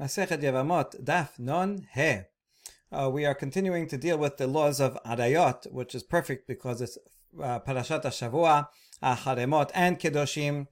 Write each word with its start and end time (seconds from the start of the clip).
Masechet 0.00 0.40
Yevamot, 0.40 1.02
Daf 1.02 1.40
Non 1.40 1.88
He. 1.92 2.20
Uh, 2.92 3.10
we 3.12 3.26
are 3.26 3.34
continuing 3.34 3.88
to 3.88 3.98
deal 3.98 4.16
with 4.16 4.36
the 4.36 4.46
laws 4.46 4.80
of 4.80 4.96
Arayot, 5.04 5.72
which 5.72 5.92
is 5.92 6.04
perfect 6.04 6.46
because 6.46 6.80
it's 6.80 6.96
uh, 7.42 7.58
Parashat 7.58 8.02
Shavua, 8.04 8.68
uh, 9.02 9.16
Acharei 9.16 9.48
Mot, 9.48 9.72
and 9.74 9.98
Kedoshim. 9.98 10.68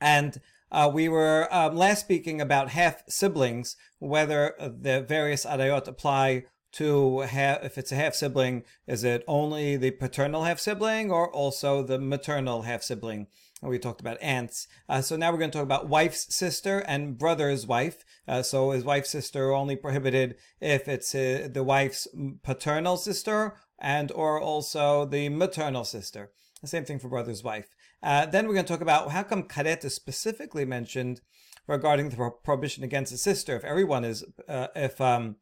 And 0.00 0.40
uh, 0.70 0.88
we 0.92 1.08
were 1.08 1.48
um, 1.50 1.74
last 1.74 2.00
speaking 2.00 2.40
about 2.40 2.68
half 2.70 3.02
siblings, 3.08 3.76
whether 3.98 4.54
the 4.58 5.00
various 5.00 5.44
Arayot 5.44 5.88
apply 5.88 6.44
to 6.70 7.22
if 7.22 7.76
it's 7.76 7.92
a 7.92 7.96
half 7.96 8.14
sibling, 8.14 8.62
is 8.86 9.02
it 9.02 9.24
only 9.26 9.76
the 9.76 9.90
paternal 9.90 10.44
half 10.44 10.60
sibling 10.60 11.10
or 11.10 11.28
also 11.32 11.82
the 11.82 11.98
maternal 11.98 12.62
half 12.62 12.82
sibling? 12.82 13.26
We 13.60 13.78
talked 13.78 14.00
about 14.00 14.22
aunts. 14.22 14.68
Uh, 14.88 15.02
so 15.02 15.16
now 15.16 15.32
we're 15.32 15.38
going 15.38 15.50
to 15.50 15.58
talk 15.58 15.64
about 15.64 15.88
wife's 15.88 16.32
sister 16.32 16.78
and 16.78 17.18
brother's 17.18 17.66
wife. 17.66 18.04
Uh, 18.26 18.42
so 18.42 18.70
is 18.70 18.84
wife's 18.84 19.10
sister 19.10 19.52
only 19.52 19.74
prohibited 19.74 20.36
if 20.60 20.86
it's 20.86 21.12
uh, 21.14 21.48
the 21.50 21.64
wife's 21.64 22.06
paternal 22.44 22.96
sister 22.96 23.56
and 23.80 24.12
or 24.12 24.40
also 24.40 25.04
the 25.04 25.28
maternal 25.28 25.84
sister. 25.84 26.30
The 26.62 26.68
same 26.68 26.84
thing 26.84 27.00
for 27.00 27.08
brother's 27.08 27.42
wife. 27.42 27.68
Uh, 28.00 28.26
then 28.26 28.46
we're 28.46 28.54
going 28.54 28.66
to 28.66 28.72
talk 28.72 28.80
about 28.80 29.10
how 29.10 29.24
come 29.24 29.42
karet 29.44 29.84
is 29.84 29.94
specifically 29.94 30.64
mentioned 30.64 31.20
regarding 31.66 32.10
the 32.10 32.30
prohibition 32.44 32.84
against 32.84 33.12
a 33.12 33.18
sister. 33.18 33.56
If 33.56 33.64
everyone 33.64 34.04
is, 34.04 34.24
uh, 34.48 34.68
if 34.76 35.00
um, 35.00 35.36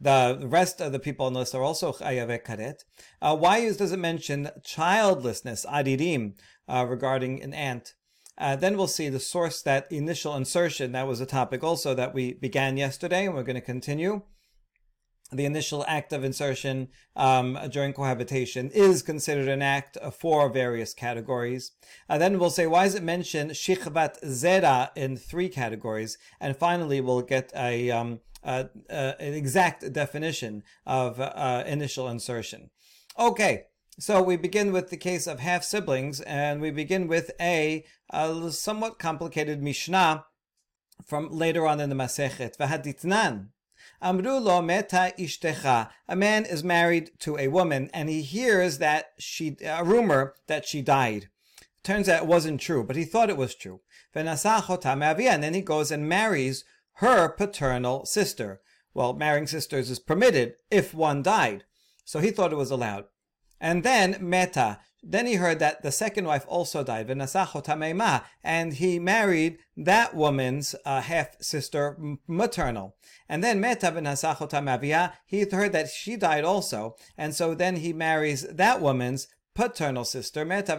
the 0.00 0.40
rest 0.42 0.80
of 0.80 0.92
the 0.92 0.98
people 0.98 1.26
on 1.26 1.34
the 1.34 1.40
list 1.40 1.54
are 1.54 1.62
also 1.62 1.92
chayav 1.92 2.42
karet. 2.44 2.84
Uh, 3.20 3.36
why 3.36 3.58
is, 3.58 3.76
does 3.76 3.92
it 3.92 3.98
mention 3.98 4.50
childlessness, 4.64 5.66
aririm, 5.66 6.34
uh, 6.70 6.86
regarding 6.88 7.42
an 7.42 7.52
aunt? 7.52 7.94
Uh, 8.38 8.56
then 8.56 8.76
we'll 8.76 8.86
see 8.86 9.10
the 9.10 9.20
source, 9.20 9.60
that 9.62 9.90
initial 9.92 10.34
insertion. 10.34 10.92
That 10.92 11.06
was 11.06 11.20
a 11.20 11.26
topic 11.26 11.62
also 11.62 11.94
that 11.94 12.14
we 12.14 12.32
began 12.32 12.78
yesterday, 12.78 13.26
and 13.26 13.34
we're 13.34 13.42
going 13.42 13.62
to 13.64 13.72
continue. 13.74 14.22
The 15.32 15.44
initial 15.44 15.84
act 15.86 16.12
of 16.12 16.24
insertion 16.24 16.88
um, 17.14 17.58
during 17.70 17.92
cohabitation 17.92 18.70
is 18.70 19.02
considered 19.02 19.46
an 19.46 19.62
act 19.62 19.96
for 20.18 20.48
various 20.48 20.92
categories. 20.92 21.72
Uh, 22.08 22.18
then 22.18 22.38
we'll 22.38 22.50
say, 22.50 22.66
why 22.66 22.86
is 22.86 22.94
it 22.96 23.02
mentioned 23.02 23.52
shichvat 23.52 24.14
zera 24.24 24.90
in 24.96 25.16
three 25.16 25.48
categories? 25.48 26.18
And 26.40 26.56
finally, 26.56 27.00
we'll 27.00 27.22
get 27.22 27.52
a 27.54 27.90
um, 27.90 28.20
an 28.42 28.70
exact 29.18 29.92
definition 29.92 30.62
of 30.86 31.20
uh, 31.20 31.62
initial 31.66 32.08
insertion. 32.08 32.70
Okay, 33.18 33.66
so 34.00 34.22
we 34.22 34.36
begin 34.36 34.72
with 34.72 34.88
the 34.88 34.96
case 34.96 35.26
of 35.26 35.40
half 35.40 35.62
siblings, 35.62 36.20
and 36.22 36.60
we 36.60 36.70
begin 36.70 37.06
with 37.06 37.30
a, 37.38 37.84
a 38.10 38.50
somewhat 38.50 38.98
complicated 38.98 39.62
Mishnah 39.62 40.24
from 41.04 41.30
later 41.30 41.66
on 41.66 41.80
in 41.80 41.90
the 41.90 41.94
Masechet. 41.94 42.56
V'haditnan. 42.56 43.48
Amru 44.02 44.38
lo 44.38 44.62
meta 44.62 45.12
ishtecha. 45.18 45.90
A 46.08 46.16
man 46.16 46.46
is 46.46 46.64
married 46.64 47.10
to 47.18 47.36
a 47.36 47.48
woman, 47.48 47.90
and 47.92 48.08
he 48.08 48.22
hears 48.22 48.78
that 48.78 49.10
she, 49.18 49.58
a 49.64 49.84
rumor 49.84 50.34
that 50.46 50.64
she 50.64 50.80
died. 50.80 51.28
Turns 51.82 52.08
out 52.08 52.22
it 52.22 52.28
wasn't 52.28 52.60
true, 52.60 52.82
but 52.82 52.96
he 52.96 53.04
thought 53.04 53.30
it 53.30 53.36
was 53.36 53.54
true. 53.54 53.80
And 54.14 54.26
then 54.26 55.54
he 55.54 55.60
goes 55.60 55.90
and 55.90 56.08
marries 56.08 56.64
her 56.94 57.28
paternal 57.28 58.06
sister. 58.06 58.60
Well, 58.94 59.12
marrying 59.12 59.46
sisters 59.46 59.90
is 59.90 59.98
permitted 59.98 60.54
if 60.70 60.94
one 60.94 61.22
died. 61.22 61.64
So 62.04 62.20
he 62.20 62.30
thought 62.30 62.52
it 62.52 62.56
was 62.56 62.70
allowed. 62.70 63.04
And 63.60 63.82
then 63.82 64.16
meta. 64.20 64.80
Then 65.02 65.26
he 65.26 65.34
heard 65.34 65.58
that 65.60 65.82
the 65.82 65.92
second 65.92 66.26
wife 66.26 66.44
also 66.46 66.84
died, 66.84 67.08
and 68.44 68.72
he 68.74 68.98
married 68.98 69.58
that 69.76 70.14
woman's 70.14 70.74
uh, 70.84 71.00
half 71.00 71.40
sister, 71.40 71.96
maternal. 72.26 72.96
And 73.26 73.42
then 73.42 73.60
meta 73.60 73.90
he 75.24 75.40
heard 75.40 75.72
that 75.72 75.88
she 75.88 76.16
died 76.16 76.44
also, 76.44 76.96
and 77.16 77.34
so 77.34 77.54
then 77.54 77.76
he 77.76 77.94
marries 77.94 78.42
that 78.42 78.82
woman's 78.82 79.26
paternal 79.54 80.04
sister, 80.04 80.44
meta 80.44 80.76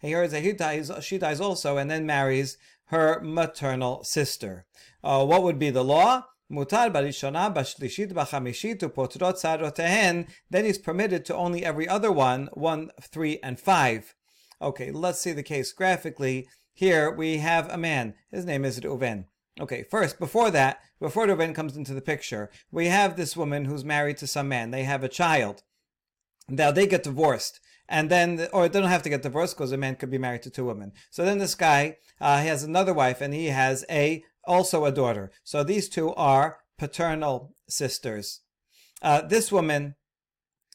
he 0.00 0.08
hears 0.08 0.32
that 0.32 0.42
he 0.42 0.52
dies, 0.52 0.90
she 1.02 1.18
dies 1.18 1.40
also, 1.40 1.76
and 1.76 1.88
then 1.88 2.04
marries 2.04 2.58
her 2.86 3.20
maternal 3.20 4.02
sister. 4.02 4.66
Uh, 5.04 5.24
what 5.24 5.44
would 5.44 5.58
be 5.58 5.70
the 5.70 5.84
law? 5.84 6.26
Mutar 6.52 6.92
barishona 6.92 7.54
bashlishit 7.54 8.12
b'chamishit 8.12 8.80
upotrot 8.80 9.40
sarotehen. 9.40 10.28
Then 10.50 10.64
he's 10.64 10.78
permitted 10.78 11.24
to 11.24 11.34
only 11.34 11.64
every 11.64 11.88
other 11.88 12.12
one, 12.12 12.48
one, 12.52 12.90
three, 13.00 13.38
and 13.42 13.58
five. 13.58 14.14
Okay, 14.60 14.90
let's 14.92 15.20
see 15.20 15.32
the 15.32 15.42
case 15.42 15.72
graphically. 15.72 16.48
Here 16.74 17.10
we 17.10 17.38
have 17.38 17.70
a 17.70 17.78
man. 17.78 18.14
His 18.30 18.44
name 18.44 18.64
is 18.64 18.80
Reuven. 18.80 19.26
Okay, 19.60 19.82
first, 19.82 20.18
before 20.18 20.50
that, 20.50 20.80
before 21.00 21.26
Reuven 21.26 21.54
comes 21.54 21.76
into 21.76 21.94
the 21.94 22.00
picture, 22.00 22.50
we 22.70 22.86
have 22.86 23.16
this 23.16 23.36
woman 23.36 23.64
who's 23.64 23.84
married 23.84 24.18
to 24.18 24.26
some 24.26 24.48
man. 24.48 24.70
They 24.70 24.84
have 24.84 25.02
a 25.02 25.08
child. 25.08 25.62
Now 26.48 26.70
they 26.70 26.86
get 26.86 27.02
divorced 27.02 27.60
and 27.88 28.10
then 28.10 28.48
or 28.52 28.68
they 28.68 28.80
don't 28.80 28.88
have 28.88 29.02
to 29.02 29.08
get 29.08 29.22
divorced 29.22 29.56
because 29.56 29.72
a 29.72 29.76
man 29.76 29.96
could 29.96 30.10
be 30.10 30.18
married 30.18 30.42
to 30.42 30.50
two 30.50 30.64
women. 30.64 30.92
So 31.10 31.24
then 31.24 31.38
this 31.38 31.54
guy 31.54 31.98
uh, 32.20 32.40
he 32.40 32.48
has 32.48 32.62
another 32.62 32.94
wife 32.94 33.20
and 33.20 33.34
he 33.34 33.46
has 33.46 33.84
a 33.90 34.24
also 34.44 34.84
a 34.84 34.92
daughter. 34.92 35.30
So 35.44 35.62
these 35.62 35.88
two 35.88 36.14
are 36.14 36.58
paternal 36.78 37.54
sisters. 37.68 38.40
Uh, 39.00 39.22
this 39.22 39.50
woman 39.50 39.94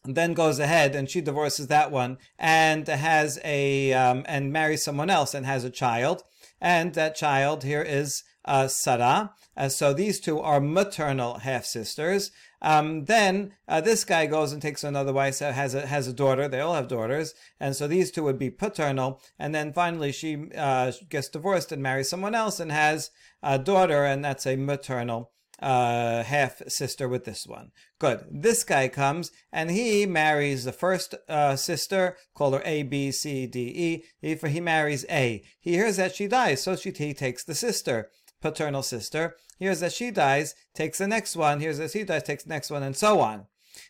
then 0.05 0.33
goes 0.33 0.59
ahead 0.59 0.95
and 0.95 1.09
she 1.09 1.21
divorces 1.21 1.67
that 1.67 1.91
one 1.91 2.17
and 2.37 2.87
has 2.87 3.39
a 3.43 3.93
um, 3.93 4.23
and 4.27 4.53
marries 4.53 4.83
someone 4.83 5.09
else 5.09 5.33
and 5.33 5.45
has 5.45 5.63
a 5.63 5.69
child 5.69 6.23
and 6.61 6.93
that 6.93 7.15
child 7.15 7.63
here 7.63 7.81
is 7.81 8.23
uh, 8.45 8.67
Sarah. 8.67 9.33
Uh, 9.55 9.69
so 9.69 9.93
these 9.93 10.19
two 10.19 10.39
are 10.39 10.61
maternal 10.61 11.39
half 11.39 11.65
sisters. 11.65 12.31
Um, 12.61 13.05
then 13.05 13.53
uh, 13.67 13.81
this 13.81 14.03
guy 14.03 14.25
goes 14.25 14.51
and 14.51 14.61
takes 14.61 14.83
another 14.83 15.13
wife, 15.13 15.41
uh, 15.41 15.51
has 15.51 15.75
a 15.75 15.85
has 15.85 16.07
a 16.07 16.13
daughter. 16.13 16.47
They 16.47 16.59
all 16.59 16.73
have 16.73 16.87
daughters, 16.87 17.35
and 17.59 17.75
so 17.75 17.87
these 17.87 18.09
two 18.09 18.23
would 18.23 18.39
be 18.39 18.49
paternal. 18.49 19.21
And 19.37 19.53
then 19.53 19.73
finally, 19.73 20.11
she 20.11 20.49
uh, 20.57 20.91
gets 21.09 21.29
divorced 21.29 21.71
and 21.71 21.83
marries 21.83 22.09
someone 22.09 22.33
else 22.33 22.59
and 22.59 22.71
has 22.71 23.11
a 23.47 23.57
daughter, 23.57 24.03
and 24.03 24.23
that's 24.23 24.45
a 24.45 24.57
maternal 24.57 25.31
uh, 25.59 26.21
half 26.23 26.61
sister 26.67 27.07
with 27.07 27.23
this 27.23 27.47
one. 27.47 27.71
Good. 27.97 28.25
This 28.29 28.63
guy 28.63 28.89
comes 28.89 29.31
and 29.51 29.71
he 29.71 30.05
marries 30.05 30.65
the 30.65 30.71
first 30.71 31.15
uh, 31.27 31.55
sister, 31.55 32.17
call 32.35 32.51
her 32.51 32.61
A, 32.65 32.83
B, 32.83 33.11
C, 33.11 33.47
D, 33.47 33.59
E. 33.59 34.03
He, 34.19 34.35
he 34.35 34.59
marries 34.59 35.05
A. 35.09 35.41
He 35.59 35.71
hears 35.71 35.95
that 35.95 36.13
she 36.13 36.27
dies, 36.27 36.61
so 36.61 36.75
she, 36.75 36.91
he 36.91 37.13
takes 37.13 37.43
the 37.43 37.55
sister 37.55 38.09
paternal 38.41 38.83
sister. 38.83 39.35
Here's 39.57 39.79
that 39.79 39.93
she 39.93 40.11
dies, 40.11 40.53
takes 40.75 40.99
the 40.99 41.07
next 41.07 41.35
one. 41.35 41.59
Here's 41.59 41.79
that 41.79 41.91
she 41.91 42.03
dies, 42.03 42.23
takes 42.23 42.43
the 42.43 42.49
next 42.49 42.69
one, 42.69 42.83
and 42.83 42.95
so 42.95 43.19
on. 43.21 43.47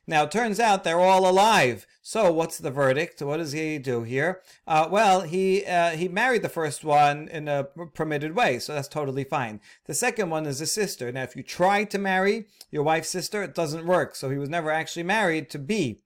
Now, 0.07 0.23
it 0.23 0.31
turns 0.31 0.59
out 0.59 0.84
they're 0.84 1.00
all 1.00 1.29
alive. 1.29 1.85
So, 2.01 2.31
what's 2.31 2.57
the 2.57 2.72
verdict? 2.72 3.22
What 3.22 3.38
does 3.38 3.51
he 3.51 3.78
do 3.78 4.03
here? 4.03 4.41
Uh, 4.66 4.88
well, 4.90 5.22
he 5.22 5.66
uh, 5.66 5.91
he 5.91 6.07
married 6.07 6.41
the 6.41 6.50
first 6.50 6.85
one 6.85 7.28
in 7.28 7.47
a 7.50 7.66
permitted 7.94 8.35
way, 8.35 8.59
so 8.59 8.73
that's 8.73 8.88
totally 8.88 9.25
fine. 9.25 9.59
The 9.85 9.94
second 9.94 10.29
one 10.29 10.46
is 10.46 10.62
a 10.62 10.66
sister. 10.66 11.12
Now, 11.12 11.23
if 11.23 11.35
you 11.35 11.44
try 11.44 11.84
to 11.84 11.97
marry 11.97 12.46
your 12.72 12.84
wife's 12.84 13.09
sister, 13.09 13.44
it 13.44 13.53
doesn't 13.53 13.85
work. 13.85 14.16
So, 14.16 14.29
he 14.29 14.38
was 14.38 14.50
never 14.50 14.72
actually 14.72 15.03
married 15.03 15.50
to 15.50 15.59
B. 15.59 16.00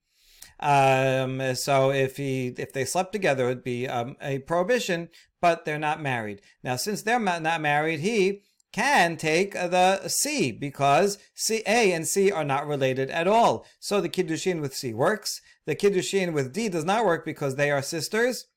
Um, 0.59 1.55
so 1.55 1.91
if 1.91 2.17
he 2.17 2.53
if 2.57 2.71
they 2.71 2.85
slept 2.85 3.11
together, 3.13 3.45
it'd 3.45 3.63
be 3.63 3.87
um, 3.87 4.15
a 4.21 4.39
prohibition 4.39 5.09
but 5.41 5.65
they're 5.65 5.79
not 5.79 6.01
married. 6.01 6.41
Now, 6.63 6.75
since 6.75 7.01
they're 7.01 7.19
not 7.19 7.61
married, 7.61 7.99
he 7.99 8.43
can 8.71 9.17
take 9.17 9.53
the 9.53 10.07
C 10.07 10.51
because 10.51 11.17
C, 11.33 11.61
A 11.67 11.91
and 11.91 12.07
C 12.07 12.31
are 12.31 12.43
not 12.43 12.67
related 12.67 13.09
at 13.09 13.27
all. 13.27 13.65
So 13.79 13.99
the 13.99 14.09
Kiddushin 14.09 14.61
with 14.61 14.75
C 14.75 14.93
works. 14.93 15.41
The 15.65 15.75
Kiddushin 15.75 16.33
with 16.33 16.53
D 16.53 16.69
does 16.69 16.85
not 16.85 17.05
work 17.05 17.25
because 17.25 17.55
they 17.55 17.71
are 17.71 17.81
sisters. 17.81 18.47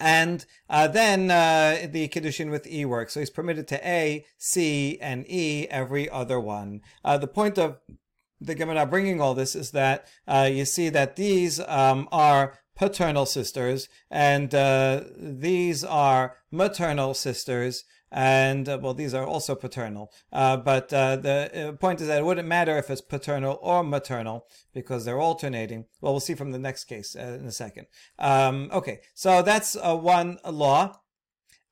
And 0.00 0.44
uh, 0.68 0.88
then 0.88 1.30
uh, 1.30 1.86
the 1.90 2.08
Kiddushin 2.08 2.50
with 2.50 2.66
E 2.66 2.84
works. 2.84 3.14
So 3.14 3.20
he's 3.20 3.30
permitted 3.30 3.68
to 3.68 3.86
A, 3.86 4.24
C, 4.38 4.98
and 5.00 5.24
E, 5.30 5.66
every 5.70 6.08
other 6.10 6.40
one. 6.40 6.80
Uh, 7.04 7.18
the 7.18 7.26
point 7.26 7.58
of 7.58 7.78
the 8.40 8.54
Gemara 8.54 8.86
bringing 8.86 9.20
all 9.20 9.34
this 9.34 9.54
is 9.54 9.70
that 9.70 10.06
uh, 10.26 10.48
you 10.50 10.64
see 10.64 10.88
that 10.90 11.16
these 11.16 11.60
um, 11.60 12.08
are 12.12 12.58
paternal 12.76 13.24
sisters, 13.24 13.88
and 14.10 14.54
uh, 14.54 15.02
these 15.16 15.84
are 15.84 16.36
maternal 16.50 17.14
sisters. 17.14 17.84
And 18.16 18.68
uh, 18.68 18.78
well, 18.80 18.94
these 18.94 19.12
are 19.12 19.26
also 19.26 19.56
paternal. 19.56 20.12
Uh, 20.32 20.56
but 20.56 20.92
uh, 20.92 21.16
the 21.16 21.70
uh, 21.70 21.72
point 21.72 22.00
is 22.00 22.06
that 22.06 22.18
it 22.18 22.24
wouldn't 22.24 22.46
matter 22.46 22.78
if 22.78 22.88
it's 22.88 23.00
paternal 23.00 23.58
or 23.60 23.82
maternal 23.82 24.46
because 24.72 25.04
they're 25.04 25.20
alternating. 25.20 25.86
Well, 26.00 26.12
we'll 26.12 26.20
see 26.20 26.36
from 26.36 26.52
the 26.52 26.58
next 26.58 26.84
case 26.84 27.16
uh, 27.16 27.38
in 27.40 27.46
a 27.46 27.50
second. 27.50 27.88
Um, 28.20 28.70
okay, 28.72 29.00
so 29.14 29.42
that's 29.42 29.76
one 29.76 30.38
law. 30.48 31.00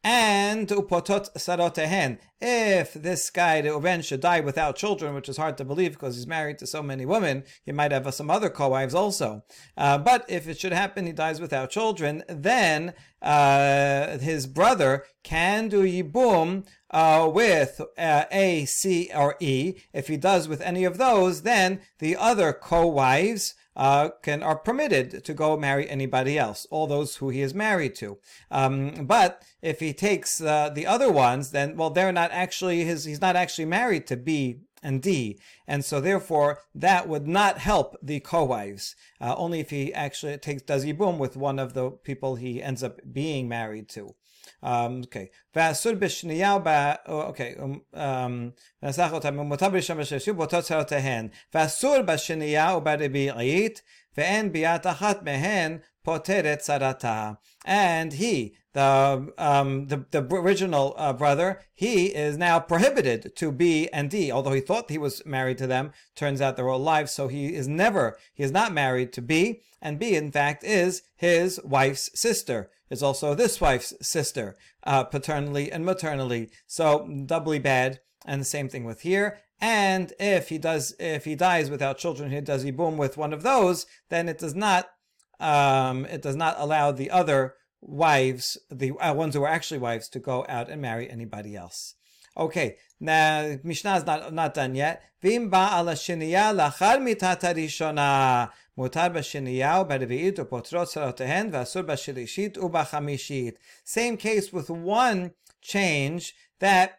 And 0.04 0.66
upotrot 0.66 1.32
sarotehen. 1.34 2.18
If 2.40 2.94
this 2.94 3.30
guy, 3.30 3.62
Reuven, 3.62 4.04
should 4.04 4.20
die 4.20 4.40
without 4.40 4.74
children, 4.74 5.14
which 5.14 5.28
is 5.28 5.36
hard 5.36 5.56
to 5.58 5.64
believe 5.64 5.92
because 5.92 6.16
he's 6.16 6.26
married 6.26 6.58
to 6.58 6.66
so 6.66 6.82
many 6.82 7.06
women, 7.06 7.44
he 7.64 7.70
might 7.70 7.92
have 7.92 8.12
some 8.12 8.28
other 8.28 8.50
co-wives 8.50 8.96
also. 8.96 9.44
Uh, 9.76 9.98
but 9.98 10.24
if 10.28 10.48
it 10.48 10.58
should 10.58 10.72
happen, 10.72 11.06
he 11.06 11.12
dies 11.12 11.40
without 11.40 11.70
children, 11.70 12.24
then 12.28 12.94
uh, 13.22 14.18
his 14.18 14.48
brother 14.48 15.04
can 15.22 15.68
do 15.68 15.84
yibum 15.84 16.66
uh, 16.90 17.30
with 17.32 17.80
uh, 17.96 18.24
A, 18.32 18.64
C, 18.64 19.08
or 19.14 19.36
E, 19.38 19.74
if 19.92 20.08
he 20.08 20.16
does 20.16 20.48
with 20.48 20.60
any 20.62 20.82
of 20.82 20.98
those, 20.98 21.42
then 21.42 21.80
the 22.00 22.16
other 22.16 22.52
co-wives 22.52 23.54
uh, 23.76 24.10
can 24.22 24.42
are 24.42 24.56
permitted 24.56 25.24
to 25.24 25.34
go 25.34 25.56
marry 25.56 25.88
anybody 25.88 26.38
else, 26.38 26.66
all 26.70 26.86
those 26.86 27.16
who 27.16 27.30
he 27.30 27.40
is 27.40 27.54
married 27.54 27.94
to. 27.96 28.18
Um, 28.50 29.06
but 29.06 29.42
if 29.60 29.80
he 29.80 29.92
takes 29.92 30.40
uh, 30.40 30.70
the 30.70 30.86
other 30.86 31.10
ones, 31.10 31.50
then 31.50 31.76
well, 31.76 31.90
they're 31.90 32.12
not 32.12 32.30
actually 32.32 32.84
his. 32.84 33.04
He's 33.04 33.20
not 33.20 33.36
actually 33.36 33.66
married 33.66 34.06
to 34.08 34.16
B 34.16 34.60
and 34.83 35.01
D, 35.01 35.39
and 35.67 35.83
so 35.83 35.99
therefore 35.99 36.59
that 36.75 37.07
would 37.07 37.27
not 37.27 37.57
help 37.57 37.95
the 38.01 38.19
co-wives. 38.19 38.95
Uh, 39.19 39.33
only 39.37 39.59
if 39.59 39.69
he 39.69 39.93
actually 39.93 40.37
takes 40.37 40.61
does 40.61 40.85
yibum 40.85 41.17
with 41.17 41.35
one 41.35 41.59
of 41.59 41.73
the 41.73 41.91
people 41.91 42.35
he 42.35 42.61
ends 42.61 42.83
up 42.83 42.99
being 43.11 43.47
married 43.47 43.89
to. 43.89 44.15
Um, 44.63 45.03
okay. 45.03 45.27
ואסור 45.55 45.93
בשנייה 45.93 46.55
וב... 46.55 46.67
אוקיי. 47.07 47.55
ונסח 48.83 49.09
אותם, 49.13 49.39
ומותר 49.39 49.69
בראשון 49.69 49.97
ובשלישי 49.97 50.31
באותו 50.31 50.61
צרותיהן. 50.61 51.27
ואסור 51.53 52.01
בשנייה 52.01 52.77
וברביעית, 52.77 53.81
ואין 54.17 54.51
ביאת 54.51 54.87
אחת 54.87 55.23
מהן 55.23 55.77
פותרת 56.03 56.59
צרתה. 56.59 57.31
And 57.65 58.13
he, 58.13 58.53
the 58.72 59.32
um, 59.38 59.88
the, 59.88 60.04
the 60.10 60.22
original 60.22 60.94
uh, 60.96 61.12
brother, 61.12 61.60
he 61.74 62.06
is 62.06 62.36
now 62.36 62.60
prohibited 62.60 63.36
to 63.36 63.52
B 63.52 63.88
and 63.92 64.10
D. 64.10 64.32
Although 64.32 64.52
he 64.52 64.60
thought 64.60 64.90
he 64.90 64.98
was 64.98 65.24
married 65.26 65.58
to 65.58 65.66
them, 65.66 65.92
turns 66.14 66.40
out 66.40 66.56
they're 66.56 66.68
all 66.68 66.80
alive. 66.80 67.10
So 67.10 67.28
he 67.28 67.54
is 67.54 67.68
never, 67.68 68.18
he 68.34 68.42
is 68.42 68.52
not 68.52 68.72
married 68.72 69.12
to 69.14 69.22
B, 69.22 69.60
and 69.80 69.98
B, 69.98 70.14
in 70.14 70.32
fact, 70.32 70.64
is 70.64 71.02
his 71.16 71.60
wife's 71.64 72.10
sister. 72.18 72.70
Is 72.90 73.02
also 73.02 73.34
this 73.34 73.58
wife's 73.58 73.94
sister, 74.06 74.56
uh, 74.84 75.04
paternally 75.04 75.72
and 75.72 75.82
maternally. 75.82 76.50
So 76.66 77.08
doubly 77.24 77.58
bad. 77.58 78.00
And 78.26 78.40
the 78.40 78.44
same 78.44 78.68
thing 78.68 78.84
with 78.84 79.00
here. 79.00 79.38
And 79.60 80.12
if 80.20 80.48
he 80.50 80.58
does, 80.58 80.94
if 81.00 81.24
he 81.24 81.34
dies 81.34 81.70
without 81.70 81.98
children, 81.98 82.30
he 82.30 82.40
does 82.40 82.64
yibum 82.64 82.96
with 82.96 83.16
one 83.16 83.32
of 83.32 83.42
those, 83.42 83.86
then 84.10 84.28
it 84.28 84.38
does 84.38 84.54
not, 84.54 84.90
um, 85.40 86.04
it 86.06 86.20
does 86.20 86.36
not 86.36 86.56
allow 86.58 86.92
the 86.92 87.10
other 87.10 87.54
wives, 87.82 88.56
the 88.70 88.92
uh, 88.92 89.12
ones 89.12 89.34
who 89.34 89.40
were 89.42 89.48
actually 89.48 89.78
wives, 89.78 90.08
to 90.08 90.18
go 90.18 90.46
out 90.48 90.70
and 90.70 90.80
marry 90.80 91.10
anybody 91.10 91.54
else. 91.56 91.94
Okay, 92.36 92.76
now 92.98 93.56
Mishnah 93.62 93.96
is 93.96 94.06
not, 94.06 94.32
not 94.32 94.54
done 94.54 94.74
yet. 94.74 95.02
Vim 95.20 95.50
shiniya 95.50 96.54
lachar 96.56 96.98
rishona. 96.98 98.50
Mutar 98.78 99.12
sarotehen 100.86 101.50
v'asur. 101.50 101.84
Same 103.84 104.16
case 104.16 104.52
with 104.52 104.70
one 104.70 105.32
change 105.60 106.34
that 106.58 106.98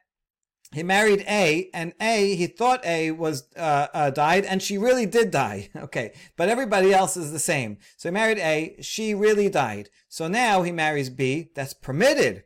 he 0.74 0.84
married 0.84 1.24
A, 1.28 1.70
and 1.74 1.94
A, 2.02 2.36
he 2.36 2.48
thought 2.48 2.86
A 2.86 3.12
was 3.12 3.44
uh, 3.56 3.88
uh, 3.94 4.10
died, 4.10 4.46
and 4.46 4.62
she 4.62 4.78
really 4.78 5.06
did 5.06 5.32
die. 5.32 5.70
Okay, 5.84 6.14
but 6.38 6.48
everybody 6.48 6.94
else 6.94 7.18
is 7.18 7.32
the 7.32 7.40
same. 7.40 7.78
So 7.98 8.10
he 8.10 8.14
married 8.14 8.38
A, 8.40 8.78
she 8.82 9.14
really 9.14 9.50
died. 9.50 9.90
So 10.08 10.28
now 10.28 10.62
he 10.62 10.72
marries 10.72 11.10
B, 11.10 11.50
that's 11.54 11.74
permitted. 11.74 12.46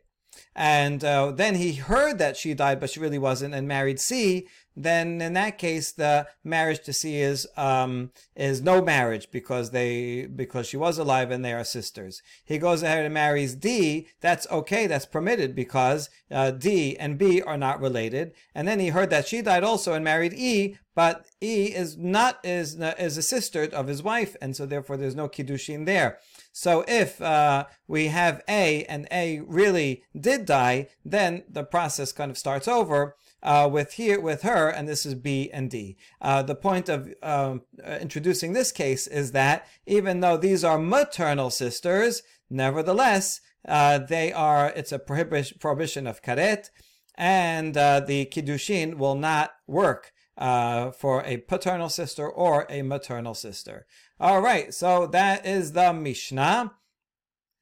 And 0.56 1.04
uh, 1.04 1.30
then 1.30 1.54
he 1.54 1.74
heard 1.74 2.18
that 2.18 2.36
she 2.36 2.52
died, 2.52 2.80
but 2.80 2.90
she 2.90 2.98
really 3.00 3.18
wasn't, 3.18 3.54
and 3.54 3.68
married 3.68 4.00
C 4.00 4.48
then 4.78 5.20
in 5.20 5.32
that 5.34 5.58
case 5.58 5.92
the 5.92 6.26
marriage 6.44 6.80
to 6.84 6.92
C 6.92 7.16
is 7.16 7.46
um, 7.56 8.12
is 8.36 8.62
no 8.62 8.80
marriage 8.80 9.30
because 9.30 9.70
they 9.70 10.26
because 10.26 10.66
she 10.66 10.76
was 10.76 10.98
alive 10.98 11.30
and 11.30 11.44
they 11.44 11.52
are 11.52 11.64
sisters. 11.64 12.22
He 12.44 12.58
goes 12.58 12.82
ahead 12.82 13.04
and 13.04 13.12
marries 13.12 13.54
D. 13.54 14.08
That's 14.20 14.46
okay. 14.50 14.86
That's 14.86 15.06
permitted 15.06 15.54
because 15.54 16.10
uh, 16.30 16.52
D 16.52 16.96
and 16.96 17.18
B 17.18 17.42
are 17.42 17.58
not 17.58 17.80
related. 17.80 18.32
And 18.54 18.68
then 18.68 18.80
he 18.80 18.88
heard 18.88 19.10
that 19.10 19.26
she 19.26 19.42
died 19.42 19.64
also 19.64 19.94
and 19.94 20.04
married 20.04 20.32
E, 20.34 20.76
but 20.94 21.26
E 21.42 21.66
is 21.74 21.96
not 21.96 22.38
is 22.44 22.76
is 22.98 23.16
a 23.16 23.22
sister 23.22 23.68
of 23.72 23.88
his 23.88 24.02
wife, 24.02 24.36
and 24.40 24.56
so 24.56 24.66
therefore 24.66 24.96
there's 24.96 25.16
no 25.16 25.28
kiddushin 25.28 25.86
there. 25.86 26.18
So 26.52 26.84
if 26.88 27.20
uh, 27.22 27.66
we 27.86 28.08
have 28.08 28.42
A 28.48 28.84
and 28.84 29.06
A 29.12 29.40
really 29.40 30.02
did 30.18 30.44
die, 30.44 30.88
then 31.04 31.44
the 31.48 31.62
process 31.62 32.10
kind 32.10 32.30
of 32.30 32.38
starts 32.38 32.66
over 32.66 33.14
uh, 33.42 33.68
with 33.70 33.94
here 33.94 34.20
with 34.20 34.42
her, 34.42 34.68
and 34.68 34.88
this 34.88 35.06
is 35.06 35.14
B 35.14 35.50
and 35.52 35.70
D. 35.70 35.96
Uh, 36.20 36.42
the 36.42 36.54
point 36.54 36.88
of 36.88 37.12
um, 37.22 37.62
uh, 37.84 37.98
introducing 38.00 38.52
this 38.52 38.72
case 38.72 39.06
is 39.06 39.32
that 39.32 39.66
even 39.86 40.20
though 40.20 40.36
these 40.36 40.64
are 40.64 40.78
maternal 40.78 41.50
sisters, 41.50 42.22
nevertheless 42.50 43.40
uh, 43.66 43.98
they 43.98 44.32
are. 44.32 44.72
It's 44.74 44.92
a 44.92 44.98
prohibition 44.98 45.58
prohibition 45.60 46.06
of 46.06 46.22
karet, 46.22 46.70
and 47.14 47.76
uh, 47.76 48.00
the 48.00 48.26
kiddushin 48.26 48.94
will 48.94 49.14
not 49.14 49.52
work. 49.66 50.12
Uh, 50.36 50.92
for 50.92 51.24
a 51.24 51.38
paternal 51.38 51.88
sister 51.88 52.28
or 52.30 52.64
a 52.70 52.80
maternal 52.82 53.34
sister. 53.34 53.88
All 54.20 54.40
right, 54.40 54.72
so 54.72 55.08
that 55.08 55.44
is 55.44 55.72
the 55.72 55.92
Mishnah. 55.92 56.74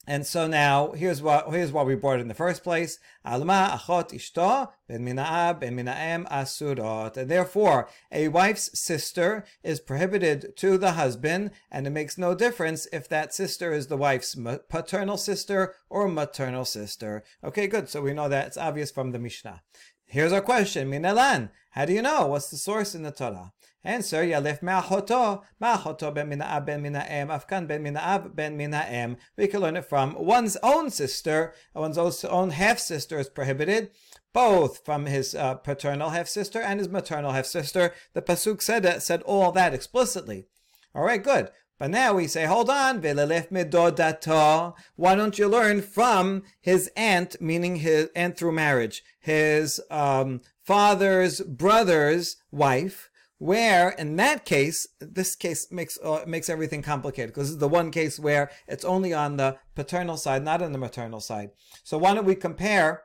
And 0.06 0.24
so 0.24 0.46
now 0.46 0.92
here's 0.92 1.20
what 1.20 1.50
here's 1.50 1.72
what 1.72 1.86
we 1.86 1.96
brought 1.96 2.20
in 2.20 2.28
the 2.28 2.34
first 2.34 2.62
place. 2.62 3.00
Alma 3.24 3.76
achot 3.76 4.12
ishto 4.12 4.70
ben 4.88 5.04
mina'ab 5.04 5.60
ben 5.60 5.76
mina'em 5.76 6.30
asurot. 6.30 7.16
And 7.16 7.28
therefore, 7.28 7.88
a 8.12 8.28
wife's 8.28 8.78
sister 8.78 9.44
is 9.64 9.80
prohibited 9.80 10.56
to 10.58 10.78
the 10.78 10.92
husband, 10.92 11.50
and 11.72 11.86
it 11.86 11.90
makes 11.90 12.16
no 12.16 12.34
difference 12.34 12.86
if 12.92 13.08
that 13.08 13.34
sister 13.34 13.72
is 13.72 13.88
the 13.88 13.96
wife's 13.96 14.36
paternal 14.68 15.16
sister 15.16 15.74
or 15.90 16.06
maternal 16.06 16.64
sister. 16.64 17.24
Okay, 17.42 17.66
good. 17.66 17.88
So 17.88 18.00
we 18.02 18.12
know 18.12 18.28
that 18.28 18.46
it's 18.46 18.56
obvious 18.56 18.92
from 18.92 19.10
the 19.10 19.18
Mishnah. 19.18 19.62
Here's 20.04 20.32
our 20.32 20.40
question, 20.40 20.88
Minelan. 20.88 21.50
How 21.70 21.84
do 21.84 21.92
you 21.92 22.00
know? 22.00 22.28
What's 22.28 22.48
the 22.48 22.56
source 22.56 22.94
in 22.94 23.02
the 23.02 23.10
Torah? 23.10 23.52
Answer, 23.86 24.24
Yalef 24.24 24.62
Ma'achoto, 24.62 25.42
Ma'achoto 25.62 26.12
ben 26.12 26.28
Mina'ab 26.28 26.66
ben 26.66 26.82
Mina'em, 26.82 27.28
Afkan 27.28 27.68
ben 27.68 27.84
Mina'ab 27.84 28.34
ben 28.34 28.58
Mina'em. 28.58 29.16
We 29.36 29.46
can 29.46 29.60
learn 29.60 29.76
it 29.76 29.84
from 29.84 30.14
one's 30.14 30.56
own 30.60 30.90
sister, 30.90 31.54
one's 31.72 31.96
own 32.24 32.50
half-sister 32.50 33.18
is 33.20 33.28
prohibited, 33.28 33.90
both 34.32 34.84
from 34.84 35.06
his 35.06 35.36
uh, 35.36 35.54
paternal 35.54 36.10
half-sister 36.10 36.60
and 36.60 36.80
his 36.80 36.88
maternal 36.88 37.30
half-sister. 37.30 37.94
The 38.12 38.22
Pasuk 38.22 38.60
said, 38.60 39.00
said 39.02 39.22
all 39.22 39.52
that 39.52 39.72
explicitly. 39.72 40.46
All 40.92 41.04
right, 41.04 41.22
good. 41.22 41.50
But 41.78 41.90
now 41.90 42.14
we 42.14 42.26
say, 42.26 42.46
hold 42.46 42.70
on, 42.70 43.00
Velelefme 43.02 43.70
do 43.70 43.90
da 43.92 44.12
to. 44.12 44.74
Why 44.96 45.14
don't 45.14 45.38
you 45.38 45.46
learn 45.46 45.80
from 45.80 46.42
his 46.60 46.90
aunt, 46.96 47.36
meaning 47.40 47.76
his 47.76 48.08
aunt 48.16 48.36
through 48.36 48.52
marriage, 48.52 49.04
his 49.20 49.80
um, 49.90 50.40
father's 50.64 51.40
brother's 51.42 52.38
wife, 52.50 53.10
where 53.38 53.90
in 53.90 54.16
that 54.16 54.45
case, 54.45 54.87
this 55.00 55.35
case 55.35 55.69
makes 55.71 55.99
uh, 56.02 56.25
makes 56.26 56.49
everything 56.49 56.83
complicated 56.83 57.31
because 57.31 57.50
is 57.50 57.59
the 57.59 57.69
one 57.69 57.90
case 57.90 58.19
where 58.19 58.50
it's 58.66 58.85
only 58.85 59.12
on 59.12 59.37
the 59.37 59.59
paternal 59.75 60.16
side, 60.16 60.43
not 60.45 60.62
on 60.62 60.73
the 60.73 60.78
maternal 60.78 61.21
side. 61.21 61.50
So 61.85 61.99
why 61.99 62.14
don't 62.14 62.25
we 62.25 62.35
compare 62.35 63.02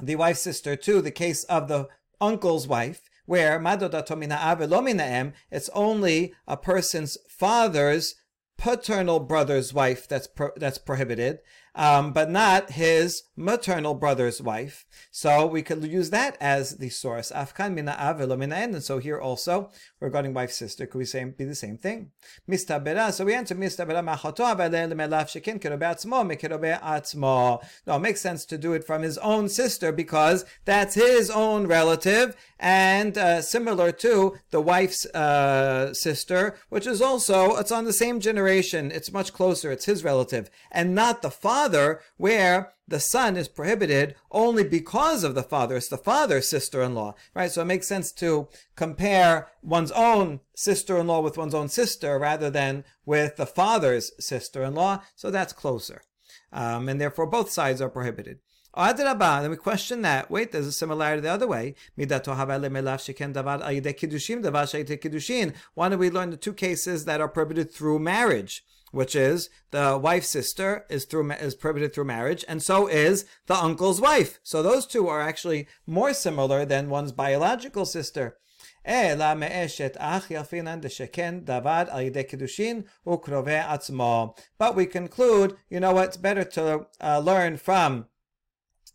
the 0.00 0.16
wife's 0.16 0.40
sister 0.40 0.76
to 0.76 1.02
the 1.02 1.10
case 1.10 1.44
of 1.44 1.68
the 1.68 1.88
uncle's 2.20 2.68
wife, 2.68 3.02
where 3.26 3.60
it's 5.50 5.70
only 5.74 6.34
a 6.46 6.56
person's 6.56 7.18
father's 7.28 8.14
paternal 8.56 9.20
brother's 9.20 9.72
wife 9.72 10.06
that's 10.06 10.26
pro- 10.26 10.52
that's 10.56 10.78
prohibited, 10.78 11.38
um, 11.74 12.12
but 12.12 12.30
not 12.30 12.72
his 12.72 13.22
maternal 13.40 13.94
brother's 13.94 14.40
wife. 14.40 14.84
So 15.10 15.46
we 15.46 15.62
could 15.62 15.82
use 15.84 16.10
that 16.10 16.36
as 16.40 16.76
the 16.76 16.90
source. 16.90 17.32
Afkan 17.32 17.74
mina 17.74 17.96
av 17.98 18.20
And 18.20 18.82
so 18.82 18.98
here 18.98 19.18
also, 19.18 19.70
regarding 19.98 20.34
wife 20.34 20.52
sister, 20.52 20.86
could 20.86 20.98
we 20.98 21.04
say 21.04 21.24
be 21.24 21.44
the 21.44 21.54
same 21.54 21.78
thing? 21.78 22.12
Mistabera. 22.48 23.12
So 23.12 23.24
we 23.24 23.34
answer 23.34 23.54
mistabera 23.54 24.04
machato 24.04 24.44
lemelaf 24.54 25.28
shekin 25.28 25.58
kerobe 25.60 25.82
atzmo 25.82 26.24
mekerobe 26.24 26.80
atzmo. 26.80 27.62
No, 27.86 27.96
it 27.96 28.00
makes 28.00 28.20
sense 28.20 28.44
to 28.46 28.58
do 28.58 28.72
it 28.72 28.84
from 28.84 29.02
his 29.02 29.18
own 29.18 29.48
sister 29.48 29.92
because 29.92 30.44
that's 30.64 30.94
his 30.94 31.30
own 31.30 31.66
relative 31.66 32.36
and 32.58 33.16
uh, 33.16 33.40
similar 33.40 33.90
to 33.90 34.36
the 34.50 34.60
wife's 34.60 35.06
uh, 35.06 35.94
sister, 35.94 36.56
which 36.68 36.86
is 36.86 37.00
also 37.00 37.56
it's 37.56 37.72
on 37.72 37.84
the 37.84 37.92
same 37.92 38.20
generation. 38.20 38.90
It's 38.90 39.12
much 39.12 39.32
closer. 39.32 39.72
It's 39.72 39.86
his 39.86 40.04
relative 40.04 40.50
and 40.70 40.94
not 40.94 41.22
the 41.22 41.30
father, 41.30 42.00
where 42.16 42.74
the 42.90 43.00
son 43.00 43.36
is 43.36 43.48
prohibited 43.48 44.14
only 44.30 44.64
because 44.64 45.24
of 45.24 45.34
the 45.34 45.42
father. 45.42 45.76
It's 45.76 45.88
the 45.88 45.96
father's 45.96 46.50
sister-in-law, 46.50 47.14
right? 47.34 47.50
So 47.50 47.62
it 47.62 47.66
makes 47.66 47.88
sense 47.88 48.12
to 48.12 48.48
compare 48.76 49.48
one's 49.62 49.92
own 49.92 50.40
sister-in-law 50.54 51.20
with 51.20 51.38
one's 51.38 51.54
own 51.54 51.68
sister 51.68 52.18
rather 52.18 52.50
than 52.50 52.84
with 53.06 53.36
the 53.36 53.46
father's 53.46 54.12
sister-in-law. 54.22 55.02
So 55.14 55.30
that's 55.30 55.52
closer. 55.52 56.02
Um, 56.52 56.88
and 56.88 57.00
therefore 57.00 57.26
both 57.26 57.50
sides 57.50 57.80
are 57.80 57.88
prohibited. 57.88 58.40
Then 58.76 59.50
we 59.50 59.56
question 59.56 60.02
that. 60.02 60.30
Wait, 60.30 60.52
there's 60.52 60.66
a 60.66 60.72
similarity 60.72 61.22
the 61.22 61.28
other 61.28 61.48
way. 61.48 61.74
Why 61.96 62.06
don't 65.88 65.98
we 65.98 66.10
learn 66.10 66.30
the 66.30 66.36
two 66.36 66.52
cases 66.52 67.04
that 67.04 67.20
are 67.20 67.28
prohibited 67.28 67.72
through 67.72 67.98
marriage? 67.98 68.64
Which 68.90 69.14
is 69.14 69.48
the 69.70 69.98
wife's 70.02 70.28
sister 70.28 70.84
is 70.88 71.04
through 71.04 71.30
is 71.32 71.54
prohibited 71.54 71.94
through 71.94 72.04
marriage, 72.04 72.44
and 72.48 72.62
so 72.62 72.86
is 72.86 73.24
the 73.46 73.54
uncle's 73.54 74.00
wife. 74.00 74.40
So 74.42 74.62
those 74.62 74.86
two 74.86 75.08
are 75.08 75.20
actually 75.20 75.66
more 75.86 76.12
similar 76.14 76.64
than 76.64 76.90
one's 76.90 77.12
biological 77.12 77.84
sister. 77.84 78.36
But 84.58 84.74
we 84.74 84.86
conclude, 84.86 85.56
you 85.68 85.80
know 85.80 85.92
what, 85.92 86.08
it's 86.08 86.16
better 86.16 86.44
to 86.44 86.86
uh, 87.00 87.18
learn 87.18 87.58
from 87.58 88.06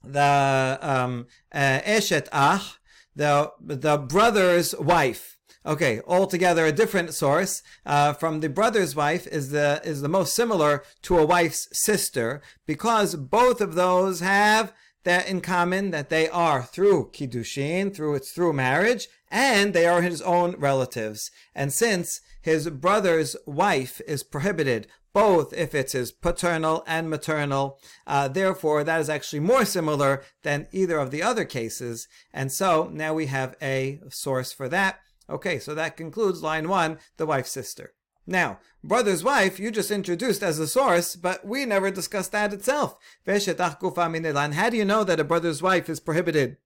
the 0.03 0.79
um, 0.81 1.27
uh, 1.53 1.79
Ach, 1.85 2.79
the, 3.15 3.51
the 3.61 3.97
brother's 3.97 4.75
wife. 4.75 5.34
Okay, 5.65 5.99
altogether 6.05 6.65
a 6.65 6.71
different 6.71 7.13
source 7.13 7.63
uh, 7.87 8.13
from 8.13 8.39
the 8.39 8.49
brother's 8.49 8.95
wife 8.95 9.25
is 9.27 9.49
the 9.49 9.81
is 9.83 10.01
the 10.01 10.09
most 10.09 10.35
similar 10.35 10.83
to 11.01 11.17
a 11.17 11.25
wife's 11.25 11.67
sister 11.71 12.41
because 12.67 13.15
both 13.15 13.61
of 13.61 13.73
those 13.73 14.19
have 14.19 14.73
that 15.05 15.27
in 15.27 15.41
common 15.41 15.91
that 15.91 16.09
they 16.09 16.29
are 16.29 16.63
through 16.63 17.09
kiddushin, 17.13 17.95
through 17.95 18.15
it's 18.15 18.31
through 18.31 18.53
marriage, 18.53 19.07
and 19.31 19.73
they 19.73 19.87
are 19.87 20.01
his 20.01 20.21
own 20.21 20.55
relatives. 20.57 21.31
And 21.55 21.73
since 21.73 22.21
his 22.41 22.69
brother's 22.69 23.35
wife 23.47 24.01
is 24.07 24.23
prohibited 24.23 24.87
both 25.15 25.53
if 25.53 25.73
it's 25.73 25.93
his 25.93 26.11
paternal 26.11 26.83
and 26.85 27.09
maternal. 27.09 27.79
Uh, 28.05 28.27
therefore, 28.27 28.83
that 28.83 28.99
is 28.99 29.09
actually 29.09 29.39
more 29.39 29.63
similar 29.63 30.21
than 30.43 30.67
either 30.73 30.99
of 30.99 31.09
the 31.09 31.23
other 31.23 31.45
cases. 31.45 32.09
And 32.33 32.51
so 32.51 32.89
now 32.91 33.13
we 33.13 33.27
have 33.27 33.55
a 33.61 34.01
source 34.09 34.51
for 34.51 34.67
that. 34.67 34.99
Okay, 35.29 35.59
so 35.59 35.73
that 35.73 35.97
concludes 35.97 36.43
line 36.43 36.69
one, 36.69 36.99
the 37.17 37.25
wife's 37.25 37.51
sister. 37.51 37.93
Now, 38.27 38.59
brother's 38.83 39.23
wife, 39.23 39.59
you 39.59 39.69
just 39.69 39.91
introduced 39.91 40.41
as 40.41 40.57
a 40.59 40.67
source, 40.67 41.15
but 41.15 41.45
we 41.45 41.65
never 41.65 41.91
discussed 41.91 42.31
that 42.31 42.53
itself. 42.53 42.97
How 43.25 43.37
do 43.37 44.77
you 44.77 44.85
know 44.85 45.03
that 45.03 45.19
a 45.19 45.23
brother's 45.23 45.61
wife 45.61 45.89
is 45.89 45.99
prohibited? 45.99 46.57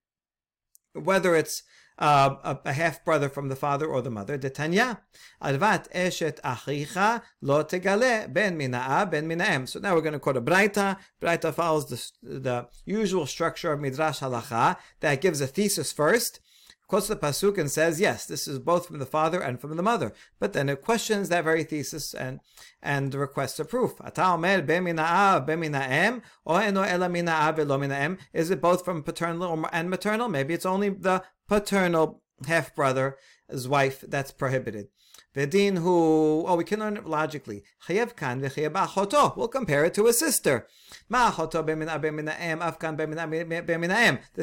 Whether 0.94 1.36
it's 1.36 1.64
uh, 2.00 2.36
a, 2.44 2.70
a 2.70 2.74
half 2.74 3.04
brother 3.04 3.28
from 3.30 3.50
the 3.50 3.56
father 3.56 3.86
or 3.86 4.02
the 4.02 4.10
mother. 4.10 4.38
Detanya, 4.38 5.00
advat 5.44 5.92
eshet 5.92 6.40
achicha 6.42 7.22
lo 7.42 7.64
tegale 7.64 8.32
ben 8.32 8.58
mina'a 8.58 9.10
ben 9.10 9.28
minaem. 9.28 9.68
So 9.68 9.80
now 9.80 9.94
we're 9.94 10.02
going 10.02 10.14
to 10.14 10.20
quote 10.20 10.38
a 10.38 10.42
braita. 10.42 10.98
Braita 11.22 11.54
follows 11.54 11.88
the, 12.24 12.40
the 12.40 12.68
usual 12.86 13.26
structure 13.26 13.74
of 13.74 13.82
midrash 13.82 14.22
halacha 14.22 14.78
that 15.02 15.22
gives 15.22 15.42
a 15.42 15.48
thesis 15.48 15.92
first 15.92 16.40
quotes 16.90 17.08
the 17.08 17.16
pasuk 17.16 17.58
and 17.58 17.72
says, 17.72 18.02
"Yes, 18.02 18.26
this 18.26 18.48
is 18.48 18.60
both 18.60 18.88
from 18.88 19.00
the 19.00 19.06
father 19.06 19.40
and 19.40 19.62
from 19.62 19.78
the 19.78 19.84
mother." 19.84 20.12
But 20.40 20.54
then 20.54 20.68
it 20.68 20.82
questions 20.82 21.30
that 21.30 21.46
very 21.46 21.64
thesis 21.64 22.14
and 22.14 22.42
and 22.82 23.14
requests 23.14 23.60
a 23.60 23.66
proof. 23.66 23.94
Is 28.34 28.52
it 28.52 28.62
both 28.62 28.86
from 28.86 29.04
paternal 29.04 29.66
and 29.72 29.90
maternal? 29.90 30.28
Maybe 30.28 30.54
it's 30.54 30.66
only 30.66 30.90
the 30.90 31.24
paternal 31.48 32.22
half 32.48 32.76
brother's 32.76 33.68
wife 33.68 34.04
that's 34.08 34.32
prohibited. 34.32 34.88
Vedin 35.36 35.78
who, 35.78 36.44
oh, 36.48 36.56
we 36.56 36.64
can 36.64 36.80
learn 36.80 36.98
it 36.98 37.06
logically. 37.06 37.64
Chayev 37.88 38.16
kan 38.16 38.42
We'll 38.42 39.48
compare 39.48 39.86
it 39.86 39.94
to 39.94 40.08
a 40.08 40.14
sister. 40.14 40.66
Ma. 41.08 41.30
The 41.30 41.46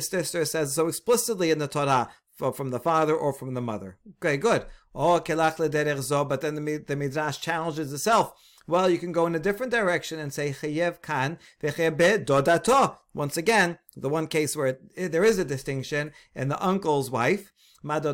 sister 0.01 0.45
says 0.45 0.75
so 0.75 0.87
explicitly 0.87 1.51
in 1.51 1.59
the 1.59 1.67
Torah 1.67 2.09
from 2.37 2.71
the 2.71 2.81
father 2.81 3.15
or 3.15 3.33
from 3.33 3.55
the 3.55 3.61
mother. 3.61 3.99
Okay, 4.17 4.37
good. 4.37 4.67
Oh, 4.95 5.21
kelach 5.21 6.03
zo, 6.03 6.25
but 6.25 6.41
then 6.41 6.55
the, 6.55 6.79
the 6.79 6.97
midrash 6.97 7.39
challenges 7.39 7.93
itself. 7.93 8.35
Well, 8.69 8.91
you 8.91 8.99
can 8.99 9.13
go 9.13 9.27
in 9.27 9.35
a 9.35 9.39
different 9.39 9.71
direction 9.71 10.19
and 10.19 10.33
say 10.33 10.51
chayev 10.51 11.01
kan 11.01 11.39
dodato. 11.63 12.97
Once 13.15 13.37
again, 13.37 13.79
the 13.97 14.09
one 14.09 14.27
case 14.27 14.57
where 14.57 14.67
it, 14.67 14.81
eh, 14.97 15.09
there 15.09 15.25
is 15.25 15.39
a 15.39 15.45
distinction 15.45 16.13
in 16.35 16.49
the 16.49 16.65
uncle's 16.65 17.11
wife. 17.11 17.53
Just 17.85 18.05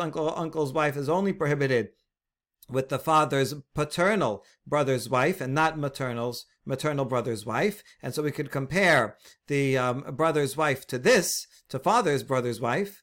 uncle 0.00 0.34
uncle's 0.36 0.72
wife 0.72 0.96
is 0.96 1.08
only 1.08 1.32
prohibited 1.32 1.90
with 2.72 2.88
the 2.88 2.98
father's 2.98 3.54
paternal 3.74 4.44
brother's 4.66 5.08
wife 5.08 5.40
and 5.40 5.54
not 5.54 5.78
maternal's 5.78 6.46
maternal 6.64 7.04
brother's 7.04 7.44
wife. 7.44 7.82
And 8.02 8.14
so 8.14 8.22
we 8.22 8.30
could 8.30 8.50
compare 8.50 9.16
the 9.48 9.76
um, 9.78 10.04
brother's 10.12 10.56
wife 10.56 10.86
to 10.88 10.98
this, 10.98 11.46
to 11.68 11.78
father's 11.78 12.22
brother's 12.22 12.60
wife. 12.60 13.02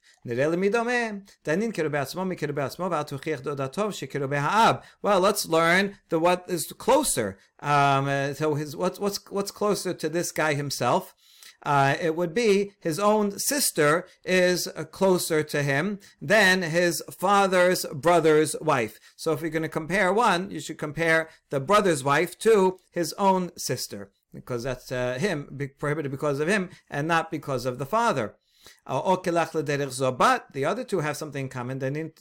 Well, 5.02 5.20
let's 5.20 5.46
learn 5.46 5.98
the 6.10 6.20
what 6.20 6.46
is 6.48 6.72
closer. 6.74 7.38
Um, 7.62 8.34
so 8.36 8.56
his 8.56 8.76
what's 8.76 9.00
what's 9.00 9.20
what's 9.30 9.52
closer 9.52 9.94
to 9.94 10.10
this 10.10 10.32
guy 10.32 10.54
himself 10.56 11.14
uh, 11.64 11.96
it 12.00 12.16
would 12.16 12.34
be 12.34 12.72
his 12.80 13.00
own 13.00 13.38
sister 13.40 14.08
is 14.24 14.68
closer 14.92 15.44
to 15.44 15.64
him 15.64 16.00
than 16.22 16.62
his 16.62 17.04
father's 17.12 17.86
brother's 17.94 18.56
wife. 18.62 19.00
So 19.16 19.34
if 19.34 19.42
you're 19.42 19.50
going 19.50 19.64
to 19.64 19.70
compare 19.70 20.14
one, 20.14 20.52
you 20.52 20.60
should 20.60 20.78
compare 20.78 21.30
the 21.50 21.60
brother's 21.60 22.04
wife 22.04 22.38
to 22.40 22.80
his 22.92 23.14
own 23.14 23.52
sister 23.58 24.12
because 24.34 24.64
that's 24.64 24.92
uh, 24.92 25.18
him 25.20 25.70
prohibited 25.80 26.12
because 26.12 26.40
of 26.40 26.48
him 26.48 26.70
and 26.90 27.08
not 27.08 27.32
because 27.32 27.66
of 27.66 27.78
the 27.78 27.86
father. 27.86 28.36
But 28.86 30.54
the 30.54 30.66
other 30.66 30.84
two 30.84 31.00
have 31.00 31.18
something 31.18 31.46
in 31.46 31.50
common. 31.50 31.80
They 31.80 31.90
need 31.90 32.16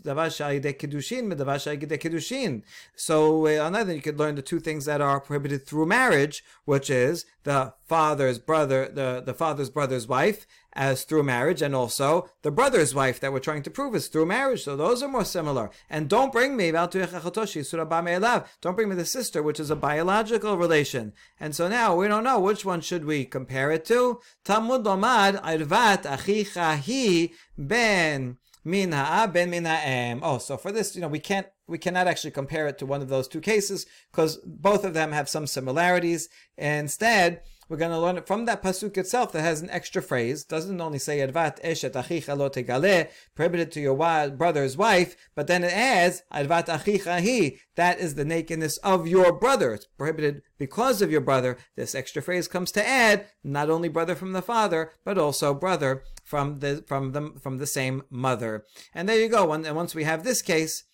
kedushin 1.99 2.63
So 2.97 3.47
uh, 3.47 3.65
on 3.65 3.77
either 3.77 3.95
you 3.95 4.03
could 4.03 4.19
learn 4.19 4.35
the 4.35 4.43
two 4.43 4.61
things 4.61 4.85
that 4.85 5.01
are 5.01 5.21
prohibited 5.21 5.67
through 5.67 5.87
marriage, 5.87 6.45
which 6.65 6.91
is 6.91 7.25
the 7.45 7.75
father's 7.87 8.39
brother, 8.39 8.89
the, 8.93 9.23
the 9.25 9.35
father's 9.35 9.71
brother's 9.71 10.07
wife, 10.07 10.47
as 10.79 11.03
through 11.03 11.25
marriage, 11.25 11.61
and 11.61 11.75
also 11.75 12.31
the 12.43 12.53
brother's 12.53 12.95
wife 12.95 13.19
that 13.19 13.33
we're 13.33 13.41
trying 13.41 13.65
to 13.65 13.71
prove 13.71 13.97
is 13.97 14.07
through 14.07 14.27
marriage. 14.27 14.63
So 14.63 14.77
those 14.77 15.03
are 15.03 15.09
more 15.09 15.25
similar. 15.25 15.71
And 15.91 16.09
don't 16.09 16.33
bring 16.33 16.57
me 16.57 16.71
don't 16.71 16.93
bring 16.93 18.89
me 18.89 18.95
the 18.95 19.05
sister, 19.05 19.43
which 19.43 19.59
is 19.59 19.71
a 19.71 19.77
biological 19.77 20.57
relation. 20.57 21.13
And 21.41 21.55
so 21.55 21.67
now 21.67 21.97
we 21.97 22.07
don't 22.07 22.23
know 22.23 22.39
which 22.39 22.65
one 22.65 22.81
should 22.81 23.05
we 23.05 23.25
compare 23.25 23.73
it 23.73 23.85
to. 23.87 24.21
Talmud 24.45 24.85
lomad 24.85 25.43
arvat 25.43 26.05
achicha 26.05 26.79
hi 26.79 27.35
ben 27.59 28.39
min 28.65 28.91
ben 28.91 29.51
min 29.51 30.21
Oh, 30.23 30.39
so 30.39 30.57
for 30.57 30.71
this, 30.71 30.95
you 30.95 31.01
know, 31.01 31.09
we 31.09 31.19
can't 31.19 31.49
we 31.67 31.79
cannot 31.79 32.07
actually 32.07 32.31
compare 32.31 32.69
it 32.69 32.79
to 32.79 32.87
one 32.87 33.03
of 33.03 33.09
those 33.09 33.27
two 33.27 33.41
cases 33.41 33.85
because 34.13 34.37
both 34.45 34.85
of 34.85 34.95
them 34.95 35.11
have 35.11 35.29
some 35.29 35.49
similarities. 35.49 36.29
Instead, 36.57 37.43
we're 37.69 37.77
going 37.77 37.91
to 37.91 37.99
learn 37.99 38.17
it 38.17 38.27
from 38.27 38.47
that 38.47 38.63
pasuk 38.63 38.97
itself 38.97 39.33
that 39.33 39.43
has 39.43 39.61
an 39.61 39.71
extra 39.71 40.01
phrase. 40.01 40.45
Doesn't 40.45 40.81
only 40.81 40.99
say 40.99 41.19
advat 41.19 41.63
eshet 41.63 41.93
achicha 41.93 42.37
lo 42.37 42.49
tegale, 42.49 43.09
prohibited 43.35 43.71
to 43.73 43.81
your 43.81 43.97
brother's 43.97 44.77
wife, 44.77 45.17
but 45.35 45.47
then 45.47 45.65
it 45.65 45.73
adds 45.73 46.23
advat 46.33 46.67
achicha 46.67 47.23
hi. 47.23 47.59
That 47.77 48.01
is 48.01 48.15
the 48.15 48.25
nakedness 48.25 48.79
of 48.79 49.07
your 49.07 49.33
brother. 49.33 49.75
It's 49.75 49.87
prohibited 49.99 50.43
because 50.59 51.03
of 51.03 51.11
your 51.11 51.21
brother. 51.21 51.59
This 51.77 51.95
extra 51.95 52.23
phrase 52.23 52.49
comes 52.49 52.73
to 52.73 52.87
add 52.87 53.27
not 53.45 53.71
only 53.71 53.89
brother 53.89 54.15
from 54.15 54.33
the 54.33 54.43
father, 54.43 54.93
but 55.05 55.19
also 55.19 55.55
brother 55.55 56.03
from 56.25 56.59
the 56.61 56.85
from 56.87 57.13
the 57.13 57.35
from 57.41 57.59
the 57.59 57.67
same 57.67 58.03
mother. 58.11 58.65
And 58.95 59.09
there 59.09 59.21
you 59.21 59.29
go. 59.29 59.53
And 59.53 59.65
once 59.77 59.95
we 59.95 60.05
have 60.05 60.25
this 60.25 60.43
case, 60.43 60.85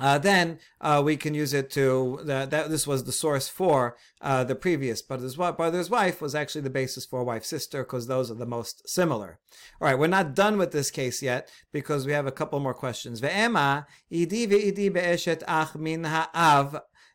uh, 0.00 0.18
then 0.18 0.58
uh, 0.80 1.02
we 1.04 1.16
can 1.16 1.34
use 1.34 1.52
it 1.52 1.70
to 1.70 2.20
that. 2.24 2.50
This 2.50 2.86
was 2.86 3.04
the 3.04 3.12
source 3.12 3.48
for 3.48 3.96
uh, 4.20 4.44
the 4.44 4.54
previous, 4.54 5.02
but 5.02 5.20
his 5.20 5.36
brother's 5.36 5.90
wife 5.90 6.20
was 6.20 6.34
actually 6.34 6.62
the 6.62 6.70
basis 6.70 7.04
for 7.04 7.22
wife 7.22 7.44
sister 7.44 7.82
because 7.82 8.06
those 8.06 8.30
are 8.30 8.34
the 8.34 8.46
most 8.46 8.88
similar. 8.88 9.38
All 9.80 9.86
right, 9.86 9.98
we're 9.98 10.06
not 10.06 10.34
done 10.34 10.58
with 10.58 10.72
this 10.72 10.90
case 10.90 11.22
yet 11.22 11.50
because 11.72 12.06
we 12.06 12.12
have 12.12 12.26
a 12.26 12.32
couple 12.32 12.58
more 12.60 12.74
questions. 12.74 13.20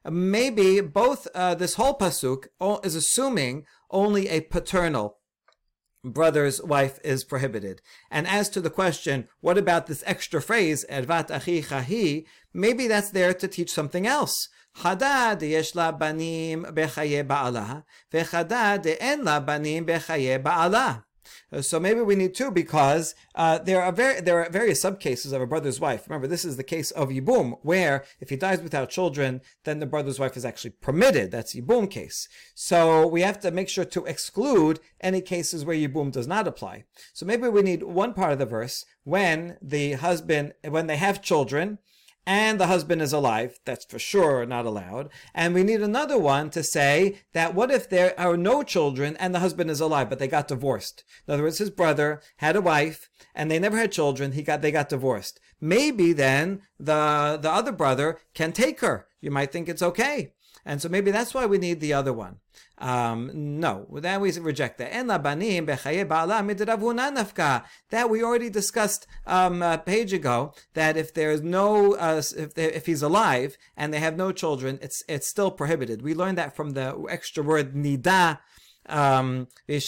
Maybe 0.07 0.81
both 0.81 1.27
uh, 1.33 1.55
this 1.55 1.73
whole 1.73 1.97
pasuk 1.97 2.47
is 2.83 2.95
assuming 2.95 3.65
only 3.89 4.29
a 4.29 4.41
paternal 4.41 5.17
brother's 6.05 6.61
wife 6.61 6.99
is 7.03 7.23
prohibited. 7.23 7.81
And 8.11 8.27
as 8.27 8.49
to 8.49 8.61
the 8.61 8.69
question, 8.69 9.27
what 9.41 9.57
about 9.57 9.87
this 9.87 10.03
extra 10.05 10.41
phrase, 10.41 10.85
ervat 10.89 11.31
achi 11.31 11.61
chahi, 11.63 12.25
maybe 12.53 12.87
that's 12.87 13.09
there 13.09 13.33
to 13.33 13.47
teach 13.47 13.71
something 13.71 14.05
else. 14.05 14.49
Chada 14.77 15.39
deyesh 15.39 15.73
la 15.73 15.91
banim 15.91 16.65
bechaye 16.65 17.25
ba'ala, 17.25 17.83
vechadad 18.11 18.83
de'en 18.83 19.23
la 19.23 19.39
banim 19.39 19.85
bechaye 19.85 20.41
ba'ala. 20.41 21.04
Uh, 21.51 21.61
so 21.61 21.79
maybe 21.79 22.01
we 22.01 22.15
need 22.15 22.33
two 22.33 22.51
because 22.51 23.15
uh, 23.35 23.57
there 23.59 23.81
are 23.81 23.91
very 23.91 24.21
there 24.21 24.43
are 24.43 24.49
various 24.49 24.83
subcases 24.83 25.33
of 25.33 25.41
a 25.41 25.47
brother's 25.47 25.79
wife. 25.79 26.07
Remember, 26.07 26.27
this 26.27 26.45
is 26.45 26.57
the 26.57 26.63
case 26.63 26.91
of 26.91 27.09
yibum, 27.09 27.57
where 27.61 28.03
if 28.19 28.29
he 28.29 28.35
dies 28.35 28.61
without 28.61 28.89
children, 28.89 29.41
then 29.63 29.79
the 29.79 29.85
brother's 29.85 30.19
wife 30.19 30.37
is 30.37 30.45
actually 30.45 30.71
permitted. 30.71 31.31
That's 31.31 31.55
yibum 31.55 31.89
case. 31.89 32.27
So 32.53 33.07
we 33.07 33.21
have 33.21 33.39
to 33.41 33.51
make 33.51 33.69
sure 33.69 33.85
to 33.85 34.05
exclude 34.05 34.79
any 35.01 35.21
cases 35.21 35.65
where 35.65 35.75
yibum 35.75 36.11
does 36.11 36.27
not 36.27 36.47
apply. 36.47 36.85
So 37.13 37.25
maybe 37.25 37.47
we 37.47 37.61
need 37.61 37.83
one 37.83 38.13
part 38.13 38.33
of 38.33 38.39
the 38.39 38.45
verse 38.45 38.85
when 39.03 39.57
the 39.61 39.93
husband 39.93 40.53
when 40.67 40.87
they 40.87 40.97
have 40.97 41.21
children 41.21 41.79
and 42.25 42.59
the 42.59 42.67
husband 42.67 43.01
is 43.01 43.13
alive. 43.13 43.59
That's 43.65 43.85
for 43.85 43.99
sure 43.99 44.45
not 44.45 44.65
allowed. 44.65 45.09
And 45.33 45.53
we 45.53 45.63
need 45.63 45.81
another 45.81 46.17
one 46.17 46.49
to 46.51 46.63
say 46.63 47.21
that 47.33 47.53
what 47.53 47.71
if 47.71 47.89
there 47.89 48.19
are 48.19 48.37
no 48.37 48.63
children 48.63 49.15
and 49.17 49.33
the 49.33 49.39
husband 49.39 49.69
is 49.69 49.79
alive, 49.79 50.09
but 50.09 50.19
they 50.19 50.27
got 50.27 50.47
divorced? 50.47 51.03
In 51.27 51.33
other 51.33 51.43
words, 51.43 51.59
his 51.59 51.69
brother 51.69 52.21
had 52.37 52.55
a 52.55 52.61
wife 52.61 53.09
and 53.33 53.49
they 53.49 53.59
never 53.59 53.77
had 53.77 53.91
children. 53.91 54.31
He 54.31 54.41
got, 54.41 54.61
they 54.61 54.71
got 54.71 54.89
divorced. 54.89 55.39
Maybe 55.61 56.13
then 56.13 56.61
the, 56.79 57.37
the 57.41 57.51
other 57.51 57.71
brother 57.71 58.19
can 58.33 58.51
take 58.51 58.81
her. 58.81 59.07
You 59.21 59.31
might 59.31 59.51
think 59.51 59.69
it's 59.69 59.81
okay. 59.81 60.33
And 60.65 60.81
so 60.81 60.89
maybe 60.89 61.11
that's 61.11 61.33
why 61.33 61.45
we 61.45 61.59
need 61.59 61.79
the 61.79 61.93
other 61.93 62.11
one. 62.11 62.37
Um, 62.79 63.31
no, 63.33 63.87
then 63.91 64.19
we 64.19 64.31
reject 64.39 64.79
that. 64.79 64.91
That 67.91 68.09
we 68.09 68.23
already 68.23 68.49
discussed 68.49 69.07
um, 69.27 69.61
a 69.61 69.77
page 69.77 70.11
ago. 70.11 70.53
That 70.73 70.97
if 70.97 71.13
there's 71.13 71.41
no, 71.41 71.93
uh, 71.93 72.21
if 72.35 72.57
if 72.57 72.85
he's 72.87 73.03
alive 73.03 73.57
and 73.77 73.93
they 73.93 73.99
have 73.99 74.17
no 74.17 74.31
children, 74.31 74.79
it's 74.81 75.03
it's 75.07 75.27
still 75.27 75.51
prohibited. 75.51 76.01
We 76.01 76.15
learned 76.15 76.39
that 76.39 76.55
from 76.55 76.71
the 76.71 77.05
extra 77.09 77.43
word 77.43 77.75
nida. 77.75 78.39
Um, 78.87 79.47
he, 79.67 79.79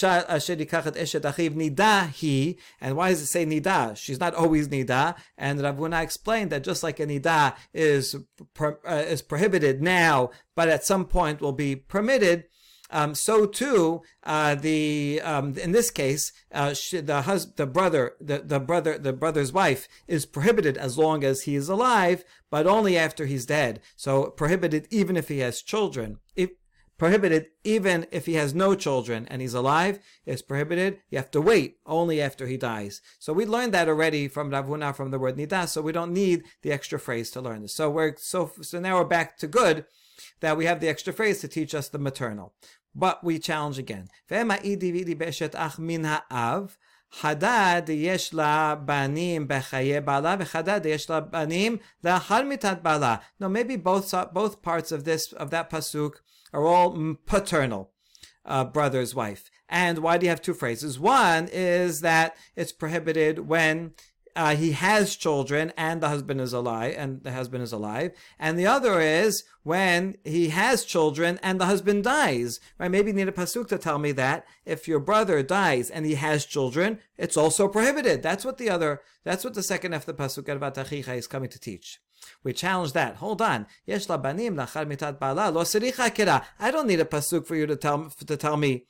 and 2.80 2.96
why 2.96 3.10
does 3.10 3.22
it 3.22 3.26
say 3.26 3.46
nida? 3.46 3.96
She's 3.96 4.20
not 4.20 4.34
always 4.34 4.68
nida, 4.68 5.16
and 5.36 5.60
Ravuna 5.60 6.02
explained 6.02 6.50
that 6.50 6.64
just 6.64 6.82
like 6.82 7.00
a 7.00 7.06
nida 7.06 7.54
is 7.72 8.16
uh, 8.60 8.72
is 8.86 9.22
prohibited 9.22 9.82
now, 9.82 10.30
but 10.54 10.68
at 10.68 10.84
some 10.84 11.04
point 11.04 11.40
will 11.40 11.52
be 11.52 11.76
permitted 11.76 12.44
um, 12.90 13.14
so 13.14 13.46
too 13.46 14.02
uh, 14.24 14.54
the 14.54 15.20
um, 15.22 15.56
in 15.58 15.72
this 15.72 15.90
case 15.90 16.32
uh, 16.52 16.74
the 16.92 17.22
hus- 17.26 17.52
the 17.56 17.66
brother 17.66 18.14
the, 18.20 18.38
the 18.38 18.58
brother 18.58 18.96
the 18.96 19.12
brother's 19.12 19.52
wife 19.52 19.88
is 20.06 20.24
prohibited 20.24 20.78
as 20.78 20.96
long 20.96 21.22
as 21.22 21.42
he 21.42 21.54
is 21.54 21.68
alive, 21.68 22.24
but 22.50 22.66
only 22.66 22.96
after 22.96 23.26
he's 23.26 23.46
dead. 23.46 23.80
So 23.96 24.30
prohibited 24.30 24.88
even 24.90 25.16
if 25.16 25.28
he 25.28 25.40
has 25.40 25.60
children. 25.60 26.18
If 26.34 26.50
prohibited 26.97 27.47
even 27.63 28.05
if 28.11 28.25
he 28.25 28.35
has 28.35 28.53
no 28.53 28.75
children 28.75 29.27
and 29.29 29.41
he's 29.41 29.53
alive 29.53 29.99
is 30.25 30.41
prohibited 30.41 30.99
you 31.09 31.17
have 31.17 31.31
to 31.31 31.41
wait 31.41 31.77
only 31.85 32.21
after 32.21 32.47
he 32.47 32.55
dies 32.57 33.01
so 33.19 33.33
we 33.33 33.45
learned 33.45 33.73
that 33.73 33.89
already 33.89 34.27
from 34.27 34.51
ravuna 34.51 34.95
from 34.95 35.11
the 35.11 35.19
word 35.19 35.35
nida 35.35 35.67
so 35.67 35.81
we 35.81 35.91
don't 35.91 36.13
need 36.13 36.43
the 36.61 36.71
extra 36.71 36.99
phrase 36.99 37.31
to 37.31 37.41
learn 37.41 37.61
this 37.61 37.75
so 37.75 37.89
we're 37.89 38.15
so 38.17 38.51
so 38.61 38.79
now 38.79 38.95
we're 38.97 39.03
back 39.03 39.37
to 39.37 39.47
good 39.47 39.85
that 40.39 40.55
we 40.55 40.65
have 40.65 40.79
the 40.79 40.87
extra 40.87 41.11
phrase 41.11 41.41
to 41.41 41.47
teach 41.47 41.73
us 41.73 41.89
the 41.89 41.97
maternal 41.97 42.53
but 42.95 43.23
we 43.23 43.39
challenge 43.39 43.79
again. 43.79 44.07
חדד 47.21 47.81
יש 47.89 48.33
לה 48.33 48.75
בנים 48.75 49.47
בחיי 49.47 50.01
בעלה 50.01 50.35
וחדד 50.39 50.81
יש 50.85 51.09
לה 51.09 51.19
בנים 51.19 51.77
לאחר 52.03 52.43
מיתת 52.43 52.77
בעלה. 52.81 53.15
No, 53.41 53.45
maybe 53.45 53.77
both, 53.77 54.13
both 54.33 54.61
parts 54.61 54.91
of 54.91 55.03
this, 55.03 55.33
of 55.33 55.49
that 55.51 55.69
pasuk 55.69 56.11
are 56.52 56.66
all 56.66 57.16
paternal. 57.26 57.90
Uh, 58.44 58.64
brother's 58.64 59.14
wife. 59.14 59.50
And 59.68 59.98
why 59.98 60.16
do 60.16 60.24
you 60.24 60.30
have 60.30 60.40
two 60.40 60.54
phrases? 60.54 60.98
One 60.98 61.50
is 61.52 62.00
that 62.00 62.34
it's 62.56 62.72
prohibited 62.72 63.40
when 63.40 63.92
uh, 64.38 64.54
he 64.54 64.70
has 64.70 65.16
children 65.16 65.72
and 65.76 66.00
the 66.00 66.08
husband 66.08 66.40
is 66.40 66.52
alive 66.52 66.94
and 66.96 67.24
the 67.24 67.32
husband 67.32 67.60
is 67.60 67.72
alive 67.72 68.12
and 68.38 68.56
the 68.56 68.66
other 68.66 69.00
is 69.00 69.42
when 69.64 70.16
he 70.24 70.50
has 70.50 70.84
children 70.84 71.40
and 71.42 71.60
the 71.60 71.66
husband 71.66 72.04
dies 72.04 72.60
right 72.78 72.90
maybe 72.90 73.08
you 73.08 73.16
need 73.16 73.28
a 73.28 73.32
pasuk 73.32 73.66
to 73.66 73.76
tell 73.76 73.98
me 73.98 74.12
that 74.12 74.46
if 74.64 74.86
your 74.86 75.00
brother 75.00 75.42
dies 75.42 75.90
and 75.90 76.06
he 76.06 76.14
has 76.14 76.46
children 76.46 77.00
it's 77.16 77.36
also 77.36 77.66
prohibited 77.66 78.22
that's 78.22 78.44
what 78.44 78.58
the 78.58 78.70
other 78.70 79.00
that's 79.24 79.42
what 79.42 79.54
the 79.54 79.62
second 79.62 79.92
after 79.92 80.12
the 80.12 80.22
pasuk 80.22 80.48
about 80.48 80.78
is 80.92 81.26
coming 81.26 81.50
to 81.50 81.58
teach 81.58 81.98
we 82.42 82.52
challenge 82.52 82.92
that. 82.92 83.16
Hold 83.16 83.42
on. 83.42 83.66
I 83.88 83.98
don't 86.70 86.86
need 86.86 87.00
a 87.00 87.04
pasuk 87.04 87.46
for 87.46 87.56
you 87.56 87.66
to 87.66 87.76
tell 87.76 88.10
to 88.10 88.36
tell 88.36 88.56
me 88.56 88.86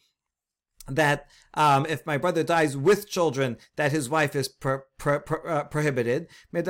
that 0.90 1.26
um, 1.54 1.86
if 1.86 2.04
my 2.06 2.18
brother 2.18 2.42
dies 2.42 2.76
with 2.76 3.08
children, 3.08 3.56
that 3.76 3.92
his 3.92 4.08
wife 4.08 4.34
is 4.36 4.48
pro- 4.48 4.80
pro- 4.98 5.20
pro- 5.20 5.42
uh, 5.44 5.64
prohibited. 5.64 6.28
I 6.54 6.62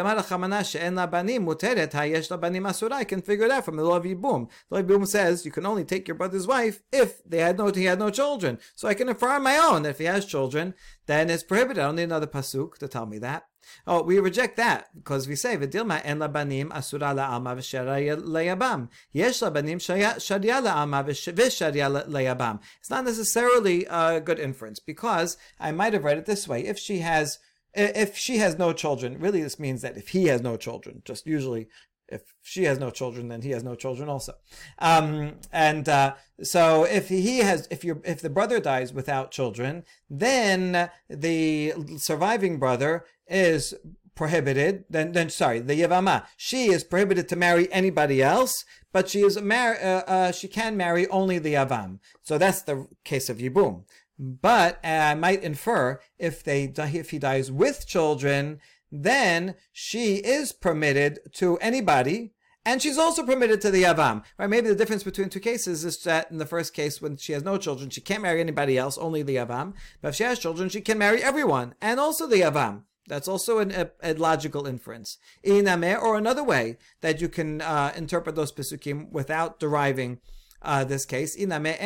can 3.05 3.23
figure 3.23 3.53
out 3.53 3.65
from 3.65 3.77
the 3.77 3.85
law 3.85 3.97
of 3.97 4.05
Yibum. 4.05 4.49
The 4.71 4.83
Yibum 4.83 5.07
says 5.07 5.45
you 5.45 5.53
can 5.53 5.67
only 5.67 5.85
take 5.85 6.09
your 6.09 6.17
brother's 6.17 6.47
wife 6.47 6.81
if 6.93 7.23
they 7.25 7.39
had 7.39 7.59
no 7.59 7.69
he 7.71 7.85
had 7.85 7.99
no 7.99 8.11
children. 8.11 8.59
So 8.75 8.89
I 8.89 8.95
can 8.95 9.09
affirm 9.09 9.43
my 9.43 9.57
own 9.57 9.83
that 9.83 9.91
if 9.91 9.99
he 9.99 10.05
has 10.05 10.25
children, 10.25 10.75
then 11.07 11.31
it's 11.31 11.43
prohibited. 11.43 11.83
I 11.83 11.87
don't 11.87 11.97
need 11.97 12.05
another 12.05 12.27
pasuk 12.27 12.79
to 12.79 12.89
tell 12.89 13.07
me 13.07 13.19
that. 13.19 13.45
Oh, 13.87 14.03
we 14.03 14.19
reject 14.19 14.57
that 14.57 14.89
because 14.95 15.29
we 15.29 15.37
say 15.37 15.57
v'dilma 15.57 16.01
en 16.05 16.19
labanim 16.19 16.71
asura 16.73 17.15
la'alma 17.15 17.57
v'sharia. 17.57 18.89
Yesh 19.13 19.41
labanim 19.41 19.81
sharia 19.81 20.15
la'alma 20.61 21.05
v'sharia. 21.05 22.61
It's 22.81 22.91
not 22.91 23.05
necessarily 23.05 23.87
a 23.87 24.21
good 24.21 24.39
inference 24.39 24.81
because 24.81 25.37
I 25.59 25.73
might 25.73 25.93
have 25.93 26.05
read 26.05 26.19
it 26.19 26.27
this 26.27 26.49
way: 26.49 26.65
if 26.67 26.79
she 26.79 26.99
has 26.99 27.39
if 27.75 28.17
she 28.17 28.39
has 28.39 28.59
no 28.59 28.73
children, 28.73 29.19
really 29.19 29.43
this 29.43 29.59
means 29.59 29.83
that 29.83 29.97
if 29.97 30.09
he 30.09 30.27
has 30.27 30.41
no 30.41 30.57
children, 30.57 31.03
just 31.05 31.27
usually 31.27 31.69
if 32.09 32.35
she 32.43 32.65
has 32.65 32.79
no 32.79 32.91
children, 32.91 33.29
then 33.29 33.43
he 33.43 33.51
has 33.51 33.63
no 33.63 33.75
children 33.75 34.09
also. 34.09 34.35
Um, 34.79 35.37
and 35.53 35.89
uh, 35.89 36.15
so 36.43 36.85
if 36.85 37.09
he 37.09 37.39
has, 37.39 37.69
if 37.71 37.85
you 37.85 38.01
if 38.05 38.21
the 38.23 38.31
brother 38.31 38.61
dies 38.61 38.93
without 38.93 39.31
children, 39.31 39.85
then 40.09 40.91
the 41.11 41.75
surviving 41.99 42.59
brother 42.59 43.05
is 43.29 43.75
prohibited. 44.15 44.85
Then, 44.91 45.13
then 45.13 45.31
sorry, 45.31 45.61
the 45.61 45.81
yavama, 45.81 46.27
she 46.37 46.67
is 46.67 46.85
prohibited 46.85 47.29
to 47.29 47.37
marry 47.37 47.73
anybody 47.73 48.23
else, 48.23 48.65
but 48.93 49.09
she 49.09 49.21
is 49.21 49.41
mar- 49.41 49.79
uh, 49.81 50.03
uh, 50.07 50.33
she 50.33 50.49
can 50.49 50.77
marry 50.77 51.09
only 51.09 51.39
the 51.39 51.55
yavam. 51.55 52.01
So 52.23 52.37
that's 52.39 52.63
the 52.63 52.87
case 53.05 53.29
of 53.29 53.39
yibum. 53.39 53.85
But 54.19 54.81
uh, 54.85 54.89
I 54.89 55.15
might 55.15 55.45
infer 55.45 56.01
if 56.19 56.43
they 56.43 56.73
if 56.77 57.11
he 57.11 57.19
dies 57.21 57.53
with 57.53 57.87
children, 57.87 58.61
then 58.91 59.55
she 59.73 60.17
is 60.17 60.51
permitted 60.53 61.21
to 61.35 61.57
anybody, 61.59 62.33
and 62.65 62.83
she's 62.83 62.99
also 62.99 63.25
permitted 63.25 63.61
to 63.61 63.71
the 63.71 63.85
Yavam. 63.85 64.25
Right? 64.39 64.51
Maybe 64.51 64.69
the 64.69 64.75
difference 64.75 65.05
between 65.05 65.29
two 65.29 65.41
cases 65.41 65.85
is 65.85 66.03
that 66.03 66.31
in 66.31 66.39
the 66.39 66.47
first 66.47 66.75
case, 66.75 67.01
when 67.01 67.17
she 67.17 67.33
has 67.33 67.45
no 67.45 67.59
children, 67.59 67.91
she 67.91 68.01
can't 68.01 68.23
marry 68.23 68.41
anybody 68.41 68.77
else, 68.77 68.99
only 68.99 69.23
the 69.23 69.37
Yavam. 69.37 69.75
But 70.03 70.09
if 70.09 70.15
she 70.17 70.25
has 70.25 70.39
children, 70.39 70.69
she 70.69 70.81
can 70.81 70.99
marry 70.99 71.23
everyone, 71.23 71.75
and 71.81 72.01
also 72.01 72.27
the 72.27 72.41
Yavam. 72.41 72.83
That's 73.09 73.29
also 73.29 73.59
an, 73.59 73.73
a, 73.73 73.91
a, 74.03 74.15
logical 74.15 74.67
inference. 74.67 75.19
Inameh, 75.45 76.01
or 76.01 76.17
another 76.17 76.45
way 76.45 76.79
that 77.01 77.21
you 77.21 77.29
can 77.29 77.61
uh, 77.61 77.93
interpret 77.97 78.37
those 78.37 78.53
pesukim 78.53 79.11
without 79.11 79.59
deriving 79.59 80.21
uh, 80.63 80.85
this 80.85 81.05
case. 81.05 81.37
Maybe 81.39 81.77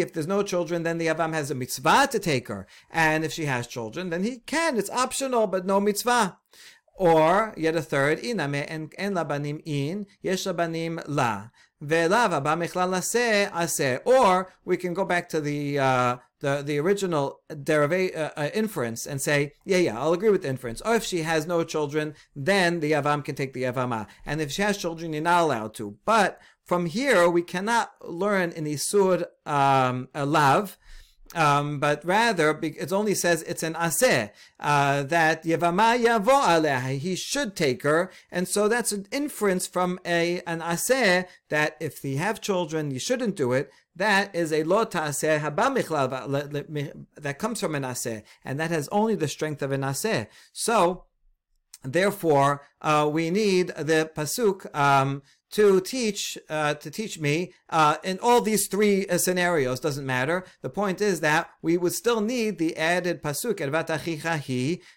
if 0.00 0.12
there's 0.12 0.26
no 0.26 0.42
children, 0.42 0.82
then 0.82 0.98
the 0.98 1.06
Avam 1.06 1.32
has 1.32 1.50
a 1.50 1.54
mitzvah 1.54 2.08
to 2.10 2.18
take 2.18 2.48
her. 2.48 2.66
And 2.90 3.24
if 3.24 3.32
she 3.32 3.46
has 3.46 3.66
children, 3.66 4.10
then 4.10 4.24
he 4.24 4.38
can. 4.38 4.76
It's 4.76 4.90
optional, 4.90 5.46
but 5.46 5.66
no 5.66 5.80
mitzvah. 5.80 6.38
Or, 6.94 7.54
yet 7.56 7.74
a 7.74 7.82
third, 7.82 8.20
iname 8.20 8.64
en, 8.68 8.90
en 8.98 9.14
labanim 9.14 9.62
in, 9.64 10.06
labanim. 10.22 11.50
Or 14.04 14.52
we 14.64 14.76
can 14.76 14.94
go 14.94 15.04
back 15.04 15.28
to 15.30 15.40
the 15.40 15.78
uh, 15.78 16.16
the 16.42 16.62
the 16.62 16.78
original 16.78 17.40
deriva- 17.50 18.14
uh, 18.14 18.30
uh, 18.36 18.50
inference 18.52 19.06
and 19.06 19.22
say, 19.22 19.54
yeah, 19.64 19.78
yeah, 19.78 19.98
I'll 19.98 20.12
agree 20.12 20.28
with 20.28 20.42
the 20.42 20.48
inference. 20.48 20.82
Or 20.82 20.94
if 20.94 21.04
she 21.04 21.22
has 21.22 21.46
no 21.46 21.64
children, 21.64 22.14
then 22.36 22.80
the 22.80 22.92
Yavam 22.92 23.24
can 23.24 23.34
take 23.34 23.54
the 23.54 23.62
avama, 23.62 24.06
and 24.26 24.40
if 24.40 24.52
she 24.52 24.62
has 24.62 24.76
children, 24.76 25.12
you're 25.14 25.22
not 25.22 25.42
allowed 25.42 25.74
to. 25.74 25.96
But 26.04 26.40
from 26.64 26.86
here, 26.86 27.28
we 27.28 27.42
cannot 27.42 27.92
learn 28.02 28.50
in 28.52 28.64
Isur 28.64 29.24
um, 29.46 30.08
lav 30.14 30.76
um, 31.34 31.78
but 31.78 32.04
rather 32.04 32.58
it 32.62 32.92
only 32.92 33.14
says 33.14 33.42
it's 33.42 33.62
an 33.62 33.74
aseh 33.74 34.30
uh, 34.60 35.02
that 35.04 35.44
yevama 35.44 35.98
yavo 35.98 36.42
aleha 36.42 36.98
he 36.98 37.14
should 37.14 37.56
take 37.56 37.82
her, 37.82 38.10
and 38.30 38.46
so 38.46 38.68
that's 38.68 38.92
an 38.92 39.06
inference 39.10 39.66
from 39.66 39.98
a 40.04 40.40
an 40.46 40.60
aseh 40.60 41.26
that 41.48 41.76
if 41.80 42.04
you 42.04 42.18
have 42.18 42.40
children 42.40 42.90
you 42.90 42.98
shouldn't 42.98 43.36
do 43.36 43.52
it. 43.52 43.70
That 43.94 44.34
is 44.34 44.52
a 44.52 44.64
lo 44.64 44.84
ta'aseh 44.84 45.40
haba 45.40 46.96
that 47.16 47.38
comes 47.38 47.60
from 47.60 47.74
an 47.74 47.82
aseh, 47.82 48.22
and 48.44 48.58
that 48.58 48.70
has 48.70 48.88
only 48.88 49.14
the 49.14 49.28
strength 49.28 49.62
of 49.62 49.72
an 49.72 49.82
aseh. 49.82 50.26
So. 50.52 51.04
Therefore, 51.84 52.62
uh, 52.80 53.10
we 53.12 53.30
need 53.30 53.66
the 53.76 54.08
pasuk 54.14 54.72
um, 54.72 55.22
to 55.52 55.80
teach 55.80 56.38
uh, 56.48 56.74
to 56.74 56.90
teach 56.90 57.18
me 57.18 57.52
uh, 57.70 57.96
in 58.02 58.18
all 58.20 58.40
these 58.40 58.66
three 58.66 59.06
uh, 59.06 59.18
scenarios. 59.18 59.80
Doesn't 59.80 60.06
matter. 60.06 60.44
The 60.62 60.70
point 60.70 61.00
is 61.00 61.20
that 61.20 61.50
we 61.60 61.76
would 61.76 61.92
still 61.92 62.20
need 62.20 62.58
the 62.58 62.76
added 62.76 63.22
pasuk 63.22 63.58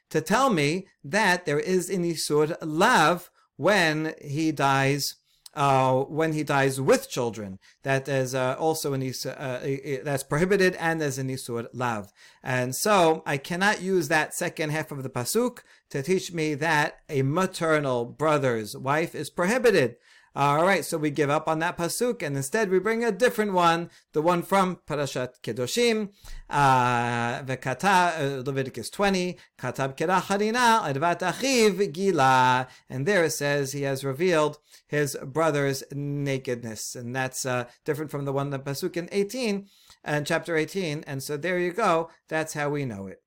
to 0.09 0.21
tell 0.21 0.49
me 0.49 0.87
that 1.03 1.45
there 1.45 1.59
is 1.59 1.89
in 1.89 2.03
Isur 2.03 2.57
lav 2.61 3.29
when 3.57 4.13
he 4.21 4.51
dies 4.51 5.15
uh, 5.55 6.01
when 6.01 6.33
he 6.33 6.43
dies 6.43 6.79
with 6.81 7.09
children. 7.09 7.59
That 7.83 8.07
is 8.07 8.35
uh, 8.35 8.55
also 8.59 8.93
an 8.93 9.01
isur, 9.01 9.35
uh, 9.39 10.03
that's 10.03 10.23
prohibited 10.23 10.75
and 10.75 11.01
as 11.01 11.17
an 11.17 11.29
isur 11.29 11.67
lav. 11.73 12.11
And 12.43 12.75
so 12.75 13.23
I 13.25 13.37
cannot 13.37 13.81
use 13.81 14.07
that 14.09 14.33
second 14.33 14.71
half 14.71 14.91
of 14.91 15.03
the 15.03 15.09
pasuk 15.09 15.59
to 15.89 16.01
teach 16.03 16.33
me 16.33 16.55
that 16.55 16.99
a 17.09 17.21
maternal 17.21 18.05
brother's 18.05 18.75
wife 18.75 19.15
is 19.15 19.29
prohibited. 19.29 19.95
All 20.37 20.65
right, 20.65 20.83
so 20.83 20.97
we 20.97 21.11
give 21.11 21.29
up 21.29 21.47
on 21.47 21.59
that 21.59 21.77
pasuk 21.77 22.21
and 22.21 22.35
instead 22.35 22.69
we 22.69 22.77
bring 22.77 23.05
a 23.05 23.11
different 23.11 23.53
one, 23.53 23.89
the 24.11 24.21
one 24.21 24.43
from 24.43 24.79
Parashat 24.85 25.39
Kedoshim, 25.41 26.09
uh, 26.49 27.41
Vekata, 27.43 28.39
uh, 28.39 28.43
Leviticus 28.45 28.89
20, 28.89 29.37
Katav 29.57 29.95
Rachmana, 29.95 30.93
Advat 30.93 31.19
Achiv 31.19 31.93
Gila, 31.93 32.67
and 32.89 33.05
there 33.05 33.23
it 33.23 33.31
says 33.31 33.71
he 33.71 33.83
has 33.83 34.03
revealed 34.03 34.57
his 34.87 35.15
brother's 35.23 35.85
nakedness, 35.93 36.95
and 36.95 37.15
that's 37.15 37.45
uh, 37.45 37.63
different 37.85 38.11
from 38.11 38.25
the 38.25 38.33
one 38.33 38.49
the 38.49 38.59
pasuk 38.59 38.97
in 38.97 39.07
18 39.13 39.67
and 40.03 40.27
chapter 40.27 40.57
18, 40.57 41.05
and 41.07 41.23
so 41.23 41.37
there 41.37 41.59
you 41.59 41.71
go. 41.71 42.09
That's 42.27 42.55
how 42.55 42.71
we 42.71 42.83
know 42.83 43.07
it. 43.07 43.24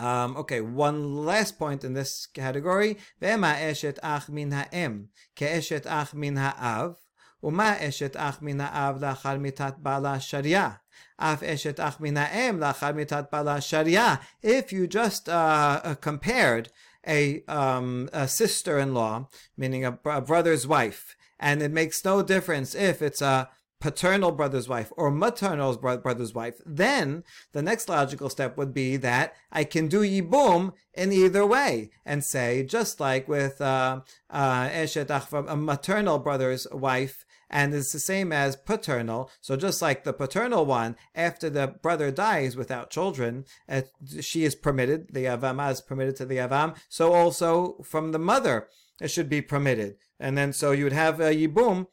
Um, 0.00 0.36
okay, 0.36 0.60
one 0.60 1.24
last 1.24 1.58
point 1.58 1.84
in 1.84 1.94
this 1.94 2.26
category. 2.26 2.98
Ve'ema 3.20 3.56
eshet 3.56 3.98
ach 4.02 4.28
min 4.28 4.50
ha'em, 4.52 5.08
ke'eshet 5.34 5.86
ach 5.86 6.12
min 6.14 6.36
ha'av, 6.36 6.96
ומה 7.42 7.88
אשת 7.88 8.16
אח 8.16 8.38
מן 8.42 8.60
האב 8.60 9.04
לאחר 9.04 9.38
מיתת 9.38 9.74
בעלה 9.78 10.20
שריה? 10.20 10.70
אף 11.16 11.42
אשת 11.42 11.80
אח 11.80 11.96
מן 12.00 12.16
האם 12.16 12.60
לאחר 12.60 12.92
מיתת 12.92 13.24
בעלה 13.32 13.60
שריה. 13.60 14.14
If 14.42 14.72
you 14.72 14.86
just 14.86 15.28
uh, 15.28 15.80
uh, 15.84 15.94
compared 15.94 16.68
a, 17.06 17.42
um, 17.46 18.08
a 18.12 18.26
sister-in-law, 18.26 19.28
meaning 19.56 19.84
a, 19.84 19.98
a 20.04 20.20
brother's 20.20 20.66
wife, 20.66 21.16
and 21.38 21.62
it 21.62 21.70
makes 21.70 22.04
no 22.04 22.22
difference 22.22 22.74
if 22.74 23.02
it's 23.02 23.22
a 23.22 23.48
paternal 23.81 24.31
brother's 24.31 24.69
wife 24.69 24.93
or 24.95 25.11
maternal 25.11 25.75
brother's 25.75 26.33
wife, 26.33 26.61
then 26.65 27.23
the 27.51 27.61
next 27.61 27.89
logical 27.89 28.29
step 28.29 28.55
would 28.55 28.73
be 28.73 28.95
that 28.97 29.33
I 29.51 29.63
can 29.65 29.87
do 29.87 30.01
yibum 30.01 30.73
in 30.93 31.11
either 31.11 31.45
way 31.45 31.89
and 32.05 32.23
say, 32.23 32.63
just 32.63 32.99
like 32.99 33.27
with 33.27 33.59
uh, 33.59 34.01
uh, 34.29 34.69
a 34.71 35.57
maternal 35.57 36.19
brother's 36.19 36.67
wife, 36.71 37.25
and 37.49 37.73
it's 37.73 37.91
the 37.91 37.99
same 37.99 38.31
as 38.31 38.55
paternal. 38.55 39.29
So 39.41 39.57
just 39.57 39.81
like 39.81 40.03
the 40.03 40.13
paternal 40.13 40.65
one, 40.65 40.95
after 41.13 41.49
the 41.49 41.67
brother 41.67 42.11
dies 42.11 42.55
without 42.55 42.91
children, 42.91 43.45
uh, 43.67 43.81
she 44.21 44.45
is 44.45 44.55
permitted, 44.55 45.09
the 45.11 45.25
avama 45.25 45.71
is 45.71 45.81
permitted 45.81 46.15
to 46.17 46.25
the 46.25 46.37
avam. 46.37 46.77
So 46.87 47.13
also 47.13 47.77
from 47.83 48.11
the 48.11 48.19
mother, 48.19 48.67
it 49.01 49.09
should 49.09 49.27
be 49.27 49.41
permitted. 49.41 49.97
And 50.19 50.37
then 50.37 50.53
so 50.53 50.71
you 50.71 50.83
would 50.85 50.93
have 50.93 51.19
a 51.19 51.35
yibum 51.35 51.87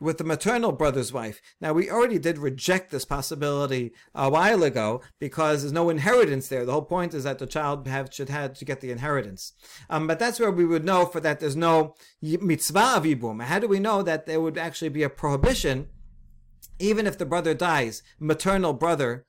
with 0.00 0.18
the 0.18 0.24
maternal 0.24 0.72
brother's 0.72 1.12
wife. 1.12 1.40
Now, 1.60 1.72
we 1.72 1.90
already 1.90 2.18
did 2.18 2.38
reject 2.38 2.90
this 2.90 3.04
possibility 3.04 3.92
a 4.14 4.30
while 4.30 4.62
ago 4.62 5.02
because 5.18 5.62
there's 5.62 5.72
no 5.72 5.88
inheritance 5.88 6.48
there. 6.48 6.64
The 6.64 6.72
whole 6.72 6.82
point 6.82 7.14
is 7.14 7.24
that 7.24 7.38
the 7.38 7.46
child 7.46 7.86
have, 7.86 8.12
should 8.12 8.28
have 8.28 8.54
to 8.54 8.64
get 8.64 8.80
the 8.80 8.90
inheritance. 8.90 9.52
Um, 9.88 10.06
but 10.06 10.18
that's 10.18 10.38
where 10.38 10.50
we 10.50 10.64
would 10.64 10.84
know 10.84 11.06
for 11.06 11.20
that 11.20 11.40
there's 11.40 11.56
no 11.56 11.94
mitzvah 12.20 12.96
of 12.96 13.04
yibum. 13.04 13.42
How 13.42 13.58
do 13.58 13.68
we 13.68 13.80
know 13.80 14.02
that 14.02 14.26
there 14.26 14.40
would 14.40 14.58
actually 14.58 14.90
be 14.90 15.02
a 15.02 15.08
prohibition, 15.08 15.88
even 16.78 17.06
if 17.06 17.16
the 17.16 17.26
brother 17.26 17.54
dies, 17.54 18.02
maternal 18.18 18.72
brother, 18.72 19.26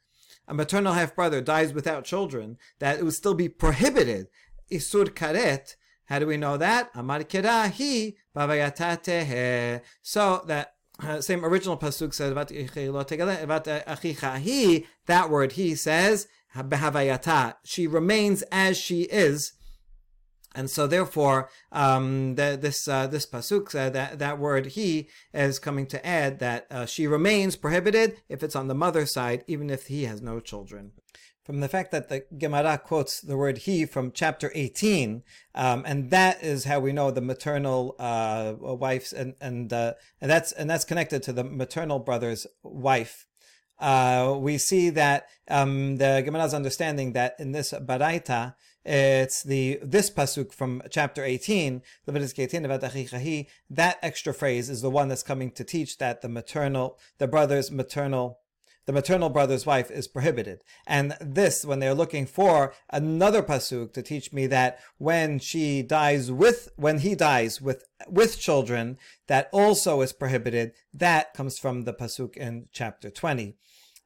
a 0.47 0.53
maternal 0.53 0.93
half 0.93 1.15
brother 1.15 1.41
dies 1.41 1.73
without 1.73 2.05
children, 2.05 2.57
that 2.79 2.99
it 2.99 3.03
would 3.03 3.13
still 3.13 3.33
be 3.33 3.49
prohibited, 3.49 4.27
isur 4.71 5.05
karet, 5.05 5.75
how 6.07 6.19
do 6.19 6.25
we 6.25 6.37
know 6.37 6.57
that? 6.57 6.89
Amar 6.95 7.19
kirahi 7.19 8.15
bavayatate. 8.35 9.81
So 10.01 10.43
that 10.47 10.73
uh, 11.01 11.21
same 11.21 11.45
original 11.45 11.77
pasuk 11.77 12.13
says 12.13 12.31
about 12.31 12.47
that 15.05 15.29
word 15.29 15.51
he 15.51 15.75
says 15.75 16.27
behavayata. 16.55 17.55
She 17.63 17.87
remains 17.87 18.41
as 18.51 18.77
she 18.77 19.01
is. 19.03 19.53
And 20.55 20.71
so, 20.71 20.87
therefore, 20.87 21.49
um, 21.71 22.33
the, 22.33 22.57
this 22.59 22.87
uh, 22.87 23.05
this 23.05 23.27
pasuk 23.27 23.75
uh, 23.75 23.91
that 23.91 24.17
that 24.17 24.39
word 24.39 24.65
he 24.67 25.07
is 25.31 25.59
coming 25.59 25.85
to 25.87 26.03
add 26.03 26.39
that 26.39 26.65
uh, 26.71 26.87
she 26.87 27.05
remains 27.05 27.55
prohibited 27.55 28.17
if 28.27 28.41
it's 28.41 28.55
on 28.55 28.67
the 28.67 28.73
mother's 28.73 29.11
side, 29.11 29.43
even 29.45 29.69
if 29.69 29.85
he 29.85 30.05
has 30.05 30.19
no 30.19 30.39
children 30.39 30.93
from 31.47 31.61
the 31.61 31.69
fact 31.69 31.91
that 31.91 32.09
the 32.09 32.25
Gemara 32.37 32.77
quotes 32.77 33.21
the 33.21 33.37
word 33.37 33.59
he 33.59 33.85
from 33.85 34.11
chapter 34.11 34.51
18, 34.53 35.23
um, 35.55 35.83
and 35.87 36.11
that 36.11 36.43
is 36.43 36.65
how 36.65 36.81
we 36.81 36.91
know 36.91 37.09
the 37.09 37.21
maternal 37.21 37.95
uh, 37.97 38.53
wife's, 38.59 39.13
and 39.13 39.33
and 39.39 39.71
uh, 39.71 39.93
and 40.19 40.29
that's 40.29 40.51
and 40.51 40.69
that's 40.69 40.83
connected 40.83 41.23
to 41.23 41.31
the 41.31 41.45
maternal 41.45 41.99
brother's 41.99 42.47
wife. 42.63 43.25
Uh, 43.79 44.35
we 44.37 44.57
see 44.57 44.89
that 44.89 45.27
um, 45.49 45.95
the 45.97 46.21
Gemara's 46.25 46.53
understanding 46.53 47.13
that 47.13 47.35
in 47.39 47.53
this 47.53 47.71
baraita, 47.71 48.55
it's 48.83 49.41
the 49.41 49.79
this 49.81 50.09
pasuk 50.09 50.51
from 50.51 50.81
chapter 50.89 51.23
18, 51.23 51.81
Leviticus 52.07 52.37
18 52.37 52.65
about 52.65 52.81
that 52.81 53.99
extra 54.01 54.33
phrase 54.33 54.69
is 54.69 54.81
the 54.81 54.89
one 54.89 55.07
that's 55.07 55.23
coming 55.23 55.51
to 55.51 55.63
teach 55.63 55.97
that 55.99 56.21
the 56.21 56.27
maternal, 56.27 56.99
the 57.19 57.27
brother's 57.27 57.71
maternal 57.71 58.39
the 58.87 58.93
maternal 58.93 59.29
brother's 59.29 59.65
wife 59.65 59.91
is 59.91 60.07
prohibited. 60.07 60.61
And 60.87 61.15
this, 61.19 61.65
when 61.65 61.79
they're 61.79 61.93
looking 61.93 62.25
for 62.25 62.73
another 62.89 63.43
pasuk 63.43 63.91
to 63.93 64.01
teach 64.01 64.31
me 64.31 64.47
that 64.47 64.79
when 64.97 65.39
she 65.39 65.83
dies 65.83 66.31
with, 66.31 66.69
when 66.77 66.99
he 66.99 67.13
dies 67.13 67.61
with, 67.61 67.83
with 68.07 68.39
children, 68.39 68.97
that 69.27 69.49
also 69.51 70.01
is 70.01 70.13
prohibited, 70.13 70.71
that 70.93 71.33
comes 71.33 71.59
from 71.59 71.83
the 71.83 71.93
pasuk 71.93 72.37
in 72.37 72.67
chapter 72.71 73.09
20. 73.09 73.55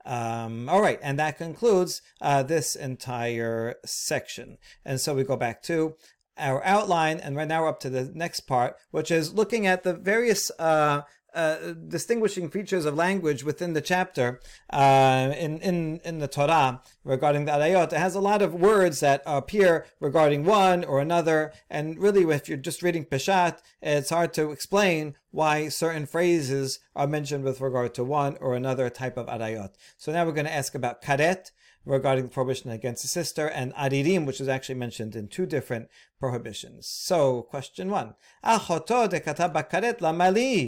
Um, 0.03 0.67
all 0.67 0.81
right, 0.81 0.99
and 1.03 1.19
that 1.19 1.37
concludes 1.37 2.01
uh, 2.19 2.41
this 2.41 2.75
entire 2.75 3.75
section. 3.85 4.57
And 4.83 4.99
so 4.99 5.13
we 5.13 5.23
go 5.23 5.37
back 5.37 5.61
to 5.63 5.95
our 6.39 6.63
outline, 6.65 7.19
and 7.19 7.35
right 7.35 7.47
now 7.47 7.61
we're 7.61 7.69
up 7.69 7.79
to 7.81 7.89
the 7.91 8.11
next 8.15 8.41
part, 8.41 8.77
which 8.89 9.11
is 9.11 9.35
looking 9.35 9.67
at 9.67 9.83
the 9.83 9.93
various 9.93 10.49
uh, 10.57 11.03
uh, 11.33 11.73
distinguishing 11.87 12.49
features 12.49 12.85
of 12.85 12.95
language 12.95 13.43
within 13.43 13.73
the 13.73 13.81
chapter 13.81 14.41
uh, 14.71 15.33
in, 15.37 15.59
in, 15.61 15.99
in 16.03 16.19
the 16.19 16.27
Torah 16.27 16.81
regarding 17.03 17.45
the 17.45 17.51
Arayot. 17.51 17.93
It 17.93 17.99
has 17.99 18.15
a 18.15 18.21
lot 18.21 18.41
of 18.41 18.53
words 18.53 18.99
that 18.99 19.23
appear 19.25 19.85
regarding 19.99 20.45
one 20.45 20.83
or 20.83 20.99
another, 20.99 21.53
and 21.69 21.97
really, 21.97 22.23
if 22.35 22.49
you're 22.49 22.57
just 22.57 22.83
reading 22.83 23.05
Peshat, 23.05 23.59
it's 23.81 24.09
hard 24.09 24.33
to 24.33 24.51
explain 24.51 25.15
why 25.31 25.69
certain 25.69 26.05
phrases 26.05 26.79
are 26.95 27.07
mentioned 27.07 27.43
with 27.43 27.61
regard 27.61 27.93
to 27.95 28.03
one 28.03 28.37
or 28.41 28.55
another 28.55 28.89
type 28.89 29.17
of 29.17 29.27
Arayot. 29.27 29.71
So 29.97 30.11
now 30.11 30.25
we're 30.25 30.33
going 30.33 30.45
to 30.45 30.53
ask 30.53 30.75
about 30.75 31.01
Karet 31.01 31.51
regarding 31.85 32.25
the 32.25 32.29
prohibition 32.29 32.69
against 32.71 33.03
a 33.03 33.07
sister, 33.07 33.47
and 33.47 33.73
Aririm, 33.73 34.25
which 34.25 34.39
is 34.39 34.47
actually 34.47 34.75
mentioned 34.75 35.15
in 35.15 35.27
two 35.27 35.45
different 35.45 35.89
prohibitions. 36.19 36.87
So, 36.87 37.43
question 37.43 37.89
one. 37.89 38.15
Achoto 38.43 39.09
de 39.09 39.19
karet 39.19 40.01
la 40.01 40.11
mali 40.11 40.67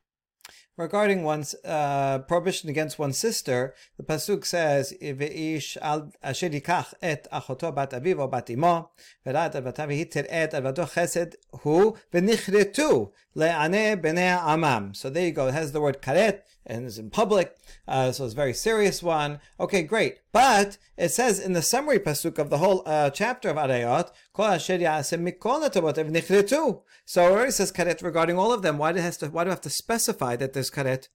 regarding 0.78 1.24
one's 1.24 1.56
uh, 1.66 2.20
prohibition 2.20 2.70
against 2.70 2.98
one's 2.98 3.18
sister, 3.18 3.76
the 3.98 4.04
pasuk 4.04 4.46
says, 4.46 4.94
"Veish 5.02 5.78
al 5.82 6.12
asher 6.22 6.50
et 7.02 7.28
bat 7.32 7.92
aviv 7.92 8.20
o 8.20 8.28
bat 8.28 8.50
imo, 8.50 8.90
v'rat 9.26 9.54
avatav 9.54 9.90
hitir 9.90 10.26
et 10.30 10.52
avato 10.52 10.86
chesed 10.86 11.36
hu 11.62 11.96
le'ane 13.36 14.02
b'nei 14.02 14.40
amam." 14.40 14.96
So 14.96 15.10
there 15.10 15.26
you 15.26 15.32
go. 15.32 15.48
It 15.48 15.54
has 15.54 15.72
the 15.72 15.82
word 15.82 16.02
karet 16.02 16.42
and 16.66 16.86
is 16.86 16.98
in 16.98 17.10
public, 17.10 17.56
uh, 17.88 18.12
so 18.12 18.26
it's 18.26 18.34
a 18.34 18.36
very 18.36 18.54
serious 18.54 19.04
one. 19.04 19.40
Okay, 19.60 19.84
great. 19.84 20.20
But 20.32 20.78
it 20.98 21.10
says 21.10 21.40
in 21.40 21.54
the 21.54 21.62
summary 21.62 22.00
pasuk 22.00 22.38
of 22.38 22.50
the 22.50 22.58
whole 22.60 22.84
uh, 22.86 23.10
chapter 23.10 23.50
of 23.50 23.58
Arayot, 23.58 24.12
so 27.06 27.28
it 27.28 27.32
already 27.32 27.52
says 27.52 27.72
karet 27.72 28.04
regarding 28.04 28.38
all 28.38 28.54
of 28.54 28.62
them. 28.62 28.78
Why 28.78 28.92
do, 28.94 29.00
has 29.00 29.18
to, 29.18 29.28
why 29.28 29.44
do 29.44 29.50
I 29.50 29.54
have 29.54 29.62
to 29.62 29.70
specify 29.70 30.36
that 30.38 30.54
there's 30.54 30.72
karet 30.72 31.10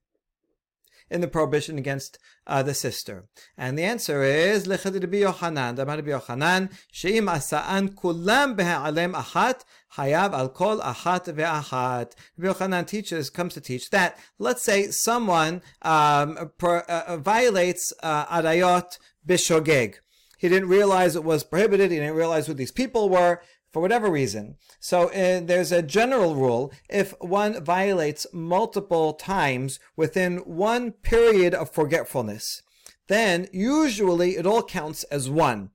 in 1.10 1.20
the 1.20 1.28
prohibition 1.28 1.78
against 1.78 2.18
uh, 2.46 2.62
the 2.62 2.74
sister? 2.74 3.24
And 3.56 3.78
the 3.78 3.84
answer 3.84 4.22
is 4.22 4.66
Lechad 4.66 4.94
Rabbi 4.94 5.22
Yochanan. 5.22 5.78
Rabbi 5.78 6.10
Yochanan, 6.10 6.72
Sheim 6.92 7.30
asa'an 7.30 7.94
kulam 7.94 8.56
achat, 8.56 9.64
hayav 9.96 10.32
al 10.32 10.48
kol 10.50 10.78
achat 10.78 11.32
ve'achat. 11.34 12.12
Yochanan 12.38 12.86
teaches, 12.86 13.30
comes 13.30 13.54
to 13.54 13.60
teach 13.60 13.90
that, 13.90 14.18
let's 14.38 14.62
say 14.62 14.88
someone 14.90 15.62
um, 15.82 16.50
per, 16.58 16.78
uh, 16.80 17.16
violates 17.16 17.92
uh, 18.02 18.26
arayot 18.26 18.98
bishogeg. 19.26 19.96
He 20.38 20.48
didn't 20.48 20.68
realize 20.68 21.16
it 21.16 21.24
was 21.24 21.42
prohibited. 21.42 21.90
He 21.90 21.98
didn't 21.98 22.14
realize 22.14 22.46
who 22.46 22.54
these 22.54 22.70
people 22.70 23.08
were 23.08 23.40
for 23.72 23.80
whatever 23.80 24.10
reason. 24.10 24.56
So 24.80 25.08
uh, 25.08 25.40
there's 25.44 25.72
a 25.72 25.82
general 25.82 26.34
rule 26.34 26.72
if 26.88 27.14
one 27.20 27.62
violates 27.62 28.26
multiple 28.32 29.14
times 29.14 29.78
within 29.96 30.38
one 30.38 30.92
period 30.92 31.54
of 31.54 31.70
forgetfulness, 31.70 32.62
then 33.08 33.48
usually 33.52 34.36
it 34.36 34.46
all 34.46 34.62
counts 34.62 35.04
as 35.04 35.28
one. 35.30 35.70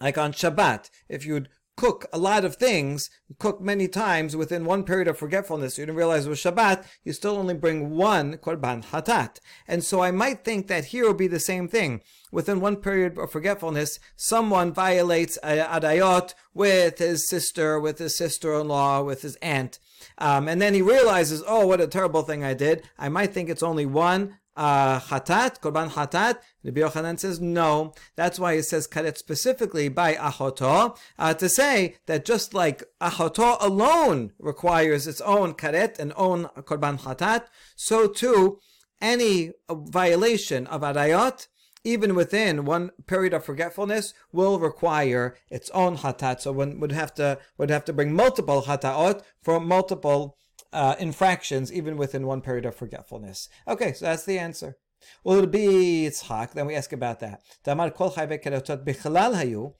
Like 0.00 0.16
on 0.16 0.32
Shabbat, 0.32 0.90
if 1.08 1.26
you'd 1.26 1.48
cook 1.80 2.04
a 2.12 2.18
lot 2.18 2.44
of 2.44 2.56
things, 2.56 3.08
cook 3.38 3.58
many 3.58 3.88
times 3.88 4.36
within 4.36 4.66
one 4.66 4.84
period 4.84 5.08
of 5.08 5.16
forgetfulness, 5.16 5.78
you 5.78 5.86
didn't 5.86 5.96
realize 5.96 6.26
it 6.26 6.28
was 6.28 6.38
Shabbat, 6.38 6.84
you 7.04 7.14
still 7.14 7.38
only 7.38 7.54
bring 7.54 7.96
one 7.96 8.36
korban 8.36 8.84
hatat. 8.84 9.38
And 9.66 9.82
so 9.82 10.02
I 10.02 10.10
might 10.10 10.44
think 10.44 10.66
that 10.66 10.84
here 10.84 11.06
will 11.06 11.14
be 11.14 11.26
the 11.26 11.40
same 11.40 11.68
thing. 11.68 12.02
Within 12.30 12.60
one 12.60 12.76
period 12.76 13.16
of 13.16 13.32
forgetfulness, 13.32 13.98
someone 14.14 14.74
violates 14.74 15.38
a 15.42 15.56
arayot 15.56 16.34
with 16.52 16.98
his 16.98 17.26
sister, 17.26 17.80
with 17.80 17.96
his 17.96 18.14
sister-in-law, 18.14 19.02
with 19.02 19.22
his 19.22 19.36
aunt. 19.36 19.78
Um, 20.18 20.48
and 20.48 20.60
then 20.60 20.74
he 20.74 20.82
realizes, 20.82 21.42
oh, 21.46 21.66
what 21.66 21.80
a 21.80 21.86
terrible 21.86 22.24
thing 22.24 22.44
I 22.44 22.52
did. 22.52 22.82
I 22.98 23.08
might 23.08 23.32
think 23.32 23.48
it's 23.48 23.62
only 23.62 23.86
one 23.86 24.36
uh, 24.60 25.00
hatat, 25.00 25.60
korban 25.60 25.88
chatat. 25.88 26.36
Rabbi 26.62 26.80
Yochanan 26.80 27.18
says 27.18 27.40
no. 27.40 27.94
That's 28.14 28.38
why 28.38 28.52
it 28.52 28.64
says 28.64 28.86
karet 28.86 29.16
specifically 29.16 29.88
by 29.88 30.14
achoto 30.14 30.98
uh, 31.18 31.32
to 31.34 31.48
say 31.48 31.96
that 32.04 32.26
just 32.26 32.52
like 32.52 32.84
achoto 33.00 33.56
alone 33.60 34.32
requires 34.38 35.06
its 35.06 35.22
own 35.22 35.54
karet 35.54 35.98
and 35.98 36.12
own 36.14 36.44
korban 36.68 37.00
hatat, 37.00 37.46
so 37.74 38.06
too 38.06 38.60
any 39.00 39.52
violation 39.70 40.66
of 40.66 40.82
arayot 40.82 41.46
even 41.82 42.14
within 42.14 42.66
one 42.66 42.90
period 43.06 43.32
of 43.32 43.42
forgetfulness, 43.42 44.12
will 44.32 44.58
require 44.58 45.34
its 45.48 45.70
own 45.70 45.96
hatat. 45.96 46.38
So 46.42 46.52
one 46.52 46.78
would 46.78 46.92
have 46.92 47.14
to 47.14 47.38
would 47.56 47.70
have 47.70 47.86
to 47.86 47.94
bring 47.94 48.12
multiple 48.12 48.64
hataot 48.68 49.22
for 49.42 49.58
multiple 49.58 50.36
uh, 50.73 50.95
infractions, 50.99 51.71
even 51.71 51.97
within 51.97 52.27
one 52.27 52.41
period 52.41 52.65
of 52.65 52.75
forgetfulness. 52.75 53.49
Okay, 53.67 53.93
so 53.93 54.05
that's 54.05 54.25
the 54.25 54.39
answer. 54.39 54.77
Will 55.23 55.43
it 55.43 55.51
be 55.51 56.07
Yitzchak? 56.07 56.51
Then 56.51 56.65
we 56.67 56.75
ask 56.75 56.91
about 56.93 57.19
that. 57.19 57.41
Damar 57.63 57.91
kol 57.91 58.11
chayve 58.11 58.43
keretot 58.43 58.83
bichalal 58.85 59.35
hayu. 59.35 59.73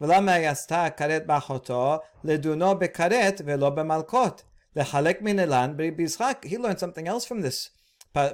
ולמה 0.00 0.32
היא 0.32 0.48
עשתה 0.48 0.86
כרת 0.96 1.26
באחותו 1.26 1.98
לדונו 2.24 2.78
בכרת 2.78 3.40
ולא 3.44 3.70
במלכות? 3.70 4.42
לחלק 4.76 5.22
מנלן 5.22 5.76
ביצחק. 5.96 6.46
He 6.46 6.58
learned 6.58 6.78
something 6.78 7.08
else 7.08 7.24
from 7.24 7.40
this 7.40 7.70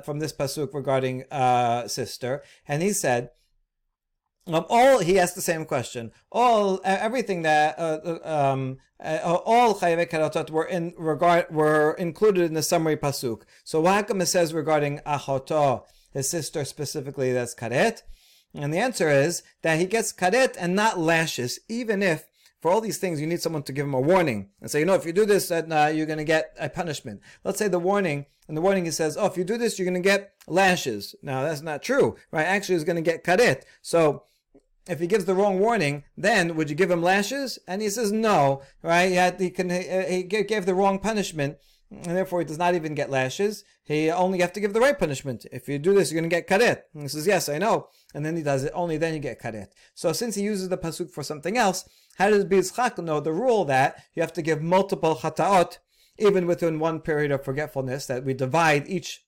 from 0.04 0.18
this 0.20 0.32
pasuk 0.32 0.74
regarding 0.74 1.24
uh, 1.30 1.88
sister, 1.88 2.42
and 2.68 2.82
he 2.82 2.92
said, 2.92 3.30
um, 4.47 4.65
all 4.69 4.99
he 4.99 5.19
asked 5.19 5.35
the 5.35 5.41
same 5.41 5.65
question. 5.65 6.11
All 6.31 6.79
everything 6.83 7.41
that 7.43 7.77
uh, 7.77 7.99
uh 8.03 8.51
um, 8.53 8.77
uh, 9.03 9.19
all 9.45 9.75
chayav 9.75 10.09
karatot 10.09 10.49
were 10.49 10.65
in 10.65 10.93
regard 10.97 11.49
were 11.49 11.93
included 11.93 12.45
in 12.45 12.53
the 12.53 12.63
summary 12.63 12.97
pasuk. 12.97 13.43
So 13.63 13.81
what 13.81 14.27
says 14.27 14.53
regarding 14.53 14.99
achoto, 14.99 15.83
his 16.11 16.29
sister 16.29 16.65
specifically, 16.65 17.33
that's 17.33 17.53
karet, 17.53 18.01
and 18.53 18.73
the 18.73 18.79
answer 18.79 19.09
is 19.09 19.43
that 19.61 19.79
he 19.79 19.85
gets 19.85 20.13
karet 20.13 20.55
and 20.59 20.75
not 20.75 20.99
lashes, 20.99 21.59
even 21.67 22.01
if 22.01 22.25
for 22.61 22.71
all 22.71 22.81
these 22.81 22.97
things 22.97 23.21
you 23.21 23.27
need 23.27 23.41
someone 23.41 23.63
to 23.63 23.71
give 23.71 23.85
him 23.85 23.93
a 23.93 24.01
warning 24.01 24.49
and 24.61 24.71
say, 24.71 24.79
you 24.79 24.85
know, 24.85 24.95
if 24.95 25.05
you 25.05 25.13
do 25.13 25.25
this, 25.25 25.49
then 25.49 25.71
uh, 25.71 25.87
you're 25.87 26.05
going 26.05 26.17
to 26.17 26.23
get 26.23 26.55
a 26.59 26.69
punishment. 26.69 27.21
Let's 27.43 27.59
say 27.59 27.67
the 27.67 27.79
warning 27.79 28.25
and 28.47 28.57
the 28.57 28.61
warning, 28.61 28.85
he 28.85 28.91
says, 28.91 29.15
oh, 29.17 29.25
if 29.25 29.37
you 29.37 29.43
do 29.43 29.57
this, 29.57 29.77
you're 29.77 29.85
going 29.85 30.01
to 30.01 30.09
get 30.09 30.33
lashes. 30.47 31.15
Now, 31.21 31.43
that's 31.43 31.61
not 31.61 31.83
true, 31.83 32.15
right? 32.31 32.45
Actually, 32.45 32.75
he's 32.75 32.83
going 32.83 32.95
to 32.95 33.01
get 33.01 33.23
karet. 33.23 33.63
So, 33.81 34.23
if 34.89 34.99
he 34.99 35.07
gives 35.07 35.25
the 35.25 35.35
wrong 35.35 35.59
warning, 35.59 36.03
then 36.15 36.55
would 36.55 36.69
you 36.69 36.75
give 36.75 36.91
him 36.91 37.01
lashes? 37.01 37.59
And 37.67 37.81
he 37.81 37.89
says 37.89 38.11
no, 38.11 38.61
right? 38.81 39.09
He, 39.09 39.15
had, 39.15 39.39
he, 39.39 39.49
can, 39.49 39.69
he 39.69 40.23
uh, 40.23 40.43
gave 40.47 40.65
the 40.65 40.75
wrong 40.75 40.99
punishment, 40.99 41.57
and 41.91 42.15
therefore 42.15 42.39
he 42.39 42.45
does 42.45 42.57
not 42.57 42.75
even 42.75 42.95
get 42.95 43.09
lashes. 43.09 43.63
He 43.83 44.09
only 44.09 44.39
have 44.39 44.53
to 44.53 44.59
give 44.59 44.73
the 44.73 44.81
right 44.81 44.97
punishment. 44.97 45.45
If 45.51 45.69
you 45.69 45.79
do 45.79 45.93
this, 45.93 46.11
you're 46.11 46.19
going 46.19 46.29
to 46.29 46.35
get 46.35 46.47
karet. 46.47 46.83
And 46.93 47.03
he 47.03 47.07
says, 47.07 47.27
yes, 47.27 47.47
I 47.49 47.57
know. 47.57 47.87
And 48.13 48.25
then 48.25 48.35
he 48.35 48.43
does 48.43 48.63
it. 48.63 48.73
Only 48.75 48.97
then 48.97 49.13
you 49.13 49.19
get 49.19 49.41
karet. 49.41 49.67
So 49.93 50.11
since 50.13 50.35
he 50.35 50.43
uses 50.43 50.69
the 50.69 50.77
pasuk 50.77 51.11
for 51.11 51.23
something 51.23 51.57
else, 51.57 51.87
how 52.17 52.29
does 52.29 52.45
Bizchak 52.45 53.01
know 53.03 53.19
the 53.19 53.31
rule 53.31 53.63
that 53.65 54.03
you 54.15 54.21
have 54.21 54.33
to 54.33 54.41
give 54.41 54.61
multiple 54.61 55.15
chataot 55.15 55.77
even 56.19 56.47
within 56.47 56.79
one 56.79 56.99
period 56.99 57.31
of 57.31 57.43
forgetfulness, 57.43 58.05
that 58.07 58.25
we 58.25 58.33
divide 58.33 58.87
each 58.87 59.23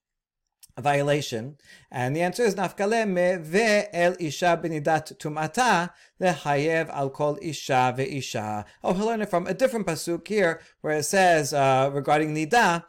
violation? 0.82 1.58
And 1.92 2.16
the 2.16 2.22
answer 2.22 2.44
is 2.44 2.56
nafkale 2.56 3.08
me 3.08 3.38
ve 3.42 3.88
el 3.94 4.16
isha 4.20 4.60
benidat 4.62 5.18
tumata 5.18 5.92
lehayev 6.22 6.90
al 6.90 7.10
kol 7.10 7.38
isha 7.42 7.94
ve 7.96 8.06
isha. 8.06 8.66
Oh, 8.84 8.94
he'll 8.94 9.06
learn 9.06 9.22
it 9.22 9.30
from 9.30 9.48
a 9.48 9.54
different 9.54 9.88
pasuk 9.88 10.28
here, 10.28 10.62
where 10.82 10.98
it 10.98 11.04
says 11.04 11.54
uh, 11.54 11.90
regarding 11.94 12.36
nida 12.36 12.84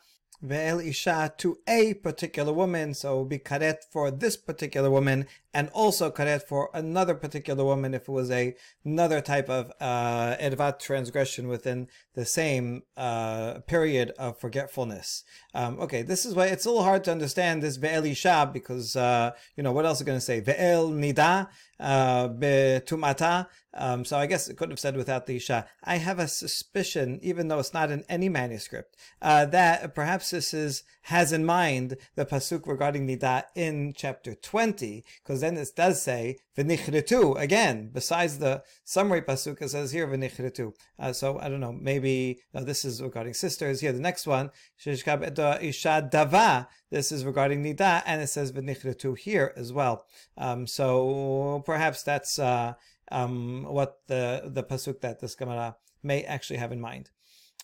ve'el 0.45 0.87
isha 0.87 1.33
to 1.37 1.59
a 1.69 1.95
particular 1.95 2.53
woman, 2.53 2.95
so 2.95 3.25
be 3.25 3.39
karet 3.39 3.79
for 3.91 4.11
this 4.11 4.37
particular 4.37 4.91
woman, 4.91 5.27
and 5.53 5.69
also 5.71 6.11
karet 6.11 6.43
for 6.43 6.71
another 6.75 7.15
particular 7.15 7.65
woman 7.65 7.95
if 7.95 8.03
it 8.03 8.13
was 8.13 8.31
a 8.31 8.55
another 8.85 9.21
type 9.21 9.49
of 9.49 9.73
uh, 9.81 10.37
edvat 10.41 10.79
transgression 10.79 11.49
within 11.49 11.89
the 12.15 12.25
same 12.25 12.83
uh, 12.97 13.61
period 13.67 14.13
of 14.19 14.39
forgetfulness. 14.39 15.25
Um, 15.55 15.81
okay, 15.81 16.03
this 16.03 16.25
is 16.25 16.35
why 16.35 16.47
it's 16.47 16.67
a 16.67 16.71
little 16.71 16.85
hard 16.85 17.05
to 17.05 17.13
understand 17.13 17.63
this 17.63 17.79
ve'el 17.79 18.09
isha 18.11 18.51
because 18.53 18.97
uh, 18.97 19.33
you 19.57 19.63
know 19.63 19.73
what 19.73 19.87
else 19.87 20.01
is 20.01 20.07
going 20.07 20.19
to 20.19 20.25
say 20.25 20.41
ve'el 20.41 20.93
nida 20.93 21.49
uh, 21.79 22.29
betumata. 22.29 23.47
Um, 23.73 24.05
so 24.05 24.19
I 24.19 24.27
guess 24.27 24.49
it 24.49 24.57
couldn't 24.57 24.73
have 24.73 24.81
said 24.81 24.97
without 24.97 25.27
the 25.27 25.37
isha. 25.37 25.65
I 25.85 25.99
have 25.99 26.19
a 26.19 26.27
suspicion, 26.27 27.21
even 27.23 27.47
though 27.47 27.61
it's 27.61 27.73
not 27.73 27.93
in 27.93 28.05
any 28.09 28.29
manuscript, 28.29 28.97
uh, 29.23 29.47
that 29.47 29.95
perhaps 29.95 30.31
this 30.31 30.53
is 30.53 30.83
has 31.03 31.33
in 31.33 31.45
mind 31.45 31.97
the 32.17 32.27
pasuk 32.27 32.67
regarding 32.67 33.07
nida 33.07 33.45
in 33.55 33.93
chapter 33.97 34.35
twenty, 34.35 35.05
because 35.23 35.40
then 35.41 35.57
it 35.57 35.71
does 35.77 36.03
say 36.03 36.39
v'nichritu 36.57 37.41
again. 37.41 37.91
Besides 37.93 38.39
the 38.39 38.63
summary 38.85 39.23
pasuk, 39.23 39.61
it 39.63 39.71
says 39.71 39.93
here 39.93 40.07
v'nichritu. 40.07 40.75
Uh, 40.99 41.13
so 41.13 41.39
I 41.39 41.49
don't 41.49 41.61
know. 41.61 41.73
Maybe 41.73 42.41
no, 42.55 42.63
this 42.63 42.85
is 42.85 43.03
regarding 43.03 43.35
sisters. 43.35 43.81
Here, 43.81 43.93
the 43.93 44.01
next 44.01 44.27
one 44.27 44.51
shishkab 44.85 45.63
isha 45.63 46.09
dava. 46.13 46.69
This 46.91 47.13
is 47.13 47.25
regarding 47.25 47.63
nida, 47.65 48.03
and 48.07 48.23
it 48.23 48.29
says 48.29 48.53
v'nichritu 48.53 49.17
here 49.17 49.53
as 49.57 49.73
well. 49.73 50.07
Um, 50.37 50.67
so 50.67 51.63
perhaps 51.67 52.03
that's 52.03 52.39
uh, 52.39 52.75
um, 53.11 53.65
what 53.65 54.01
the 54.07 54.43
the 54.47 54.63
pasuk 54.63 55.01
that 55.01 55.21
this 55.21 55.35
Gemara 55.35 55.77
may 56.03 56.23
actually 56.25 56.59
have 56.59 56.73
in 56.73 56.81
mind. 56.81 57.11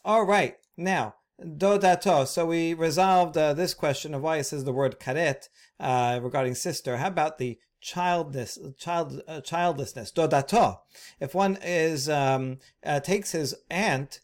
All 0.04 0.24
right, 0.24 0.56
now 0.76 1.14
dodato. 1.42 2.26
So 2.26 2.46
we 2.46 2.74
resolved 2.74 3.36
uh, 3.36 3.52
this 3.54 3.74
question 3.74 4.14
of 4.14 4.22
why 4.22 4.38
it 4.38 4.44
says 4.44 4.64
the 4.64 4.72
word 4.72 4.98
karet 5.00 5.48
uh, 5.78 6.20
regarding 6.22 6.54
sister. 6.54 6.96
How 6.96 7.08
about 7.08 7.38
the 7.38 7.58
childless, 7.80 8.58
child, 8.78 9.22
uh, 9.28 9.40
childlessness? 9.40 10.12
Dodato. 10.12 10.80
If 11.20 11.34
one 11.34 11.58
is 11.62 12.08
um, 12.08 12.58
uh, 12.84 13.00
takes 13.00 13.32
his 13.32 13.54
aunt, 13.70 14.20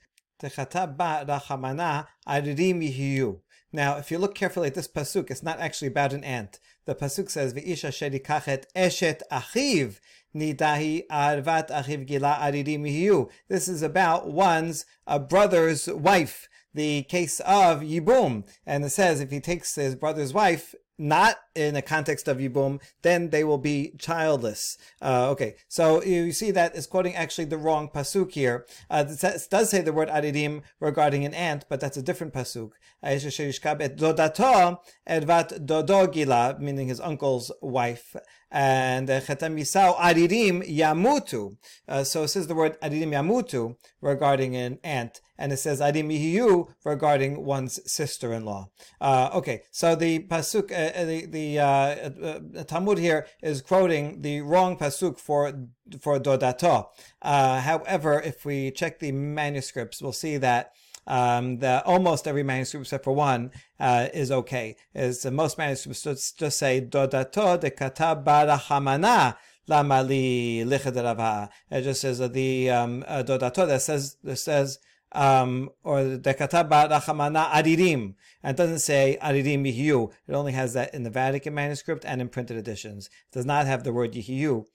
now, 3.74 3.96
if 3.96 4.10
you 4.10 4.18
look 4.18 4.34
carefully 4.34 4.66
at 4.66 4.74
this 4.74 4.88
pasuk, 4.88 5.30
it's 5.30 5.42
not 5.42 5.60
actually 5.60 5.86
about 5.88 6.12
an 6.12 6.24
aunt. 6.24 6.58
The 6.84 6.96
pasuk 6.96 7.30
says, 7.30 7.54
"V'isha 7.54 7.90
shedikachet 7.92 8.64
eshet 8.74 9.22
achiv 9.30 10.00
nidahi 10.34 11.06
arvat 11.06 11.70
achiv 11.70 12.06
gila 12.08 12.38
aridim 12.42 13.30
This 13.46 13.68
is 13.68 13.82
about 13.82 14.32
one's 14.32 14.84
uh, 15.06 15.20
brother's 15.20 15.86
wife 15.86 16.48
the 16.74 17.02
case 17.04 17.40
of 17.40 17.80
Yibum. 17.80 18.44
And 18.66 18.84
it 18.84 18.90
says 18.90 19.20
if 19.20 19.30
he 19.30 19.40
takes 19.40 19.74
his 19.74 19.94
brother's 19.94 20.32
wife, 20.32 20.74
not 20.98 21.36
in 21.54 21.74
a 21.74 21.82
context 21.82 22.28
of 22.28 22.38
Yibum, 22.38 22.80
then 23.02 23.30
they 23.30 23.44
will 23.44 23.58
be 23.58 23.94
childless. 23.98 24.78
Uh, 25.00 25.30
okay, 25.30 25.56
so 25.68 26.02
you 26.02 26.32
see 26.32 26.50
that 26.52 26.76
is 26.76 26.86
quoting 26.86 27.14
actually 27.14 27.46
the 27.46 27.58
wrong 27.58 27.88
pasuk 27.88 28.32
here. 28.32 28.66
Uh, 28.88 29.04
it 29.08 29.48
does 29.50 29.70
say 29.70 29.80
the 29.80 29.92
word 29.92 30.08
aridim 30.08 30.62
regarding 30.80 31.24
an 31.24 31.34
aunt, 31.34 31.64
but 31.68 31.80
that's 31.80 31.96
a 31.96 32.02
different 32.02 32.32
pasuk. 32.32 32.70
dodato 33.04 34.78
edvat 35.08 35.66
dodogila, 35.66 36.60
meaning 36.60 36.88
his 36.88 37.00
uncle's 37.00 37.50
wife 37.60 38.14
and 38.52 39.08
Chetem 39.08 39.58
Yisau 39.58 39.96
Aririm 39.96 40.62
Yamutu. 40.68 41.56
Uh, 41.88 42.04
so 42.04 42.24
it 42.24 42.28
says 42.28 42.46
the 42.46 42.54
word 42.54 42.78
Aririm 42.80 43.08
Yamutu 43.08 43.76
regarding 44.02 44.54
an 44.54 44.78
aunt, 44.84 45.22
and 45.38 45.52
it 45.52 45.56
says 45.56 45.80
Aririm 45.80 46.12
Yiyu 46.12 46.68
regarding 46.84 47.44
one's 47.44 47.80
sister-in-law. 47.90 48.68
Uh, 49.00 49.30
okay, 49.32 49.62
so 49.70 49.96
the 49.96 50.20
pasuk, 50.20 50.70
uh, 50.70 50.98
uh 50.98 51.04
the 51.04 51.26
the 51.26 51.58
uh, 51.58 51.64
uh, 51.64 52.64
Talmud 52.64 52.98
here 52.98 53.26
is 53.42 53.62
quoting 53.62 54.20
the 54.20 54.42
wrong 54.42 54.76
pasuk 54.76 55.18
for 55.18 55.52
for 56.00 56.20
Dodato. 56.20 56.88
however, 57.22 58.20
if 58.20 58.44
we 58.44 58.70
check 58.70 58.98
the 58.98 59.12
manuscripts, 59.12 60.02
we'll 60.02 60.12
see 60.12 60.36
that 60.36 60.72
um, 61.06 61.58
the 61.58 61.82
almost 61.84 62.28
every 62.28 62.42
manuscript 62.42 62.86
except 62.86 63.04
for 63.04 63.12
one 63.12 63.50
uh, 63.80 64.08
is 64.14 64.30
okay. 64.30 64.76
Is 64.94 65.24
most 65.26 65.58
manuscripts 65.58 66.32
just, 66.32 66.58
say 66.58 66.80
dodato 66.80 67.58
de 67.60 67.70
kata 67.70 68.22
barahamana 68.24 69.36
lamali 69.68 70.64
lichadarava. 70.64 71.48
It 71.70 71.82
just 71.82 72.00
says 72.00 72.20
uh, 72.20 72.28
the 72.28 72.70
um, 72.70 73.04
uh, 73.06 73.22
dodato 73.22 73.66
that 73.66 73.82
says 73.82 74.16
that 74.22 74.36
says 74.36 74.78
um, 75.12 75.70
or 75.82 76.04
the 76.04 76.34
kata 76.34 76.66
barachamana 76.70 77.50
adirim. 77.50 78.14
And 78.42 78.54
it 78.54 78.56
doesn't 78.56 78.80
say 78.80 79.18
adirim 79.22 79.66
yihiyu. 79.66 80.12
It 80.28 80.34
only 80.34 80.52
has 80.52 80.74
that 80.74 80.94
in 80.94 81.02
the 81.02 81.10
Vatican 81.10 81.54
manuscript 81.54 82.04
and 82.04 82.20
in 82.20 82.28
printed 82.28 82.56
editions. 82.56 83.06
It 83.06 83.34
does 83.34 83.46
not 83.46 83.66
have 83.66 83.84
the 83.84 83.92
word 83.92 84.12
yihiyu 84.12 84.66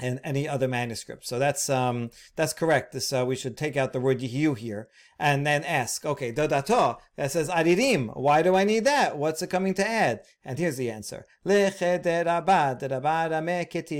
and 0.00 0.20
any 0.24 0.48
other 0.48 0.68
manuscript. 0.68 1.26
So 1.26 1.38
that's 1.38 1.68
um 1.68 2.10
that's 2.36 2.52
correct. 2.52 2.92
This 2.92 3.12
uh, 3.12 3.24
we 3.26 3.36
should 3.36 3.56
take 3.56 3.76
out 3.76 3.92
the 3.92 4.00
word 4.00 4.20
yihiyu 4.20 4.56
here 4.56 4.88
and 5.18 5.46
then 5.46 5.64
ask, 5.64 6.04
okay, 6.04 6.32
dodato 6.32 6.98
that 7.16 7.32
says 7.32 7.48
adirim. 7.48 8.16
Why 8.16 8.42
do 8.42 8.54
I 8.54 8.64
need 8.64 8.84
that? 8.84 9.18
What's 9.18 9.42
it 9.42 9.48
coming 9.48 9.74
to 9.74 9.88
add? 9.88 10.20
And 10.44 10.58
here's 10.58 10.76
the 10.76 10.90
answer: 10.90 11.26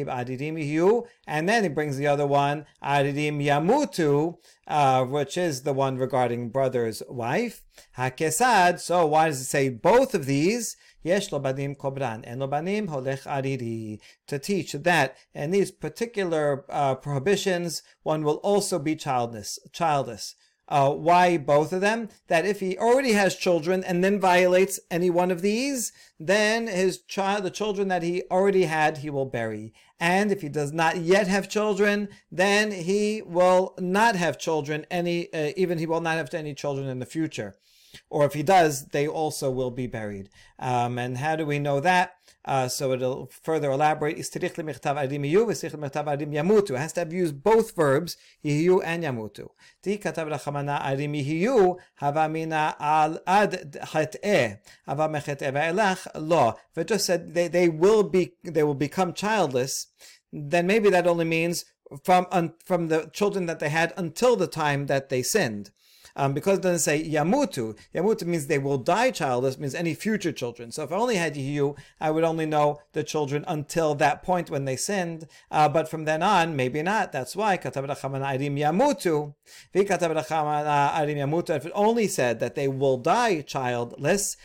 adirim 0.08 1.06
and 1.26 1.48
then 1.48 1.62
he 1.62 1.68
brings 1.68 1.96
the 1.96 2.06
other 2.06 2.26
one 2.26 2.66
adirim 2.82 3.42
yamutu, 3.42 4.36
uh, 4.66 5.04
which 5.04 5.36
is 5.36 5.62
the 5.62 5.72
one 5.72 5.98
regarding 5.98 6.50
brother's 6.50 7.02
wife. 7.08 7.62
Hakesad. 7.96 8.80
So 8.80 9.06
why 9.06 9.28
does 9.28 9.40
it 9.40 9.44
say 9.44 9.68
both 9.68 10.14
of 10.14 10.26
these? 10.26 10.76
Yesh 11.02 11.30
lo 11.30 11.38
banim 11.38 11.76
kobran, 11.76 12.22
banim 12.50 12.88
holech 12.88 13.24
ariri. 13.24 14.00
To 14.26 14.38
teach 14.38 14.72
that 14.72 15.16
in 15.32 15.52
these 15.52 15.70
particular 15.70 16.64
uh, 16.68 16.96
prohibitions, 16.96 17.82
one 18.02 18.24
will 18.24 18.36
also 18.36 18.78
be 18.78 18.96
childless. 18.96 19.58
childless. 19.72 20.34
Uh, 20.68 20.92
why 20.92 21.38
both 21.38 21.72
of 21.72 21.80
them? 21.80 22.08
That 22.26 22.44
if 22.44 22.60
he 22.60 22.76
already 22.76 23.12
has 23.12 23.36
children 23.36 23.82
and 23.82 24.04
then 24.04 24.20
violates 24.20 24.78
any 24.90 25.08
one 25.08 25.30
of 25.30 25.40
these, 25.40 25.92
then 26.20 26.66
his 26.66 27.00
child, 27.00 27.44
the 27.44 27.50
children 27.50 27.88
that 27.88 28.02
he 28.02 28.24
already 28.30 28.64
had, 28.64 28.98
he 28.98 29.08
will 29.08 29.24
bury. 29.24 29.72
And 29.98 30.30
if 30.30 30.42
he 30.42 30.48
does 30.48 30.72
not 30.72 30.98
yet 30.98 31.26
have 31.26 31.48
children, 31.48 32.08
then 32.30 32.70
he 32.70 33.22
will 33.22 33.74
not 33.78 34.14
have 34.16 34.38
children 34.38 34.84
any, 34.90 35.32
uh, 35.32 35.52
even 35.56 35.78
he 35.78 35.86
will 35.86 36.02
not 36.02 36.16
have 36.16 36.34
any 36.34 36.54
children 36.54 36.86
in 36.88 36.98
the 36.98 37.06
future 37.06 37.56
or 38.10 38.24
if 38.24 38.34
he 38.34 38.42
does, 38.42 38.86
they 38.86 39.06
also 39.06 39.50
will 39.50 39.70
be 39.70 39.86
buried. 39.86 40.30
Um, 40.58 40.98
and 40.98 41.18
how 41.18 41.36
do 41.36 41.46
we 41.46 41.58
know 41.58 41.80
that? 41.80 42.14
Uh, 42.48 42.66
so 42.66 42.92
it'll 42.92 43.30
further 43.42 43.70
elaborate. 43.70 44.18
It 44.18 44.20
has 44.20 44.30
to 44.30 44.38
have 47.00 47.12
used 47.12 47.42
both 47.42 47.76
verbs, 47.76 48.16
yihiyu 48.42 48.80
and 48.84 49.04
yamutu. 49.04 49.48
Ti 49.82 49.98
hava 51.96 52.28
mina 52.28 52.74
al 52.80 53.18
hava. 54.86 56.56
If 56.70 56.78
it 56.78 56.88
just 56.88 57.06
said 57.06 57.34
they, 57.34 57.48
they 57.48 57.68
will 57.68 58.02
be, 58.02 58.32
they 58.42 58.62
will 58.62 58.74
become 58.74 59.12
childless, 59.12 59.88
then 60.32 60.66
maybe 60.66 60.88
that 60.88 61.06
only 61.06 61.26
means 61.26 61.66
from, 62.02 62.26
um, 62.30 62.54
from 62.64 62.88
the 62.88 63.10
children 63.12 63.44
that 63.44 63.58
they 63.58 63.68
had 63.68 63.92
until 63.98 64.36
the 64.36 64.46
time 64.46 64.86
that 64.86 65.10
they 65.10 65.22
sinned 65.22 65.70
um, 66.18 66.34
because 66.34 66.58
it 66.58 66.62
doesn't 66.62 66.80
say 66.80 67.02
yamutu. 67.02 67.78
Yamutu 67.94 68.26
means 68.26 68.46
they 68.46 68.58
will 68.58 68.76
die 68.76 69.10
childless, 69.12 69.56
means 69.56 69.74
any 69.74 69.94
future 69.94 70.32
children. 70.32 70.72
So 70.72 70.82
if 70.82 70.92
I 70.92 70.96
only 70.96 71.14
had 71.14 71.36
you, 71.36 71.76
I 72.00 72.10
would 72.10 72.24
only 72.24 72.44
know 72.44 72.80
the 72.92 73.04
children 73.04 73.44
until 73.46 73.94
that 73.94 74.24
point 74.24 74.50
when 74.50 74.64
they 74.64 74.76
sinned. 74.76 75.28
Uh, 75.50 75.68
but 75.68 75.88
from 75.88 76.04
then 76.04 76.22
on, 76.22 76.56
maybe 76.56 76.82
not. 76.82 77.12
That's 77.12 77.36
why 77.36 77.56
katab 77.56 77.86
arim 77.86 78.56
yamutu. 78.58 79.34
If 81.56 81.66
it 81.66 81.72
only 81.74 82.08
said 82.08 82.40
that 82.40 82.54
they 82.56 82.68
will 82.68 82.96
die 82.98 83.40
childless, 83.42 84.36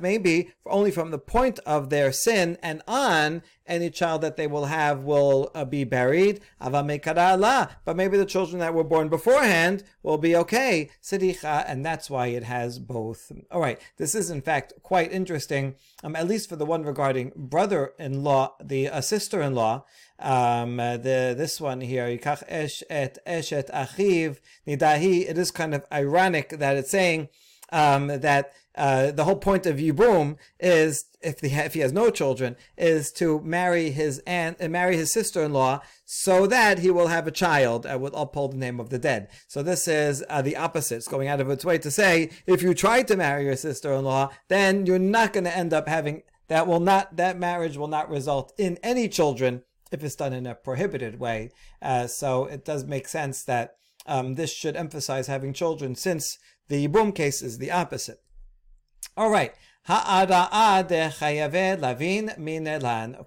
maybe 0.00 0.52
only 0.66 0.90
from 0.90 1.10
the 1.10 1.18
point 1.18 1.58
of 1.60 1.88
their 1.90 2.12
sin 2.12 2.58
and 2.62 2.82
on, 2.86 3.42
any 3.66 3.90
child 3.90 4.22
that 4.22 4.36
they 4.36 4.46
will 4.46 4.66
have 4.66 5.04
will 5.04 5.50
uh, 5.54 5.64
be 5.64 5.84
buried. 5.84 6.40
But 6.60 6.84
maybe 6.84 8.16
the 8.16 8.26
children 8.26 8.58
that 8.60 8.74
were 8.74 8.84
born 8.84 9.08
beforehand 9.08 9.84
will 10.02 10.18
be 10.18 10.36
okay. 10.36 10.90
Sidicha, 11.02 11.64
and 11.66 11.84
that's 11.84 12.10
why 12.10 12.28
it 12.28 12.44
has 12.44 12.78
both. 12.78 13.32
All 13.50 13.60
right, 13.60 13.80
this 13.96 14.14
is 14.14 14.30
in 14.30 14.42
fact 14.42 14.74
quite 14.82 15.12
interesting, 15.12 15.74
um, 16.02 16.16
at 16.16 16.28
least 16.28 16.48
for 16.48 16.56
the 16.56 16.66
one 16.66 16.82
regarding 16.82 17.32
brother-in-law, 17.36 18.56
the 18.62 18.88
uh, 18.88 19.00
sister-in-law. 19.00 19.84
Um, 20.18 20.78
uh, 20.78 20.98
the 20.98 21.34
this 21.36 21.60
one 21.60 21.80
here, 21.80 22.04
et 22.06 22.22
eshet 22.22 23.70
achiv 23.72 24.38
nidahi. 24.66 25.28
It 25.28 25.36
is 25.36 25.50
kind 25.50 25.74
of 25.74 25.84
ironic 25.90 26.50
that 26.50 26.76
it's 26.76 26.92
saying 26.92 27.28
um, 27.72 28.06
that 28.06 28.52
uh, 28.74 29.10
the 29.10 29.24
whole 29.24 29.36
point 29.36 29.66
of 29.66 29.76
Yibum 29.76 30.36
is 30.58 31.04
if 31.20 31.40
he, 31.40 31.50
ha- 31.50 31.62
if 31.62 31.74
he 31.74 31.80
has 31.80 31.92
no 31.92 32.10
children 32.10 32.56
is 32.76 33.12
to 33.12 33.40
marry 33.40 33.90
his 33.90 34.20
aunt 34.26 34.56
and 34.60 34.70
uh, 34.70 34.72
marry 34.72 34.96
his 34.96 35.12
sister-in-law 35.12 35.80
so 36.04 36.46
that 36.46 36.78
he 36.78 36.90
will 36.90 37.08
have 37.08 37.26
a 37.26 37.30
child 37.30 37.86
uh, 37.86 37.98
with 37.98 38.14
uphold 38.16 38.52
the 38.52 38.56
name 38.56 38.80
of 38.80 38.88
the 38.88 38.98
dead. 38.98 39.28
So 39.46 39.62
this 39.62 39.86
is 39.86 40.24
uh, 40.28 40.42
the 40.42 40.56
opposite. 40.56 40.96
It's 40.96 41.08
going 41.08 41.28
out 41.28 41.40
of 41.40 41.50
its 41.50 41.64
way 41.64 41.78
to 41.78 41.90
say 41.90 42.30
if 42.46 42.62
you 42.62 42.72
try 42.74 43.02
to 43.02 43.16
marry 43.16 43.44
your 43.44 43.56
sister-in-law, 43.56 44.30
then 44.48 44.86
you're 44.86 44.98
not 44.98 45.32
going 45.32 45.44
to 45.44 45.56
end 45.56 45.72
up 45.72 45.86
having 45.86 46.22
that 46.48 46.66
will 46.66 46.80
not 46.80 47.16
that 47.16 47.38
marriage 47.38 47.76
will 47.76 47.88
not 47.88 48.10
result 48.10 48.52
in 48.58 48.78
any 48.82 49.08
children 49.08 49.62
if 49.90 50.02
it's 50.02 50.16
done 50.16 50.32
in 50.32 50.46
a 50.46 50.54
prohibited 50.54 51.18
way. 51.20 51.50
Uh, 51.80 52.06
so 52.06 52.46
it 52.46 52.64
does 52.64 52.84
make 52.84 53.06
sense 53.06 53.44
that 53.44 53.76
um, 54.06 54.34
this 54.34 54.52
should 54.52 54.76
emphasize 54.76 55.26
having 55.26 55.52
children 55.52 55.94
since 55.94 56.38
the 56.68 56.86
Yibum 56.88 57.14
case 57.14 57.42
is 57.42 57.58
the 57.58 57.70
opposite. 57.70 58.18
All 59.14 59.28
right. 59.28 59.52
Okay, 59.88 59.96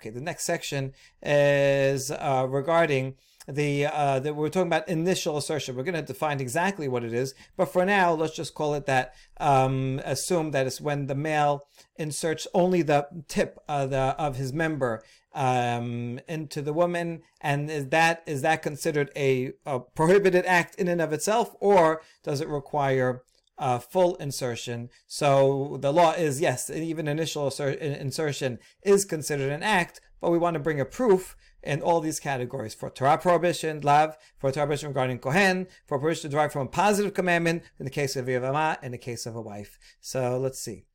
the 0.10 0.22
next 0.22 0.46
section 0.46 0.94
is 1.22 2.10
uh, 2.10 2.48
regarding 2.50 3.16
the 3.48 3.86
uh, 3.86 4.20
that 4.20 4.36
we're 4.36 4.50
talking 4.50 4.68
about 4.68 4.90
initial 4.90 5.38
assertion. 5.38 5.76
We're 5.76 5.84
going 5.84 5.94
to 5.94 6.02
define 6.02 6.40
exactly 6.40 6.88
what 6.88 7.04
it 7.04 7.14
is, 7.14 7.36
but 7.56 7.72
for 7.72 7.86
now, 7.86 8.14
let's 8.14 8.36
just 8.36 8.56
call 8.56 8.74
it 8.74 8.88
that. 8.88 9.14
Um, 9.40 10.02
assume 10.04 10.50
that 10.52 10.66
it's 10.66 10.82
when 10.82 11.06
the 11.06 11.14
male 11.14 11.68
inserts 11.98 12.48
only 12.56 12.82
the 12.82 13.08
tip 13.28 13.60
of, 13.68 13.92
the, 13.92 14.16
of 14.18 14.38
his 14.38 14.54
member 14.54 15.04
um, 15.36 16.20
into 16.28 16.64
the 16.64 16.74
woman, 16.74 17.22
and 17.42 17.70
is 17.70 17.90
that 17.90 18.24
is 18.26 18.42
that 18.42 18.64
considered 18.64 19.12
a, 19.16 19.52
a 19.68 19.82
prohibited 19.82 20.48
act 20.48 20.74
in 20.76 20.88
and 20.88 21.02
of 21.02 21.14
itself, 21.14 21.56
or 21.60 22.02
does 22.24 22.42
it 22.42 22.48
require 22.48 23.22
uh, 23.58 23.80
full 23.80 24.16
insertion. 24.16 24.90
So 25.08 25.78
the 25.80 25.94
law 25.94 26.12
is 26.12 26.42
yes, 26.42 26.70
even 26.70 27.08
initial 27.08 27.50
insertion 27.50 28.60
is 28.84 29.06
considered 29.06 29.52
an 29.52 29.64
act, 29.64 30.02
but 30.22 30.32
we 30.32 30.38
want 30.38 30.56
to 30.56 30.60
bring 30.60 30.80
a 30.80 30.86
proof 30.86 31.36
in 31.64 31.82
all 31.82 32.00
these 32.00 32.20
categories 32.20 32.76
for 32.76 32.90
Torah 32.90 33.18
prohibition, 33.18 33.82
lav, 33.82 34.18
for 34.38 34.52
Torah 34.52 34.66
prohibition 34.66 34.90
regarding 34.90 35.20
Kohen, 35.20 35.68
for 35.88 35.98
prohibition 35.98 36.30
derived 36.30 36.54
from 36.54 36.68
a 36.68 36.70
positive 36.70 37.14
commandment 37.14 37.64
in 37.80 37.86
the 37.86 37.92
case 37.92 38.16
of 38.16 38.28
Yavama, 38.28 38.82
in 38.84 38.92
the 38.92 38.98
case 38.98 39.26
of 39.26 39.36
a 39.36 39.42
wife. 39.42 39.80
So 40.00 40.38
let's 40.38 40.60
see. 40.60 40.86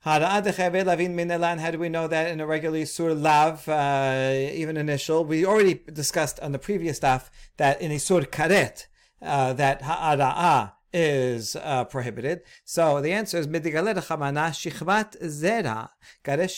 How 0.00 0.18
do 0.18 1.78
we 1.78 1.88
know 1.88 2.06
that 2.06 2.30
in 2.30 2.40
a 2.40 2.46
regular 2.46 2.86
sur 2.86 3.12
lav, 3.12 3.68
uh, 3.68 4.30
even 4.52 4.76
initial? 4.76 5.24
We 5.24 5.44
already 5.44 5.80
discussed 5.92 6.38
on 6.40 6.52
the 6.52 6.60
previous 6.60 6.98
stuff 6.98 7.30
that 7.56 7.80
in 7.80 7.90
a 7.90 7.98
sur 7.98 8.20
karet, 8.22 8.86
uh, 9.20 9.52
that 9.54 9.82
ha'ada'a 9.82 10.75
is 10.96 11.56
uh, 11.56 11.84
prohibited. 11.84 12.40
So 12.64 13.02
the 13.02 13.12
answer 13.12 13.36
is 13.36 13.46
midigalet 13.46 13.98
chamana 14.06 14.46
shichvat 14.60 15.10
zera 15.22 15.90
gabe 16.24 16.48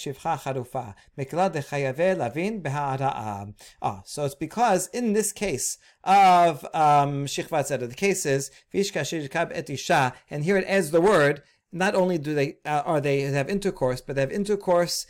shivcha 0.00 0.38
charufa 0.42 0.94
mikla 1.18 1.52
dechayave 1.52 2.16
lavin 2.16 2.62
beha'ara'a. 2.62 3.54
Ah, 3.82 4.02
so 4.04 4.24
it's 4.26 4.36
because 4.36 4.86
in 4.92 5.12
this 5.12 5.32
case 5.32 5.76
of 6.04 6.64
um, 6.72 7.26
shichvat 7.26 7.66
zera, 7.68 7.88
the 7.88 7.96
case 7.96 8.24
is 8.24 8.52
vishka 8.72 9.00
shirkab 9.00 9.52
etisha, 9.52 10.12
and 10.30 10.44
here 10.44 10.56
it 10.56 10.64
adds 10.68 10.92
the 10.92 11.00
word 11.00 11.42
not 11.72 11.96
only 11.96 12.16
do 12.16 12.34
they 12.34 12.58
uh, 12.64 12.82
are 12.86 13.00
they 13.00 13.22
have 13.22 13.50
intercourse, 13.50 14.00
but 14.00 14.14
they 14.14 14.22
have 14.22 14.32
intercourse 14.32 15.04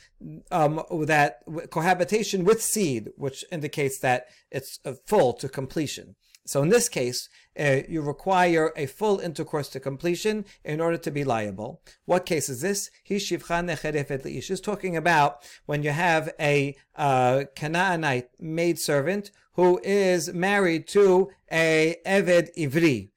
um, 0.51 0.83
that 1.03 1.43
cohabitation 1.71 2.45
with 2.45 2.63
seed, 2.63 3.11
which 3.17 3.45
indicates 3.53 3.99
that 3.99 4.27
it's 4.51 4.81
uh, 4.87 4.95
full 5.07 5.35
to 5.35 5.49
completion. 5.49 6.17
So 6.49 6.63
in 6.63 6.71
this 6.71 6.89
case, 6.89 7.29
uh, 7.61 7.81
you 7.91 8.01
require 8.01 8.73
a 8.75 8.87
full 8.87 9.21
intercourse 9.21 9.69
to 9.69 9.81
completion 9.81 10.47
in 10.65 10.81
order 10.81 10.97
to 10.97 11.11
be 11.11 11.23
liable. 11.23 11.83
What 12.07 12.25
case 12.25 12.49
is 12.49 12.63
this? 12.63 12.91
He's 13.05 13.29
talking 13.29 14.97
about 14.97 15.47
when 15.67 15.83
you 15.83 15.91
have 15.91 16.31
a 16.41 16.75
uh, 16.97 17.45
Canaanite 17.55 18.31
maidservant 18.41 19.31
who 19.57 19.79
is 19.85 20.33
married 20.33 20.89
to 20.89 21.29
a 21.53 21.97
Eved 22.07 22.49
Ivri, 22.57 23.11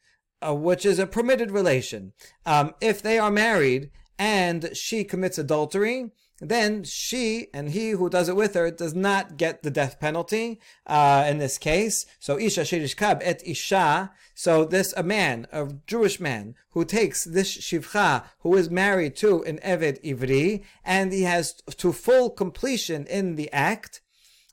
uh, 0.46 0.54
which 0.54 0.86
is 0.86 1.00
a 1.00 1.08
permitted 1.08 1.52
relation. 1.52 2.12
Um, 2.46 2.74
if 2.82 3.02
they 3.02 3.18
are 3.18 3.32
married 3.32 3.92
and 4.20 4.76
she 4.76 5.06
commits 5.06 5.38
adultery, 5.38 6.12
then 6.42 6.84
she 6.84 7.48
and 7.54 7.70
he 7.70 7.92
who 7.92 8.10
does 8.10 8.28
it 8.28 8.36
with 8.36 8.56
her 8.56 8.72
does 8.72 8.96
not 8.96 9.38
get 9.38 9.62
the 9.62 9.70
death 9.70 10.00
penalty 10.00 10.60
uh, 10.88 11.24
in 11.30 11.38
this 11.38 11.60
case. 11.60 12.08
So 12.20 12.40
isha 12.40 12.66
kab 12.96 13.22
et 13.24 13.42
isha. 13.46 14.12
So 14.34 14.66
this 14.66 14.92
a 14.98 15.04
man, 15.04 15.46
a 15.52 15.72
Jewish 15.86 16.20
man, 16.20 16.56
who 16.72 16.84
takes 16.84 17.24
this 17.24 17.56
shivcha, 17.56 18.24
who 18.40 18.56
is 18.56 18.72
married 18.72 19.16
to 19.18 19.44
an 19.44 19.60
eved 19.60 20.04
ivri, 20.04 20.64
and 20.84 21.14
he 21.14 21.24
has 21.24 21.54
to 21.78 21.94
full 21.94 22.32
completion 22.32 23.06
in 23.06 23.36
the 23.36 23.52
act. 23.54 24.02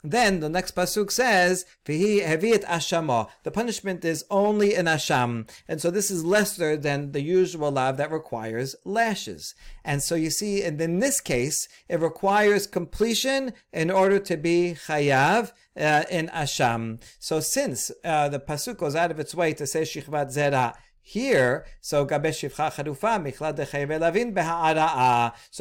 Then 0.02 0.40
the 0.40 0.48
next 0.48 0.74
pasuk 0.74 1.10
says, 1.10 1.64
"Vihi 1.84 2.24
hevit 2.24 2.64
ashama." 2.64 3.28
The 3.42 3.50
punishment 3.50 4.04
is 4.04 4.24
only 4.30 4.74
an 4.74 4.86
asham, 4.86 5.48
and 5.66 5.80
so 5.80 5.90
this 5.90 6.10
is 6.10 6.24
lesser 6.24 6.76
than 6.76 7.12
the 7.12 7.22
usual 7.22 7.72
lav 7.72 7.96
that 7.96 8.10
requires 8.12 8.76
lashes. 8.84 9.54
And 9.84 10.02
so 10.02 10.14
you 10.14 10.30
see, 10.30 10.62
and 10.62 10.80
in 10.80 11.00
this 11.00 11.20
case, 11.20 11.68
it 11.88 12.00
requires 12.00 12.66
completion 12.66 13.52
in 13.72 13.90
order 13.90 14.18
to 14.18 14.36
be 14.36 14.76
chayav 14.86 15.52
uh, 15.76 16.04
in 16.10 16.28
asham. 16.28 17.00
So 17.18 17.40
since 17.40 17.90
uh, 18.04 18.28
the 18.28 18.40
pasuk 18.40 18.78
goes 18.78 18.94
out 18.94 19.10
of 19.10 19.18
its 19.18 19.34
way 19.34 19.52
to 19.54 19.66
say 19.66 19.82
shichvat 19.82 20.28
zera 20.34 20.74
here, 21.08 21.64
so. 21.80 22.06
So 22.06 22.18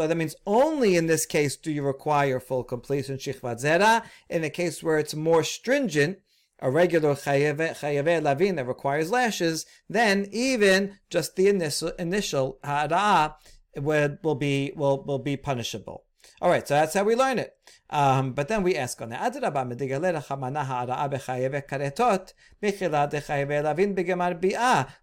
that 0.07 0.17
means 0.17 0.35
only 0.45 0.95
in 0.97 1.07
this 1.07 1.25
case 1.25 1.55
do 1.55 1.71
you 1.71 1.83
require 1.83 2.41
full 2.41 2.65
completion 2.65 3.17
shichvat 3.17 3.63
zera. 3.63 4.03
In 4.29 4.43
a 4.43 4.49
case 4.49 4.83
where 4.83 4.99
it's 4.99 5.15
more 5.15 5.45
stringent, 5.45 6.19
a 6.59 6.69
regular 6.69 7.15
chayav 7.15 8.23
lavin 8.23 8.55
that 8.55 8.67
requires 8.67 9.09
lashes, 9.09 9.65
then 9.89 10.27
even 10.31 10.97
just 11.09 11.37
the 11.37 11.47
initial 11.47 11.93
initial 11.97 12.59
ha'ara'a 12.65 13.35
will, 13.77 14.17
will 14.23 14.35
be 14.35 14.73
will 14.75 15.01
will 15.05 15.19
be 15.19 15.37
punishable. 15.37 16.06
All 16.39 16.51
right, 16.51 16.67
so 16.67 16.75
that's 16.75 16.93
how 16.93 17.03
we 17.03 17.15
learn 17.15 17.39
it. 17.39 17.55
Um, 17.89 18.33
but 18.33 18.47
then 18.47 18.61
we 18.63 18.75
ask 18.75 19.01
on 19.01 19.09
the 19.09 19.15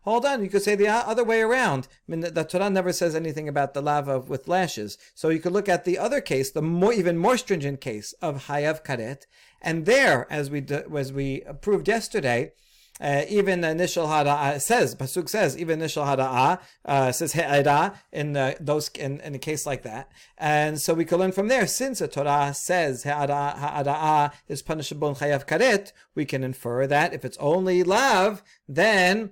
Hold 0.02 0.26
on, 0.26 0.44
you 0.44 0.50
could 0.50 0.62
say 0.62 0.74
the 0.74 0.88
other 0.88 1.24
way 1.24 1.40
around. 1.40 1.88
I 1.90 2.10
mean, 2.10 2.20
the, 2.20 2.30
the 2.30 2.44
Torah 2.44 2.70
never 2.70 2.92
says 2.92 3.16
anything 3.16 3.48
about 3.48 3.74
the 3.74 3.82
lava 3.82 4.20
with 4.20 4.46
lashes. 4.46 4.96
So 5.14 5.30
you 5.30 5.40
could 5.40 5.52
look 5.52 5.68
at 5.68 5.84
the 5.84 5.98
other 5.98 6.20
case, 6.20 6.50
the 6.52 6.62
more, 6.62 6.92
even 6.92 7.16
more 7.16 7.36
stringent 7.36 7.80
case 7.80 8.12
of 8.22 8.46
Hayav 8.46 8.84
Karet, 8.84 9.22
and 9.60 9.86
there, 9.86 10.30
as 10.30 10.50
we 10.50 10.64
as 10.94 11.12
we 11.12 11.42
proved 11.62 11.88
yesterday, 11.88 12.52
uh, 13.00 13.22
even 13.28 13.60
the 13.60 13.70
initial 13.70 14.06
hada 14.06 14.60
says 14.60 14.94
pasuk 14.94 15.28
says 15.28 15.58
even 15.58 15.80
initial 15.80 16.04
hada 16.04 16.60
uh, 16.84 17.10
says 17.10 17.32
he'eda 17.32 17.94
in 18.12 18.36
uh, 18.36 18.54
those 18.60 18.88
in, 18.90 19.20
in 19.20 19.34
a 19.34 19.38
case 19.38 19.66
like 19.66 19.82
that, 19.82 20.10
and 20.38 20.80
so 20.80 20.94
we 20.94 21.04
can 21.04 21.18
learn 21.18 21.32
from 21.32 21.48
there. 21.48 21.66
Since 21.66 21.98
the 21.98 22.08
Torah 22.08 22.54
says 22.54 23.02
he'ada 23.02 24.32
is 24.48 24.62
punishable 24.62 25.08
in 25.08 25.14
chayav 25.16 25.46
karet, 25.46 25.92
we 26.14 26.24
can 26.24 26.44
infer 26.44 26.86
that 26.86 27.12
if 27.12 27.24
it's 27.24 27.38
only 27.38 27.82
lav, 27.82 28.42
then 28.68 29.30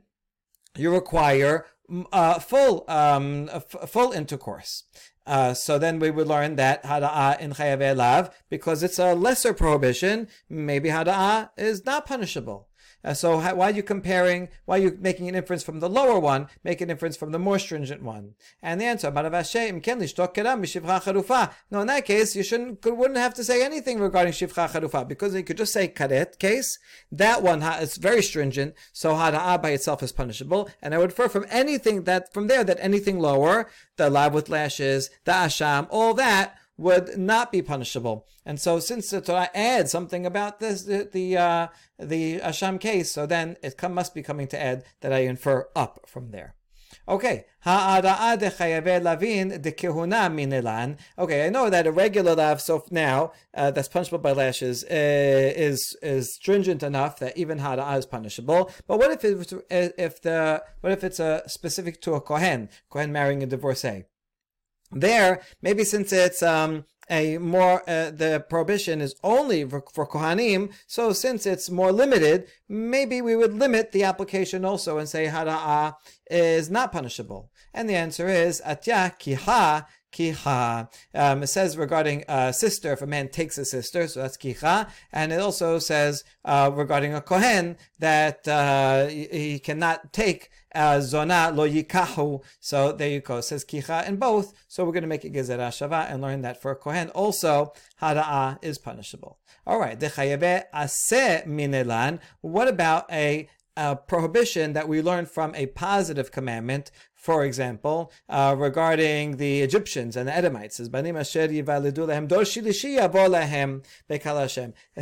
you 0.76 0.92
require 0.92 1.66
uh, 2.12 2.38
full 2.38 2.84
um, 2.88 3.48
f- 3.52 3.88
full 3.88 4.12
intercourse. 4.12 4.84
Uh, 5.24 5.54
so 5.54 5.78
then 5.78 6.00
we 6.00 6.10
would 6.10 6.26
learn 6.26 6.56
that 6.56 6.82
hada'a 6.82 7.38
in 7.38 7.52
chayav 7.52 7.96
lav 7.96 8.34
because 8.50 8.82
it's 8.82 8.98
a 8.98 9.14
lesser 9.14 9.54
prohibition. 9.54 10.26
Maybe 10.48 10.88
hada'a 10.88 11.50
is 11.56 11.84
not 11.84 12.06
punishable. 12.06 12.68
Uh, 13.05 13.14
so 13.14 13.38
how, 13.38 13.55
why 13.55 13.70
are 13.70 13.74
you 13.74 13.82
comparing? 13.82 14.48
Why 14.64 14.78
are 14.78 14.82
you 14.82 14.98
making 15.00 15.28
an 15.28 15.34
inference 15.34 15.62
from 15.62 15.80
the 15.80 15.88
lower 15.88 16.18
one? 16.18 16.48
Make 16.62 16.80
an 16.80 16.90
inference 16.90 17.16
from 17.16 17.32
the 17.32 17.38
more 17.38 17.59
stringent 17.59 18.03
one. 18.03 18.34
And 18.62 18.80
the 18.80 18.84
answer, 18.84 19.11
no, 19.11 19.22
in 21.80 21.86
that 21.86 22.05
case, 22.05 22.36
you 22.36 22.42
shouldn't, 22.42 22.84
wouldn't 22.84 23.18
have 23.18 23.34
to 23.34 23.44
say 23.44 23.64
anything 23.64 23.98
regarding 23.98 24.32
shivcha 24.32 24.70
charufa 24.70 25.09
because 25.09 25.34
you 25.34 25.42
could 25.42 25.57
just 25.57 25.72
say 25.72 25.88
karet 25.88 26.38
case. 26.38 26.78
That 27.11 27.42
one 27.42 27.62
is 27.62 27.96
very 27.96 28.22
stringent, 28.22 28.74
so 28.92 29.14
hada'a 29.14 29.61
by 29.61 29.70
itself 29.70 30.03
is 30.03 30.12
punishable. 30.12 30.70
And 30.80 30.94
I 30.94 30.98
would 30.98 31.11
infer 31.11 31.28
from 31.28 31.46
anything 31.50 32.05
that 32.05 32.32
from 32.32 32.46
there 32.46 32.64
that 32.64 32.78
anything 32.80 33.18
lower, 33.18 33.68
the 33.96 34.11
lav 34.11 34.34
with 34.34 34.48
lashes, 34.48 35.11
the 35.24 35.32
asham, 35.32 35.86
all 35.90 36.14
that 36.14 36.57
would 36.76 37.18
not 37.18 37.52
be 37.52 37.62
punishable. 37.62 38.26
And 38.44 38.60
so, 38.60 38.78
since 38.80 39.10
the 39.10 39.20
Torah 39.20 39.50
adds 39.54 39.90
something 39.90 40.26
about 40.26 40.58
this, 40.58 40.84
the 40.84 41.08
the, 41.10 41.36
uh, 41.36 41.68
the 41.98 42.40
Asham 42.40 42.80
case, 42.80 43.10
so 43.10 43.26
then 43.26 43.56
it 43.62 43.76
come, 43.76 43.94
must 43.94 44.14
be 44.14 44.22
coming 44.22 44.48
to 44.48 44.60
add 44.60 44.84
that 45.00 45.12
I 45.12 45.20
infer 45.20 45.68
up 45.76 46.00
from 46.06 46.30
there. 46.30 46.54
Okay, 47.08 47.46
lavin. 47.66 49.52
Okay, 51.18 51.46
I 51.46 51.50
know 51.50 51.70
that 51.70 51.86
a 51.86 51.92
regular 51.92 52.34
lav, 52.34 52.60
so 52.60 52.84
now 52.90 53.32
uh, 53.54 53.70
that's 53.72 53.88
punishable 53.88 54.18
by 54.18 54.32
lashes, 54.32 54.84
uh, 54.84 54.86
is 54.90 55.96
is 56.00 56.34
stringent 56.34 56.82
enough 56.82 57.18
that 57.18 57.36
even 57.36 57.58
ha'ara'a 57.58 57.98
is 57.98 58.06
punishable. 58.06 58.70
But 58.86 58.98
what 58.98 59.10
if 59.10 59.24
it's 59.24 59.52
if 59.70 60.22
the 60.22 60.62
what 60.80 60.92
if 60.92 61.02
it's 61.02 61.18
a 61.18 61.42
specific 61.48 62.00
to 62.02 62.14
a 62.14 62.20
kohen, 62.20 62.68
kohen 62.88 63.10
marrying 63.10 63.42
a 63.42 63.46
divorcee? 63.46 64.04
There, 64.93 65.43
maybe 65.62 65.84
since 65.84 66.12
it's 66.12 66.43
um, 66.43 66.84
a 67.11 67.38
more 67.38 67.82
uh, 67.88 68.11
the 68.11 68.45
prohibition 68.49 69.01
is 69.01 69.14
only 69.22 69.64
for, 69.64 69.82
for 69.93 70.07
kohanim, 70.07 70.72
so 70.86 71.12
since 71.12 71.47
it's 71.47 71.70
more 71.70 71.93
limited, 71.93 72.47
maybe 72.68 73.20
we 73.20 73.36
would 73.36 73.55
limit 73.55 73.93
the 73.93 74.05
application 74.05 74.64
also 74.64 74.99
and 74.99 75.09
say 75.09 75.26
hara'a 75.26 75.95
is 76.30 76.70
not 76.70 76.93
punishable. 76.93 77.51
And 77.74 77.88
the 77.88 77.95
answer 77.95 78.28
is 78.28 78.62
atya 78.64 79.18
kiha 79.18 79.86
kiha. 80.12 80.88
Um, 81.14 81.43
it 81.43 81.49
says 81.49 81.76
regarding 81.76 82.24
a 82.28 82.53
sister, 82.53 82.93
if 82.93 83.03
a 83.03 83.07
man 83.07 83.28
takes 83.28 83.59
a 83.59 83.64
sister, 83.64 84.07
so 84.07 84.22
that's 84.22 84.36
kiha. 84.36 84.88
And 85.12 85.32
it 85.32 85.40
also 85.40 85.78
says 85.78 86.24
uh, 86.45 86.70
regarding 86.72 87.14
a 87.14 87.20
kohen 87.20 87.76
that 87.99 88.47
uh, 88.47 89.07
he 89.07 89.59
cannot 89.59 90.12
take 90.12 90.51
zona 91.00 91.50
lo 91.54 91.68
yikahu. 91.68 92.42
So 92.60 92.92
there 92.92 93.08
you 93.08 93.20
go. 93.20 93.38
It 93.38 93.42
says 93.42 93.64
kicha 93.64 94.06
in 94.08 94.16
both. 94.16 94.52
So 94.68 94.84
we're 94.84 94.92
going 94.92 95.02
to 95.02 95.08
make 95.08 95.24
it 95.24 95.32
gezerah 95.32 95.68
shava 95.68 96.10
and 96.10 96.22
learn 96.22 96.42
that 96.42 96.60
for 96.60 96.74
kohen. 96.74 97.10
Also, 97.10 97.72
hara'a 98.00 98.58
is 98.62 98.78
punishable. 98.78 99.38
All 99.66 99.78
right. 99.78 99.98
Dechayabe 99.98 100.64
ase 100.74 101.44
minelan. 101.46 102.20
What 102.40 102.68
about 102.68 103.10
a 103.12 103.48
a 103.76 103.96
prohibition 103.96 104.72
that 104.74 104.88
we 104.88 105.00
learn 105.00 105.26
from 105.26 105.54
a 105.54 105.66
positive 105.66 106.30
commandment, 106.30 106.90
for 107.14 107.44
example, 107.44 108.12
uh, 108.28 108.54
regarding 108.58 109.36
the 109.36 109.62
Egyptians 109.62 110.16
and 110.16 110.28
the 110.28 110.36
Edomites. 110.36 110.78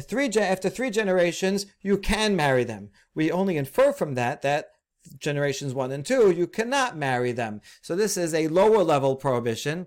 Three, 0.06 0.28
after 0.28 0.68
three 0.70 0.90
generations, 0.90 1.66
you 1.80 1.98
can 1.98 2.36
marry 2.36 2.64
them. 2.64 2.90
We 3.14 3.32
only 3.32 3.56
infer 3.56 3.92
from 3.92 4.14
that 4.14 4.42
that 4.42 4.70
generations 5.18 5.74
one 5.74 5.92
and 5.92 6.04
two, 6.04 6.30
you 6.30 6.46
cannot 6.46 6.96
marry 6.96 7.32
them. 7.32 7.60
So 7.82 7.96
this 7.96 8.16
is 8.16 8.34
a 8.34 8.48
lower 8.48 8.82
level 8.82 9.16
prohibition. 9.16 9.86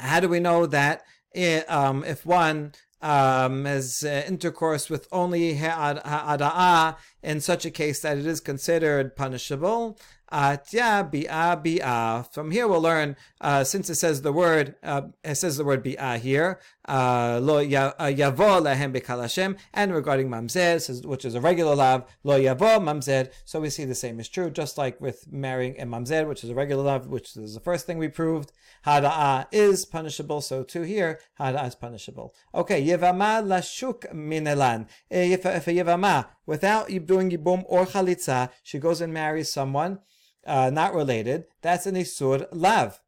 How 0.00 0.20
do 0.20 0.28
we 0.28 0.40
know 0.40 0.66
that 0.66 1.02
it, 1.32 1.70
um, 1.70 2.04
if 2.04 2.26
one 2.26 2.72
um, 3.00 3.64
has 3.64 4.04
uh, 4.04 4.24
intercourse 4.26 4.88
with 4.88 5.08
only 5.10 5.54
ha'ada'a 5.54 6.96
in 7.22 7.40
such 7.40 7.64
a 7.64 7.70
case 7.70 8.00
that 8.00 8.18
it 8.18 8.26
is 8.26 8.40
considered 8.40 9.16
punishable? 9.16 9.98
Atya 10.32 11.10
bi'a 11.10 11.62
bi'a. 11.62 12.32
From 12.32 12.50
here 12.50 12.66
we'll 12.66 12.80
learn, 12.80 13.16
uh, 13.40 13.64
since 13.64 13.90
it 13.90 13.96
says 13.96 14.22
the 14.22 14.32
word, 14.32 14.76
uh, 14.82 15.02
it 15.22 15.34
says 15.34 15.56
the 15.56 15.64
word 15.64 15.84
bi'a 15.84 16.18
here, 16.18 16.58
lo 16.88 17.58
uh, 17.58 17.62
yavo 17.62 18.60
lehem 18.60 18.92
bekalashem, 18.92 19.56
and 19.72 19.94
regarding 19.94 20.28
mamzer, 20.28 21.04
which 21.06 21.24
is 21.24 21.34
a 21.34 21.40
regular 21.40 21.74
lav, 21.74 22.04
lo 22.24 22.38
yavo 22.38 22.78
mamzer. 22.80 23.30
So 23.44 23.60
we 23.60 23.70
see 23.70 23.84
the 23.84 23.94
same 23.94 24.20
is 24.20 24.28
true, 24.28 24.50
just 24.50 24.78
like 24.78 25.00
with 25.00 25.30
marrying 25.32 25.80
a 25.80 25.86
mamzer, 25.86 26.26
which 26.26 26.44
is 26.44 26.50
a 26.50 26.54
regular 26.54 26.82
lav, 26.84 27.06
which 27.06 27.36
is 27.36 27.54
the 27.54 27.60
first 27.60 27.86
thing 27.86 27.98
we 27.98 28.08
proved. 28.08 28.52
Hada'a 28.86 29.46
is 29.52 29.84
punishable, 29.84 30.40
so 30.40 30.64
too 30.64 30.82
here, 30.82 31.20
hada'a 31.38 31.68
is 31.68 31.74
punishable. 31.74 32.34
Okay, 32.54 32.84
yevama 32.84 33.42
lashuk 33.42 34.12
minelan. 34.12 34.88
If, 35.10 35.46
if 35.46 35.68
a 35.68 35.72
yevama, 35.72 36.26
without 36.46 36.88
doing 37.06 37.30
yibum 37.30 37.64
or 37.66 37.86
chalitza, 37.86 38.50
she 38.62 38.78
goes 38.78 39.00
and 39.00 39.12
marries 39.14 39.50
someone, 39.50 40.00
uh, 40.46 40.70
not 40.70 40.94
related, 40.94 41.44
that's 41.60 41.86
an 41.86 41.94
isur 41.94 42.48
lav. 42.50 43.00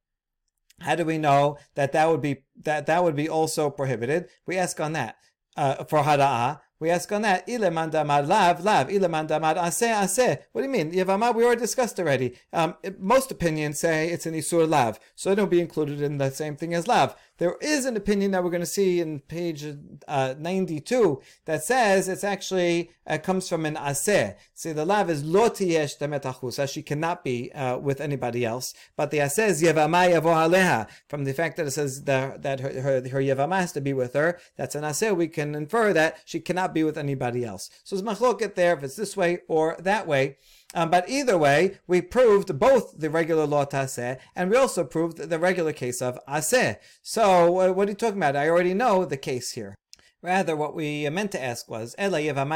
How 0.80 0.94
do 0.94 1.04
we 1.04 1.18
know 1.18 1.58
that 1.74 1.92
that 1.92 2.08
would 2.08 2.20
be 2.20 2.44
that 2.62 2.86
that 2.86 3.02
would 3.02 3.16
be 3.16 3.28
also 3.28 3.70
prohibited? 3.70 4.28
We 4.46 4.56
ask 4.56 4.80
on 4.80 4.92
that 4.92 5.16
uh, 5.56 5.84
for 5.84 6.00
hada'a. 6.00 6.60
We 6.80 6.90
ask 6.90 7.10
on 7.12 7.22
that, 7.22 7.48
ile 7.48 7.70
mandamad 7.70 8.26
lav, 8.26 8.62
lav, 8.62 8.90
ile 8.90 9.08
mandamad 9.08 9.56
ase, 9.56 9.84
ase. 9.84 10.38
What 10.52 10.60
do 10.60 10.66
you 10.66 10.68
mean? 10.68 10.92
Yavama, 10.92 11.34
we 11.34 11.44
already 11.44 11.60
discussed 11.60 11.98
already. 11.98 12.34
Um, 12.52 12.74
most 12.98 13.30
opinions 13.30 13.78
say 13.78 14.08
it's 14.08 14.26
an 14.26 14.34
isur 14.34 14.68
lav, 14.68 14.98
so 15.14 15.30
it'll 15.30 15.46
be 15.46 15.60
included 15.60 16.02
in 16.02 16.18
the 16.18 16.30
same 16.30 16.56
thing 16.56 16.74
as 16.74 16.88
lav. 16.88 17.16
There 17.38 17.56
is 17.60 17.84
an 17.84 17.96
opinion 17.96 18.30
that 18.30 18.44
we're 18.44 18.50
going 18.50 18.60
to 18.60 18.66
see 18.66 19.00
in 19.00 19.18
page 19.18 19.66
uh, 20.06 20.34
92 20.38 21.20
that 21.46 21.64
says 21.64 22.08
it's 22.08 22.22
actually 22.22 22.90
uh, 23.08 23.18
comes 23.18 23.48
from 23.48 23.66
an 23.66 23.74
aseh. 23.74 24.36
See, 24.54 24.70
the 24.70 24.84
lav 24.84 25.10
is 25.10 25.24
lo 25.24 25.50
tiyesh 25.50 25.98
demetachusa. 25.98 26.68
She 26.68 26.82
cannot 26.82 27.24
be 27.24 27.52
uh, 27.52 27.78
with 27.78 28.00
anybody 28.00 28.44
else. 28.44 28.72
But 28.96 29.10
the 29.10 29.18
aseh 29.18 29.48
is 29.48 29.62
yevama 29.62 30.12
yavo 30.12 30.32
aleha. 30.32 30.88
From 31.08 31.24
the 31.24 31.32
fact 31.32 31.56
that 31.56 31.66
it 31.66 31.72
says 31.72 32.04
the, 32.04 32.36
that 32.38 32.60
her, 32.60 32.80
her, 32.80 33.08
her 33.08 33.20
yevama 33.20 33.58
has 33.58 33.72
to 33.72 33.80
be 33.80 33.92
with 33.92 34.14
her, 34.14 34.38
that's 34.56 34.76
an 34.76 34.84
aseh. 34.84 35.16
We 35.16 35.26
can 35.26 35.56
infer 35.56 35.92
that 35.92 36.18
she 36.24 36.38
cannot 36.38 36.72
be 36.72 36.84
with 36.84 36.96
anybody 36.96 37.44
else. 37.44 37.68
So 37.82 37.96
it's 37.96 38.06
machloket 38.06 38.54
there 38.54 38.76
if 38.76 38.84
it's 38.84 38.96
this 38.96 39.16
way 39.16 39.40
or 39.48 39.76
that 39.80 40.06
way. 40.06 40.36
Um, 40.74 40.90
but 40.90 41.08
either 41.08 41.38
way, 41.38 41.78
we 41.86 42.02
proved 42.02 42.58
both 42.58 42.98
the 42.98 43.08
regular 43.08 43.46
law 43.46 43.64
taseh 43.64 44.18
and 44.34 44.50
we 44.50 44.56
also 44.56 44.84
proved 44.84 45.18
the 45.18 45.38
regular 45.38 45.72
case 45.72 46.02
of 46.02 46.18
aseh. 46.28 46.76
So 47.00 47.60
uh, 47.60 47.72
what 47.72 47.88
are 47.88 47.92
you 47.92 47.96
talking 47.96 48.18
about? 48.18 48.36
I 48.36 48.48
already 48.48 48.74
know 48.74 49.04
the 49.04 49.16
case 49.16 49.52
here. 49.52 49.76
Rather, 50.24 50.56
what 50.56 50.74
we 50.74 51.06
meant 51.10 51.30
to 51.32 51.44
ask 51.44 51.68
was, 51.68 51.94
How 51.98 52.08
do 52.08 52.24
you 52.24 52.32
know 52.32 52.46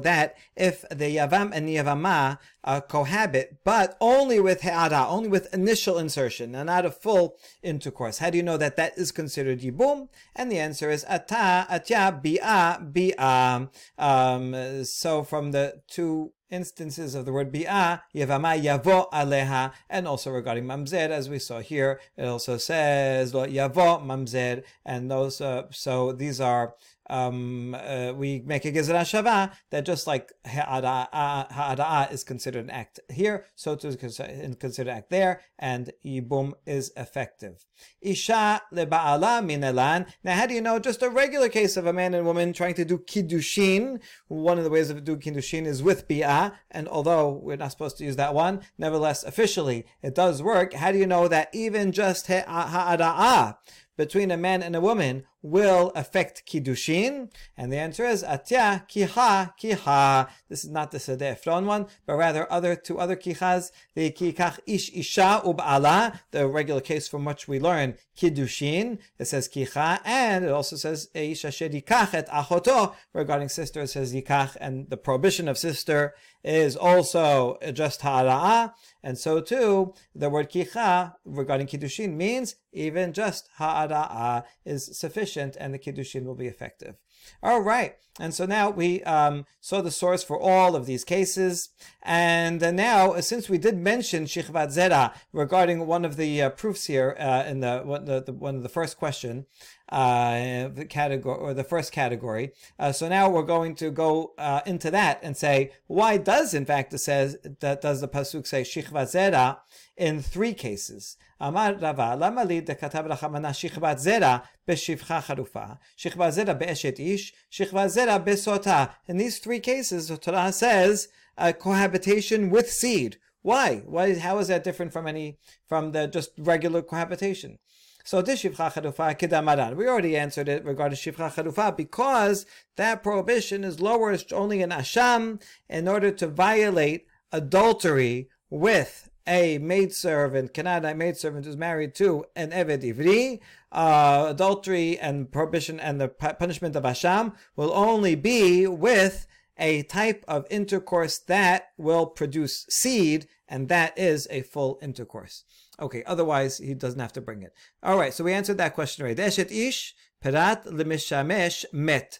that 0.00 0.36
if 0.56 0.80
the 0.88 1.16
Yavam 1.16 1.52
and 1.54 1.68
Yavama 1.68 2.38
uh, 2.64 2.80
cohabit, 2.80 3.58
but 3.62 3.96
only 4.00 4.40
with 4.40 4.62
He'ara, 4.62 5.06
only 5.08 5.28
with 5.28 5.54
initial 5.54 5.98
insertion, 5.98 6.56
and 6.56 6.66
not 6.66 6.84
a 6.84 6.90
full 6.90 7.36
intercourse? 7.62 8.18
How 8.18 8.28
do 8.28 8.38
you 8.38 8.42
know 8.42 8.56
that 8.56 8.74
that 8.74 8.98
is 8.98 9.12
considered 9.12 9.60
Yibum? 9.60 10.08
And 10.34 10.50
the 10.50 10.58
answer 10.58 10.90
is 10.90 11.06
Ata, 11.08 11.68
Atya, 11.70 12.20
Bi'a, 12.20 12.92
Bi'a. 12.92 13.68
Um, 13.96 14.84
so 14.84 15.22
from 15.22 15.52
the 15.52 15.80
two 15.86 16.32
instances 16.50 17.14
of 17.14 17.24
the 17.24 17.32
word 17.32 17.52
bi'ah, 17.52 18.02
yavama 18.14 18.60
yavo 18.60 19.10
aleha, 19.10 19.72
and 19.88 20.08
also 20.08 20.30
regarding 20.30 20.64
mamzer, 20.64 21.10
as 21.10 21.28
we 21.28 21.38
saw 21.38 21.60
here, 21.60 22.00
it 22.16 22.24
also 22.24 22.56
says 22.56 23.32
yavo 23.32 24.02
mamzer, 24.02 24.62
and 24.84 25.10
those, 25.10 25.40
uh, 25.40 25.66
so 25.70 26.12
these 26.12 26.40
are 26.40 26.74
um, 27.08 27.74
uh, 27.74 28.12
we 28.14 28.42
make 28.44 28.64
a 28.64 28.72
gezerah 28.72 29.02
shava 29.02 29.52
that 29.70 29.84
just 29.84 30.06
like 30.06 30.32
ha'ada'a 30.46 32.12
is 32.12 32.24
considered 32.24 32.64
an 32.64 32.70
act 32.70 33.00
here, 33.10 33.46
so 33.54 33.74
to 33.76 33.88
is 33.88 33.96
considered 33.96 34.90
act 34.90 35.10
there, 35.10 35.40
and 35.58 35.92
yibum 36.04 36.52
is 36.66 36.92
effective. 36.96 37.64
Isha 38.00 38.62
leba'ala 38.72 39.44
minelan. 39.44 40.06
Now, 40.24 40.36
how 40.36 40.46
do 40.46 40.54
you 40.54 40.60
know 40.60 40.78
just 40.78 41.02
a 41.02 41.10
regular 41.10 41.48
case 41.48 41.76
of 41.76 41.86
a 41.86 41.92
man 41.92 42.14
and 42.14 42.26
woman 42.26 42.52
trying 42.52 42.74
to 42.74 42.84
do 42.84 42.98
kiddushin? 42.98 44.00
One 44.28 44.58
of 44.58 44.64
the 44.64 44.70
ways 44.70 44.90
of 44.90 45.04
doing 45.04 45.20
kiddushin 45.20 45.66
is 45.66 45.82
with 45.82 46.08
bi'ah, 46.08 46.52
and 46.70 46.88
although 46.88 47.30
we're 47.30 47.56
not 47.56 47.72
supposed 47.72 47.98
to 47.98 48.04
use 48.04 48.16
that 48.16 48.34
one, 48.34 48.60
nevertheless, 48.76 49.24
officially, 49.24 49.86
it 50.02 50.14
does 50.14 50.42
work. 50.42 50.74
How 50.74 50.92
do 50.92 50.98
you 50.98 51.06
know 51.06 51.28
that 51.28 51.48
even 51.52 51.92
just 51.92 52.26
ha'ada'a 52.26 53.56
between 53.96 54.30
a 54.30 54.36
man 54.36 54.62
and 54.62 54.76
a 54.76 54.80
woman 54.80 55.24
will 55.42 55.92
affect 55.94 56.44
kiddushin? 56.46 57.30
And 57.56 57.72
the 57.72 57.76
answer 57.76 58.04
is 58.04 58.22
atya 58.22 58.88
kiha 58.88 59.52
kiha. 59.60 60.28
This 60.48 60.64
is 60.64 60.70
not 60.70 60.90
the 60.90 60.98
Sedeh 60.98 61.32
Ephron 61.32 61.66
one, 61.66 61.86
but 62.06 62.16
rather 62.16 62.50
other 62.52 62.74
two 62.74 62.98
other 62.98 63.16
kihas. 63.16 63.70
The 63.94 64.10
kikach 64.10 64.58
ish 64.66 64.90
isha 64.92 65.42
ub'ala, 65.44 66.18
the 66.32 66.48
regular 66.48 66.80
case 66.80 67.06
from 67.06 67.24
which 67.24 67.46
we 67.46 67.60
learn 67.60 67.94
kiddushin. 68.16 68.98
It 69.18 69.26
says 69.26 69.48
kicha, 69.48 70.00
and 70.04 70.44
it 70.44 70.50
also 70.50 70.76
says 70.76 71.08
ish 71.14 71.44
asher 71.44 71.66
et 71.66 72.28
achoto. 72.28 72.94
Regarding 73.12 73.48
sister, 73.48 73.82
it 73.82 73.88
says 73.88 74.12
yikach, 74.12 74.56
and 74.60 74.90
the 74.90 74.96
prohibition 74.96 75.48
of 75.48 75.58
sister 75.58 76.14
is 76.42 76.76
also 76.76 77.58
just 77.72 78.02
ha'ara'ah. 78.02 78.72
And 79.02 79.18
so 79.18 79.40
too, 79.40 79.94
the 80.14 80.30
word 80.30 80.50
kicha 80.50 81.14
regarding 81.24 81.66
kiddushin 81.66 82.14
means 82.14 82.56
even 82.72 83.12
just 83.12 83.48
ha'ara'ah 83.58 84.44
is 84.64 84.98
sufficient 84.98 85.27
and 85.36 85.74
the 85.74 85.78
kiddushin 85.78 86.24
will 86.24 86.34
be 86.34 86.46
effective. 86.46 86.96
All 87.42 87.60
right. 87.60 87.96
And 88.20 88.34
so 88.34 88.46
now 88.46 88.70
we 88.70 89.02
um, 89.04 89.46
saw 89.60 89.80
the 89.80 89.90
source 89.90 90.24
for 90.24 90.38
all 90.38 90.74
of 90.74 90.86
these 90.86 91.04
cases. 91.04 91.70
And 92.02 92.62
uh, 92.62 92.70
now, 92.72 93.20
since 93.20 93.48
we 93.48 93.58
did 93.58 93.76
mention 93.76 94.24
Shichvat 94.24 94.68
Zera 94.76 95.14
regarding 95.32 95.86
one 95.86 96.04
of 96.04 96.16
the 96.16 96.42
uh, 96.42 96.50
proofs 96.50 96.86
here 96.86 97.16
uh, 97.18 97.44
in 97.46 97.60
the 97.60 97.82
one, 97.84 98.04
the, 98.06 98.22
the, 98.22 98.32
one 98.32 98.56
of 98.56 98.62
the 98.62 98.68
first 98.68 98.96
question, 98.96 99.46
uh, 99.89 100.67
the 100.69 100.85
category 100.85 101.37
or 101.37 101.53
the 101.53 101.63
first 101.63 101.91
category. 101.91 102.51
Uh, 102.79 102.91
so 102.91 103.07
now 103.07 103.29
we're 103.29 103.43
going 103.43 103.75
to 103.75 103.91
go 103.91 104.33
uh, 104.37 104.61
into 104.65 104.89
that 104.91 105.19
and 105.21 105.35
say 105.37 105.71
why 105.87 106.17
does 106.17 106.53
in 106.53 106.65
fact 106.65 106.93
it 106.93 106.99
says 106.99 107.37
that 107.59 107.81
does 107.81 108.01
the 108.01 108.07
pasuk 108.07 108.47
say 108.47 108.61
Shichvat 108.61 109.07
Zera 109.13 109.57
in 109.97 110.21
three 110.21 110.53
cases? 110.53 111.17
אמר 111.47 111.75
רבה, 111.79 112.15
למה 112.15 112.43
לי 112.43 112.61
דכתב 112.61 113.03
רחמנה 113.07 113.53
שכבת 113.53 113.97
זרע 113.97 114.37
בשפחה 114.67 115.21
חרופה, 115.21 115.65
שכבת 115.97 116.31
זרע 116.33 116.53
באשת 116.53 116.99
איש, 116.99 117.33
שכבת 117.49 117.89
זרע 117.89 118.17
בסוטה. 118.17 118.85
In 119.09 119.17
these 119.17 119.39
three 119.39 119.59
cases, 119.59 120.07
the 120.07 120.17
Torah 120.17 120.51
says 120.51 121.07
a 121.37 121.51
cohabitation 121.53 122.49
with 122.49 122.71
seed. 122.71 123.17
Why? 123.41 123.83
Why? 123.85 124.17
How 124.17 124.39
is 124.39 124.47
that 124.47 124.63
different 124.63 124.93
from 124.93 125.05
any 125.05 125.37
from 125.67 125.91
the 125.91 126.07
just 126.07 126.31
regular 126.37 126.81
cohabitation? 126.81 127.59
So 128.08 128.22
this 128.22 128.42
shivcha 128.42 128.72
charufa 128.72 129.18
kedamaran. 129.18 129.76
We 129.76 129.86
already 129.86 130.16
answered 130.16 130.48
it 130.48 130.64
regarding 130.64 130.96
shivcha 130.96 131.30
charufa 131.30 131.76
because 131.76 132.46
that 132.76 133.02
prohibition 133.02 133.64
is 133.64 133.80
lowered 133.80 134.32
only 134.32 134.62
in 134.62 134.70
asham 134.70 135.42
in 135.68 135.86
order 135.86 136.10
to 136.12 136.26
violate 136.26 137.06
adultery 137.32 138.30
with 138.48 139.10
a 139.26 139.58
maidservant, 139.58 140.54
Canaanite 140.54 140.96
maidservant 140.96 141.44
who's 141.44 141.58
married 141.58 141.94
to 141.96 142.24
an 142.34 142.50
Eved 142.50 142.82
Ivri, 142.82 143.40
uh, 143.72 144.28
adultery 144.30 144.98
and 144.98 145.30
prohibition 145.30 145.78
and 145.78 146.00
the 146.00 146.08
punishment 146.08 146.76
of 146.76 146.84
Asham 146.84 147.34
will 147.56 147.74
only 147.74 148.14
be 148.14 148.66
with 148.66 149.26
a 149.58 149.82
type 149.82 150.24
of 150.26 150.46
intercourse 150.48 151.18
that 151.18 151.72
will 151.76 152.06
produce 152.06 152.64
seed, 152.70 153.28
and 153.46 153.68
that 153.68 153.98
is 153.98 154.26
a 154.30 154.40
full 154.40 154.78
intercourse. 154.80 155.44
Okay, 155.80 156.02
otherwise 156.06 156.58
he 156.58 156.74
doesn't 156.74 157.00
have 157.00 157.12
to 157.12 157.20
bring 157.20 157.42
it. 157.42 157.52
All 157.82 157.96
right, 157.96 158.12
so 158.12 158.24
we 158.24 158.32
answered 158.32 158.58
that 158.58 158.74
question 158.74 159.04
already. 159.04 159.22
Eshet 159.22 159.52
ish 159.52 159.94
perat 160.22 160.64
lemishamesh 160.66 161.64
met. 161.72 162.18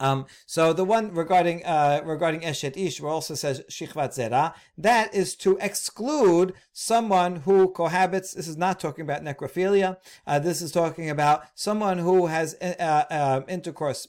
Um, 0.00 0.26
so 0.44 0.72
the 0.72 0.84
one 0.84 1.14
regarding 1.14 1.64
uh, 1.64 2.00
regarding 2.04 2.40
Eshet 2.40 2.76
Ish, 2.76 3.00
where 3.00 3.12
also 3.12 3.34
says 3.34 3.62
Shichvat 3.70 4.10
Zera, 4.10 4.54
that 4.76 5.14
is 5.14 5.36
to 5.36 5.56
exclude 5.60 6.52
someone 6.72 7.36
who 7.36 7.70
cohabits. 7.70 8.32
This 8.32 8.48
is 8.48 8.56
not 8.56 8.80
talking 8.80 9.04
about 9.04 9.22
necrophilia. 9.22 9.98
Uh, 10.26 10.40
this 10.40 10.60
is 10.60 10.72
talking 10.72 11.10
about 11.10 11.44
someone 11.54 11.98
who 11.98 12.26
has 12.26 12.54
uh, 12.60 13.04
uh 13.08 13.42
intercourse 13.48 14.08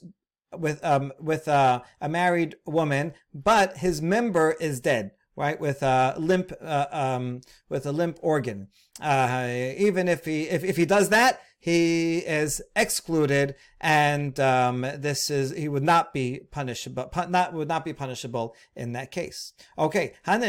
with 0.52 0.84
um, 0.84 1.12
with 1.20 1.46
uh, 1.46 1.82
a 2.00 2.08
married 2.08 2.56
woman, 2.66 3.14
but 3.32 3.78
his 3.78 4.02
member 4.02 4.56
is 4.60 4.80
dead 4.80 5.12
right 5.36 5.60
with 5.60 5.82
a 5.82 6.14
limp 6.18 6.52
uh, 6.60 6.86
um, 6.90 7.40
with 7.68 7.86
a 7.86 7.92
limp 7.92 8.18
organ. 8.22 8.68
Uh, 9.00 9.48
even 9.76 10.08
if 10.08 10.24
he 10.24 10.44
if, 10.44 10.64
if 10.64 10.76
he 10.76 10.86
does 10.86 11.10
that 11.10 11.40
he 11.66 12.18
is 12.18 12.62
excluded, 12.76 13.56
and 13.80 14.38
um, 14.40 14.86
this 14.96 15.30
is 15.30 15.52
he 15.52 15.68
would 15.68 15.82
not 15.82 16.12
be 16.12 16.40
punishable. 16.50 17.10
But 17.12 17.30
not 17.30 17.52
would 17.52 17.68
not 17.68 17.84
be 17.84 17.92
punishable 17.92 18.54
in 18.74 18.92
that 18.92 19.10
case. 19.10 19.52
Okay, 19.78 20.14
fine. 20.26 20.40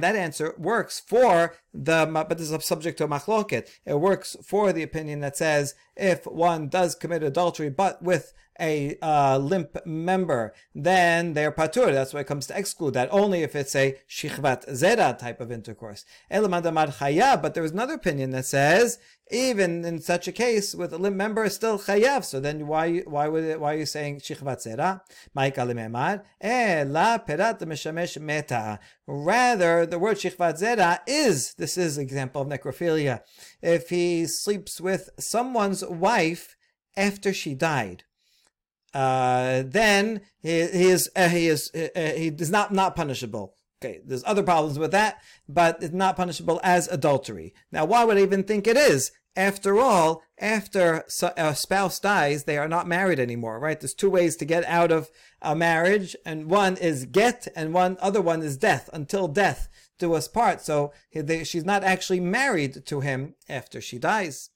That 0.00 0.16
answer 0.16 0.54
works 0.58 1.00
for 1.00 1.54
the, 1.72 2.10
but 2.12 2.38
this 2.38 2.50
is 2.50 2.64
subject 2.64 2.98
to 2.98 3.08
machloket. 3.08 3.68
It 3.84 4.00
works 4.00 4.36
for 4.44 4.72
the 4.72 4.82
opinion 4.82 5.20
that 5.20 5.36
says 5.36 5.74
if 5.96 6.26
one 6.26 6.68
does 6.68 6.94
commit 6.94 7.22
adultery, 7.22 7.70
but 7.70 8.02
with 8.02 8.32
a 8.60 8.96
uh, 9.00 9.38
limp 9.38 9.84
member, 9.86 10.52
then 10.74 11.32
they're 11.32 11.50
patur. 11.50 11.92
That's 11.92 12.12
why 12.12 12.20
it 12.20 12.26
comes 12.26 12.46
to 12.48 12.58
exclude 12.58 12.94
that 12.94 13.08
only 13.10 13.42
if 13.42 13.56
it's 13.56 13.74
a 13.74 13.96
shichvat 14.08 14.68
zera 14.68 15.18
type 15.18 15.40
of 15.40 15.50
intercourse. 15.50 16.04
But 16.30 17.54
there 17.54 17.64
is 17.64 17.72
another 17.72 17.94
opinion 17.94 18.30
that 18.30 18.44
says 18.44 18.98
even 19.30 19.84
in 19.84 20.00
such 20.00 20.28
a 20.28 20.32
case 20.32 20.74
with 20.74 20.92
a 20.92 20.98
limp 20.98 21.16
member 21.16 21.48
still 21.48 21.78
chayav. 21.78 22.24
So 22.24 22.40
then 22.40 22.66
why 22.66 22.98
why 23.00 23.28
would 23.28 23.44
it, 23.44 23.60
why 23.60 23.74
are 23.74 23.78
you 23.78 23.86
saying 23.86 24.20
shichvat 24.20 24.66
zera? 24.66 25.00
Ma'ika 25.36 26.22
eh 26.40 26.84
la 26.86 27.18
perat 27.18 27.60
mishamesh 27.60 28.20
meta. 28.20 28.78
Rather, 29.06 29.86
the 29.86 29.98
word 29.98 30.16
shichvat 30.16 30.60
zera 30.60 31.00
is 31.06 31.54
this 31.54 31.76
is 31.76 31.96
an 31.96 32.02
example 32.02 32.42
of 32.42 32.48
necrophilia. 32.48 33.20
If 33.62 33.90
he 33.90 34.26
sleeps 34.26 34.80
with 34.80 35.10
someone's 35.18 35.84
wife 35.84 36.56
after 36.96 37.32
she 37.32 37.54
died 37.54 38.04
uh, 38.94 39.62
then 39.66 40.22
he, 40.40 40.66
he 40.66 40.84
is 40.86 41.10
uh, 41.14 41.28
he 41.28 41.46
is 41.48 41.70
uh, 41.74 41.88
uh, 41.94 42.12
he 42.12 42.28
is 42.28 42.50
not 42.50 42.72
not 42.72 42.96
punishable. 42.96 43.54
Okay, 43.82 44.00
there's 44.04 44.24
other 44.26 44.42
problems 44.42 44.78
with 44.78 44.90
that, 44.90 45.22
but 45.48 45.82
it's 45.82 45.94
not 45.94 46.16
punishable 46.16 46.60
as 46.62 46.86
adultery. 46.88 47.54
Now, 47.72 47.86
why 47.86 48.04
would 48.04 48.18
I 48.18 48.22
even 48.22 48.44
think 48.44 48.66
it 48.66 48.76
is? 48.76 49.10
After 49.36 49.78
all, 49.78 50.22
after 50.38 51.04
a 51.36 51.54
spouse 51.54 52.00
dies, 52.00 52.44
they 52.44 52.58
are 52.58 52.68
not 52.68 52.88
married 52.88 53.20
anymore, 53.20 53.60
right? 53.60 53.80
There's 53.80 53.94
two 53.94 54.10
ways 54.10 54.36
to 54.36 54.44
get 54.44 54.64
out 54.64 54.90
of 54.90 55.10
a 55.40 55.54
marriage, 55.54 56.16
and 56.26 56.50
one 56.50 56.76
is 56.76 57.06
get, 57.06 57.46
and 57.54 57.72
one 57.72 57.96
other 58.00 58.20
one 58.20 58.42
is 58.42 58.56
death. 58.56 58.90
Until 58.92 59.28
death, 59.28 59.68
do 60.00 60.14
us 60.14 60.26
part. 60.26 60.60
So 60.60 60.92
she's 61.44 61.64
not 61.64 61.84
actually 61.84 62.18
married 62.18 62.84
to 62.86 63.00
him 63.00 63.34
after 63.48 63.80
she 63.80 63.98
dies. 63.98 64.50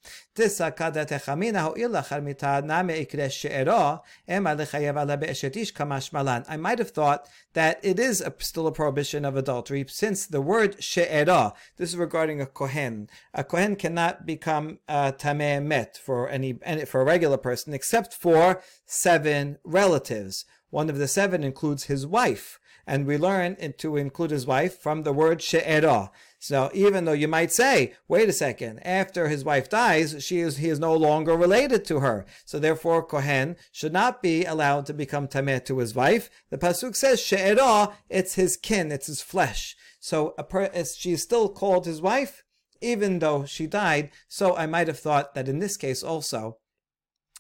I 6.49 6.57
might 6.57 6.79
have 6.79 6.91
thought 6.91 7.29
that 7.53 7.79
it 7.83 8.01
is 8.01 8.21
a, 8.21 8.35
still 8.39 8.67
a 8.67 8.73
prohibition 8.73 9.25
of 9.25 9.37
adultery 9.37 9.85
since 9.89 10.27
the 10.27 10.41
word 10.41 10.83
she'era, 10.83 11.53
this 11.77 11.91
is 11.91 11.97
regarding 11.97 12.41
a 12.41 12.47
kohen. 12.47 13.09
A 13.33 13.45
kohen 13.45 13.77
cannot 13.77 14.27
become 14.27 14.81
uh, 14.89 15.13
tameh 15.13 15.63
met 15.63 15.97
for 15.97 16.29
any, 16.29 16.55
for 16.87 17.01
a 17.01 17.05
regular 17.05 17.37
person 17.37 17.73
except 17.73 18.13
for 18.13 18.61
seven 18.87 19.59
relatives. 19.63 20.45
One 20.71 20.91
of 20.91 20.99
the 20.99 21.07
seven 21.07 21.45
includes 21.45 21.85
his 21.85 22.05
wife. 22.07 22.59
And 22.87 23.07
we 23.07 23.17
learn 23.17 23.57
to 23.79 23.97
include 23.97 24.31
his 24.31 24.47
wife 24.47 24.79
from 24.79 25.03
the 25.03 25.13
word 25.13 25.43
she'era. 25.43 26.11
So 26.39 26.71
even 26.75 27.07
though 27.07 27.13
you 27.13 27.29
might 27.29 27.53
say, 27.53 27.95
wait 28.07 28.29
a 28.29 28.33
second, 28.33 28.81
after 28.81 29.29
his 29.29 29.45
wife 29.45 29.71
dies, 29.71 30.23
she 30.23 30.41
is 30.41 30.59
he 30.59 30.69
is 30.69 30.79
no 30.79 30.95
longer 30.95 31.35
related 31.35 31.87
to 31.87 32.01
her. 32.01 32.27
So 32.45 32.59
therefore, 32.59 33.03
Kohen 33.03 33.57
should 33.73 33.95
not 33.95 34.23
be 34.23 34.45
allowed 34.45 34.85
to 34.87 34.93
become 34.93 35.27
tameh 35.27 35.65
to 35.65 35.79
his 35.79 35.95
wife. 35.95 36.29
The 36.51 36.59
pasuk 36.59 36.97
says 36.97 37.21
she'era, 37.21 37.95
it's 38.11 38.35
his 38.35 38.59
kin, 38.59 38.93
it's 38.93 39.07
his 39.07 39.23
flesh. 39.23 39.75
So 40.01 40.31
per, 40.51 40.71
she 40.85 41.13
is 41.13 41.23
still 41.23 41.49
called 41.49 41.87
his 41.87 42.03
wife, 42.03 42.45
even 42.83 43.21
though 43.21 43.47
she 43.47 43.67
died. 43.67 44.11
So 44.29 44.55
I 44.55 44.67
might 44.67 44.89
have 44.89 44.99
thought 44.99 45.35
that 45.35 45.49
in 45.49 45.61
this 45.61 45.79
case 45.79 46.03
also, 46.03 46.59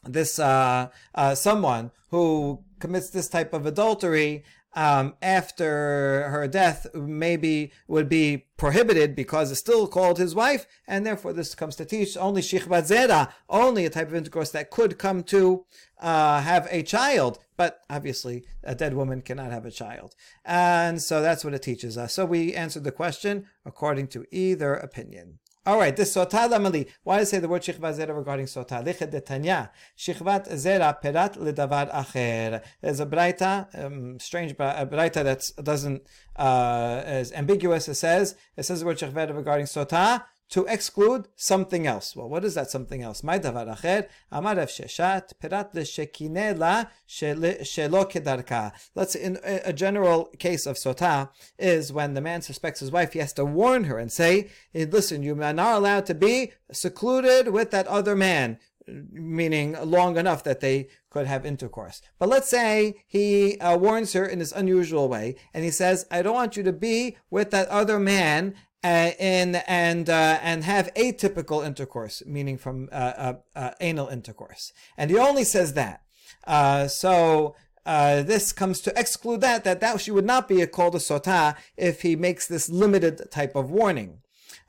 this 0.05 0.38
uh, 0.38 0.88
uh, 1.14 1.34
someone 1.34 1.90
who 2.09 2.64
commits 2.78 3.11
this 3.11 3.28
type 3.28 3.53
of 3.53 3.66
adultery 3.66 4.45
um, 4.75 5.14
after 5.22 6.29
her 6.31 6.49
death 6.49 6.87
maybe 6.95 7.72
would 7.87 8.09
be 8.09 8.47
prohibited 8.57 9.14
because 9.14 9.51
it's 9.51 9.61
still 9.61 9.87
called 9.87 10.18
his 10.18 10.35
wife, 10.35 10.66
and 10.87 11.07
therefore 11.07 11.33
this 11.33 11.55
comes 11.55 11.77
to 11.77 11.85
teach 11.85 12.16
only 12.16 12.43
shichvat 12.43 12.89
zera, 12.89 13.33
only 13.49 13.85
a 13.85 13.91
type 13.91 14.09
of 14.09 14.14
intercourse 14.14 14.51
that 14.51 14.70
could 14.70 14.99
come 14.99 15.22
to 15.22 15.64
uh, 16.01 16.41
have 16.41 16.68
a 16.70 16.83
child, 16.83 17.39
but 17.57 17.81
obviously 17.89 18.45
a 18.62 18.75
dead 18.75 18.95
woman 18.95 19.22
cannot 19.22 19.53
have 19.53 19.64
a 19.64 19.70
child. 19.70 20.14
And 20.45 21.01
so 21.01 21.22
that's 21.22 21.45
what 21.45 21.55
it 21.55 21.62
teaches 21.62 21.97
us. 21.97 22.12
So 22.12 22.25
we 22.25 22.55
answered 22.55 22.85
the 22.85 22.93
question 22.93 23.47
according 23.64 24.09
to 24.09 24.27
either 24.31 24.75
opinion. 24.75 25.39
All 25.67 25.79
right, 25.79 25.97
this 25.97 26.15
sota 26.15 26.47
lamali. 26.47 26.89
Why 27.05 27.19
does 27.19 27.29
it 27.29 27.31
say 27.31 27.39
the 27.39 27.49
word 27.49 27.62
shichvat 27.62 27.99
zera 27.99 28.15
regarding 28.15 28.45
sota? 28.45 28.85
Lichet 28.85 29.11
detanya. 29.11 29.71
Shichvat 29.97 30.47
zera 30.53 30.95
perat 31.01 31.39
ledavar 31.39 31.91
acher. 31.91 32.62
There's 32.83 33.01
a 33.01 33.07
braita, 33.07 33.83
um, 33.83 34.21
strange 34.21 34.59
braita 34.59 35.25
that 35.25 35.43
doesn't 35.65 36.03
uh, 36.37 37.03
is 37.07 37.33
ambiguous. 37.33 37.89
It 37.89 37.95
says 37.95 38.35
it 38.59 38.65
says 38.65 38.81
the 38.81 38.87
word 38.87 38.99
shichvat 38.99 39.35
regarding 39.35 39.65
sota 39.65 40.25
to 40.51 40.66
exclude 40.66 41.28
something 41.36 41.86
else. 41.86 42.14
Well, 42.14 42.28
what 42.28 42.45
is 42.45 42.55
that 42.55 42.70
something 42.70 43.03
else? 43.03 43.22
My 43.22 43.38
davar 43.38 43.76
acher, 43.76 44.09
amar 44.30 44.57
Rav 44.57 44.68
Sheshet, 44.68 45.32
perat 45.40 45.74
l'shekinela 45.74 46.88
shelo 47.09 48.11
kedarka. 48.11 48.72
Let's 48.95 49.14
in 49.14 49.38
a 49.45 49.72
general 49.72 50.26
case 50.38 50.66
of 50.66 50.76
sota 50.76 51.30
is 51.59 51.92
when 51.92 52.14
the 52.14 52.20
man 52.20 52.42
suspects 52.42 52.80
his 52.80 52.90
wife, 52.90 53.12
he 53.12 53.18
has 53.18 53.32
to 53.34 53.45
warn 53.45 53.84
her 53.84 53.99
and 53.99 54.12
say, 54.12 54.51
listen, 54.74 55.22
you 55.22 55.40
are 55.42 55.53
not 55.53 55.76
allowed 55.76 56.07
to 56.07 56.14
be 56.14 56.53
secluded 56.72 57.49
with 57.49 57.70
that 57.70 57.86
other 57.86 58.14
man 58.14 58.59
meaning 58.86 59.76
long 59.82 60.16
enough 60.16 60.45
that 60.45 60.61
they 60.61 60.88
could 61.11 61.26
have 61.26 61.47
intercourse. 61.47 62.03
But 62.18 62.28
let's 62.28 62.49
say 62.49 63.03
he 63.07 63.59
uh, 63.59 63.76
warns 63.78 64.12
her 64.12 64.26
in 64.26 64.40
this 64.40 64.53
unusual 64.53 65.09
way, 65.09 65.36
and 65.53 65.64
he 65.64 65.70
says, 65.70 66.07
"I 66.11 66.22
don't 66.22 66.34
want 66.34 66.57
you 66.57 66.62
to 66.64 66.72
be 66.72 67.16
with 67.30 67.51
that 67.51 67.68
other 67.68 67.99
man 67.99 68.55
uh, 68.85 69.12
in 69.18 69.57
and 69.66 70.11
uh, 70.11 70.39
and 70.43 70.62
have 70.62 70.93
atypical 70.95 71.64
intercourse, 71.64 72.22
meaning 72.26 72.59
from 72.59 72.91
uh, 72.93 72.95
uh, 72.95 73.35
uh 73.57 73.70
anal 73.80 74.09
intercourse. 74.09 74.72
And 74.97 75.11
he 75.11 75.16
only 75.16 75.45
says 75.45 75.72
that. 75.72 76.03
Uh, 76.47 76.87
so 76.87 77.57
this 77.87 78.53
comes 78.53 78.80
to 78.82 78.93
exclude 78.99 79.41
that 79.41 79.64
that 79.64 79.80
that 79.80 80.01
she 80.01 80.11
would 80.11 80.26
not 80.26 80.49
be 80.49 80.61
a 80.61 80.66
called 80.66 80.95
a 80.95 80.99
sota 80.99 81.57
if 81.76 82.03
he 82.03 82.14
makes 82.14 82.47
this 82.47 82.68
limited 82.68 83.30
type 83.30 83.57
of 83.57 83.70
warning. 83.70 84.18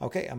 Okay, 0.02 0.28
uh, 0.28 0.36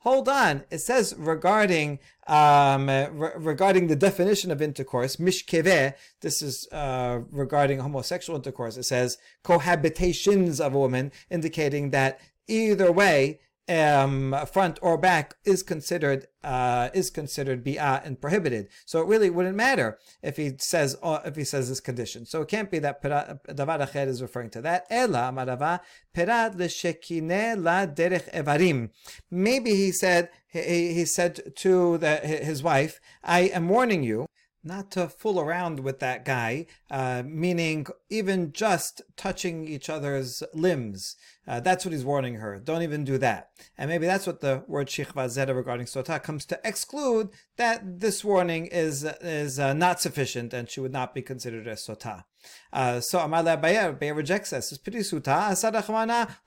Hold 0.00 0.28
on. 0.28 0.64
It 0.70 0.78
says 0.78 1.14
regarding 1.16 1.98
um, 2.26 2.88
re- 2.88 3.32
regarding 3.36 3.86
the 3.86 3.96
definition 3.96 4.50
of 4.50 4.60
intercourse, 4.60 5.16
mishkeve. 5.16 5.94
This 6.20 6.42
is 6.42 6.68
uh, 6.70 7.20
regarding 7.30 7.78
homosexual 7.78 8.36
intercourse. 8.36 8.76
It 8.76 8.84
says 8.84 9.16
cohabitations 9.42 10.60
of 10.60 10.74
a 10.74 10.78
woman, 10.78 11.12
indicating 11.30 11.90
that 11.90 12.20
either 12.46 12.92
way 12.92 13.40
um, 13.68 14.36
front 14.50 14.78
or 14.82 14.98
back 14.98 15.34
is 15.44 15.62
considered 15.62 16.26
uh, 16.42 16.88
is 16.92 17.10
considered 17.10 17.64
bi'ah 17.64 18.04
and 18.04 18.20
prohibited. 18.20 18.68
So 18.84 19.00
it 19.00 19.06
really 19.06 19.30
wouldn't 19.30 19.56
matter 19.56 19.98
if 20.22 20.36
he 20.36 20.52
says 20.58 20.96
uh, 21.02 21.20
if 21.24 21.36
he 21.36 21.44
says 21.44 21.68
this 21.68 21.80
condition. 21.80 22.26
So 22.26 22.42
it 22.42 22.48
can't 22.48 22.70
be 22.70 22.80
that 22.80 23.02
davar 23.02 23.80
acher 23.80 24.06
is 24.06 24.20
referring 24.20 24.50
to 24.50 24.62
that. 24.62 24.86
Ela 24.90 25.32
marava 25.32 25.80
l'shekine 26.16 27.62
la 27.62 27.86
derech 27.86 28.30
evarim. 28.32 28.90
Maybe 29.30 29.74
he 29.74 29.92
said 29.92 30.30
he, 30.48 30.94
he 30.94 31.04
said 31.04 31.54
to 31.56 31.98
the, 31.98 32.16
his 32.16 32.62
wife, 32.62 33.00
"I 33.22 33.42
am 33.42 33.68
warning 33.68 34.02
you." 34.02 34.26
Not 34.64 34.92
to 34.92 35.08
fool 35.08 35.40
around 35.40 35.80
with 35.80 35.98
that 35.98 36.24
guy, 36.24 36.66
uh, 36.88 37.24
meaning 37.26 37.86
even 38.10 38.52
just 38.52 39.02
touching 39.16 39.66
each 39.66 39.90
other's 39.90 40.42
limbs. 40.54 41.16
Uh, 41.48 41.58
that's 41.58 41.84
what 41.84 41.92
he's 41.92 42.04
warning 42.04 42.36
her. 42.36 42.60
Don't 42.60 42.82
even 42.82 43.02
do 43.02 43.18
that. 43.18 43.50
And 43.76 43.90
maybe 43.90 44.06
that's 44.06 44.26
what 44.26 44.40
the 44.40 44.62
word 44.68 44.86
shichva 44.86 45.26
zera 45.26 45.56
regarding 45.56 45.86
sota 45.86 46.22
comes 46.22 46.44
to 46.46 46.60
exclude 46.62 47.30
that 47.56 48.00
this 48.00 48.24
warning 48.24 48.66
is 48.66 49.02
is 49.20 49.58
uh, 49.58 49.72
not 49.72 50.00
sufficient 50.00 50.54
and 50.54 50.70
she 50.70 50.80
would 50.80 50.92
not 50.92 51.12
be 51.12 51.22
considered 51.22 51.66
a 51.66 51.74
sota. 51.74 52.24
Uh, 52.72 53.00
so 53.00 53.18
Amar 53.20 53.42
Abaye, 53.42 53.98
Abaye 53.98 54.14
rejects 54.14 54.50
this. 54.50 54.78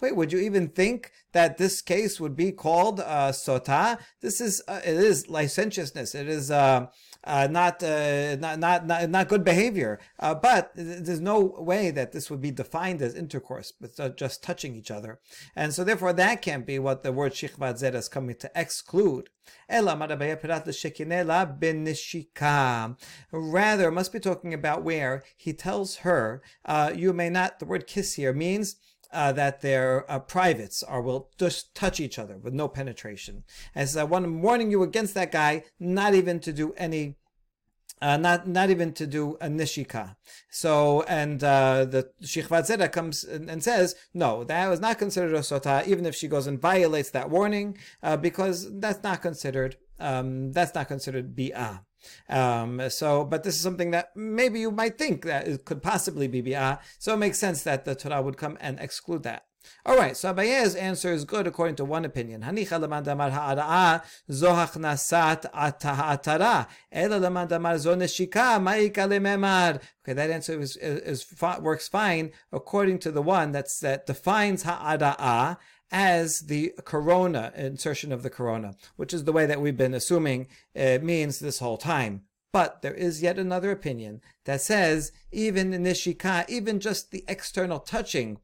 Wait, 0.01 0.15
would 0.15 0.31
you 0.31 0.39
even 0.39 0.67
think 0.69 1.11
that 1.33 1.57
this 1.57 1.81
case 1.81 2.19
would 2.19 2.35
be 2.35 2.51
called 2.51 2.99
uh, 2.99 3.31
sota? 3.31 3.99
This 4.21 4.41
is 4.41 4.61
uh, 4.67 4.81
it 4.83 4.95
is 4.95 5.29
licentiousness. 5.29 6.15
It 6.15 6.27
is 6.27 6.51
uh, 7.25 7.47
not, 7.49 7.81
uh, 7.83 8.35
not, 8.35 8.59
not, 8.59 8.85
not, 8.85 9.09
not 9.09 9.27
good 9.27 9.43
behavior. 9.43 9.99
Uh, 10.19 10.35
but 10.35 10.71
there's 10.75 11.19
no 11.19 11.39
way 11.39 11.91
that 11.91 12.11
this 12.11 12.29
would 12.29 12.41
be 12.41 12.51
defined 12.51 13.01
as 13.01 13.15
intercourse, 13.15 13.71
but 13.71 14.17
just 14.17 14.43
touching 14.43 14.75
each 14.75 14.91
other. 14.91 15.19
And 15.55 15.73
so 15.73 15.83
therefore 15.83 16.13
that 16.13 16.41
can't 16.41 16.65
be 16.65 16.79
what 16.79 17.03
the 17.03 17.11
word 17.11 17.33
shichvat 17.33 17.81
zera 17.81 17.95
is 17.95 18.09
coming 18.09 18.35
to 18.35 18.51
exclude. 18.55 19.29
Rather, 23.31 23.91
must 23.91 24.13
be 24.13 24.19
talking 24.19 24.53
about 24.53 24.83
where 24.83 25.23
he 25.37 25.53
tells 25.53 25.97
her, 25.97 26.41
uh, 26.65 26.91
you 26.95 27.13
may 27.13 27.29
not, 27.29 27.59
the 27.59 27.65
word 27.65 27.87
kiss 27.87 28.15
here 28.15 28.33
means 28.33 28.77
uh, 29.15 29.31
that 29.31 29.61
their 29.61 30.09
uh, 30.11 30.19
privates 30.19 30.83
are 30.83 31.01
will 31.01 31.29
just 31.39 31.73
touch 31.73 31.99
each 31.99 32.19
other 32.19 32.37
with 32.37 32.53
no 32.53 32.67
penetration. 32.67 33.43
As 33.73 33.95
I 33.95 34.03
want 34.03 34.25
to 34.25 34.31
warning 34.31 34.69
you 34.69 34.83
against 34.83 35.13
that 35.15 35.31
guy, 35.31 35.63
not 35.79 36.13
even 36.13 36.39
to 36.41 36.53
do 36.53 36.73
any. 36.73 37.15
Uh, 38.01 38.17
not 38.17 38.45
not 38.45 38.69
even 38.69 38.91
to 38.91 39.07
do 39.07 39.37
a 39.39 39.47
nishika. 39.47 40.17
So 40.51 41.03
and 41.03 41.41
uh, 41.41 41.85
the 41.85 42.09
Shichvat 42.21 42.67
Zera 42.67 42.91
comes 42.91 43.23
and, 43.23 43.49
and, 43.49 43.63
says 43.63 43.95
no, 44.13 44.43
that 44.43 44.67
was 44.67 44.81
not 44.81 44.99
considered 44.99 45.33
a 45.33 45.39
sota, 45.39 45.87
even 45.87 46.05
if 46.05 46.13
she 46.13 46.27
goes 46.27 46.45
and 46.45 46.59
violates 46.59 47.11
that 47.11 47.29
warning, 47.29 47.77
uh, 48.03 48.17
because 48.17 48.69
that's 48.81 49.01
not 49.01 49.21
considered 49.21 49.77
um, 49.97 50.51
that's 50.51 50.75
not 50.75 50.89
considered 50.89 51.37
bi'ah. 51.37 51.84
Um, 52.29 52.89
so, 52.89 53.23
but 53.23 53.43
this 53.43 53.55
is 53.55 53.61
something 53.61 53.91
that 53.91 54.15
maybe 54.15 54.59
you 54.59 54.71
might 54.71 54.97
think 54.97 55.23
that 55.25 55.47
it 55.47 55.65
could 55.65 55.81
possibly 55.81 56.27
be 56.27 56.41
bi'ah. 56.41 56.79
So 56.99 57.13
it 57.13 57.17
makes 57.17 57.37
sense 57.37 57.63
that 57.63 57.85
the 57.85 57.95
Torah 57.95 58.21
would 58.21 58.37
come 58.37 58.57
and 58.61 58.79
exclude 58.79 59.23
that. 59.23 59.45
All 59.85 59.97
right, 59.97 60.17
so 60.17 60.33
Abaye's 60.33 60.75
answer 60.75 61.11
is 61.11 61.25
good 61.25 61.47
according 61.47 61.75
to 61.77 61.85
one 61.85 62.05
opinion. 62.05 62.43
Okay, 62.43 62.63
that 70.13 70.29
answer 70.29 70.59
is, 70.59 70.77
is, 70.77 70.99
is, 71.01 71.25
works 71.61 71.87
fine 71.87 72.31
according 72.51 72.99
to 72.99 73.11
the 73.11 73.21
one 73.21 73.51
that's, 73.51 73.79
that 73.79 74.05
defines 74.05 74.63
ha'ara'a 74.63 75.57
as 75.97 76.41
the 76.41 76.73
corona 76.83 77.53
insertion 77.55 78.11
of 78.11 78.21
the 78.21 78.29
corona, 78.29 78.75
which 78.97 79.13
is 79.13 79.23
the 79.23 79.31
way 79.31 79.45
that 79.45 79.61
we've 79.61 79.77
been 79.77 79.93
assuming 79.93 80.45
it 80.73 81.01
means 81.01 81.39
this 81.39 81.59
whole 81.59 81.77
time. 81.77 82.23
But 82.51 82.81
there 82.81 82.93
is 82.93 83.21
yet 83.21 83.39
another 83.39 83.71
opinion 83.71 84.19
that 84.43 84.59
says 84.59 85.13
even 85.31 85.73
in 85.73 85.83
nishika, 85.83 86.43
even 86.49 86.81
just 86.81 87.11
the 87.11 87.23
external 87.29 87.79
touching 87.79 88.39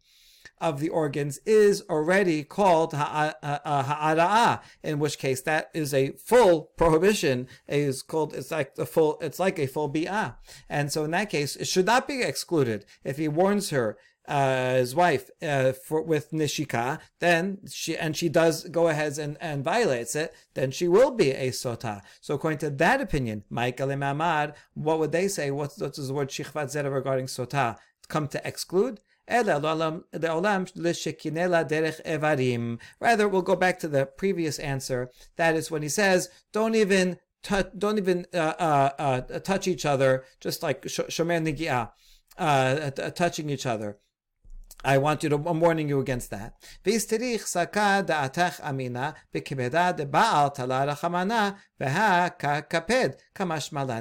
of 0.62 0.80
the 0.80 0.88
organs 0.88 1.40
is 1.46 1.84
already 1.90 2.46
called 2.46 2.94
ha'ara'a, 2.94 4.62
in 4.82 5.00
which 5.00 5.18
case 5.18 5.42
that 5.42 5.72
is 5.74 5.94
a 5.94 6.12
full 6.12 6.72
prohibition. 6.78 7.50
It 7.68 7.80
is 7.80 8.02
called, 8.02 8.34
it's 8.34 8.52
like 8.52 8.72
a 8.78 8.86
full, 8.86 9.18
it's 9.20 9.40
like 9.40 9.60
a 9.60 9.68
full 9.68 9.92
bi'ah. 9.92 10.36
And 10.70 10.90
so 10.90 11.04
in 11.04 11.12
that 11.12 11.30
case, 11.30 11.58
it 11.58 11.68
should 11.68 11.86
not 11.86 12.08
be 12.08 12.22
excluded. 12.22 12.86
If 13.04 13.18
he 13.18 13.28
warns 13.28 13.72
her 13.72 13.98
uh, 14.28 14.76
his 14.76 14.94
wife 14.96 15.30
uh, 15.42 15.72
for, 15.72 16.02
with 16.02 16.32
nishika, 16.32 17.00
then 17.20 17.58
she 17.70 17.98
and 17.98 18.16
she 18.16 18.30
does 18.30 18.66
go 18.66 18.88
ahead 18.88 19.18
and, 19.18 19.38
and 19.42 19.64
violates 19.64 20.16
it, 20.16 20.34
then 20.54 20.72
she 20.72 20.88
will 20.88 21.12
be 21.12 21.32
a 21.32 21.50
sota. 21.50 22.02
So 22.22 22.36
according 22.36 22.60
to 22.60 22.70
that 22.70 23.02
opinion, 23.02 23.44
Michael 23.50 23.88
Mamad, 23.90 24.54
what 24.74 25.00
would 25.00 25.12
they 25.12 25.28
say? 25.28 25.52
What, 25.52 25.74
what 25.78 25.94
does 25.94 26.08
the 26.08 26.14
word 26.14 26.30
shichvat 26.30 26.72
zera 26.72 26.94
regarding 26.94 27.26
sota 27.26 27.78
come 28.08 28.28
to 28.30 28.48
exclude? 28.48 29.00
Rather, 29.28 29.60
we'll 33.30 33.42
go 33.42 33.56
back 33.56 33.80
to 33.80 33.88
the 33.88 34.06
previous 34.18 34.60
answer. 34.60 35.10
That 35.38 35.56
is 35.56 35.72
when 35.72 35.82
he 35.84 35.90
says, 35.90 36.30
don't 36.52 36.76
even 36.76 37.18
don't 37.78 37.98
even 37.98 38.28
uh, 38.34 38.38
uh, 38.38 38.90
uh, 39.00 39.40
touch 39.40 39.68
each 39.68 39.86
other, 39.86 40.26
just 40.40 40.62
like 40.62 40.84
shomer 40.84 41.42
nigia, 41.42 41.92
uh, 42.38 42.92
touching 43.12 43.50
each 43.50 43.66
other. 43.66 43.98
I 44.84 44.98
want 44.98 45.24
you 45.24 45.30
to, 45.30 45.36
I'm 45.36 45.60
warning 45.60 45.90
you 45.90 46.00
against 46.00 46.32
that. 46.32 46.56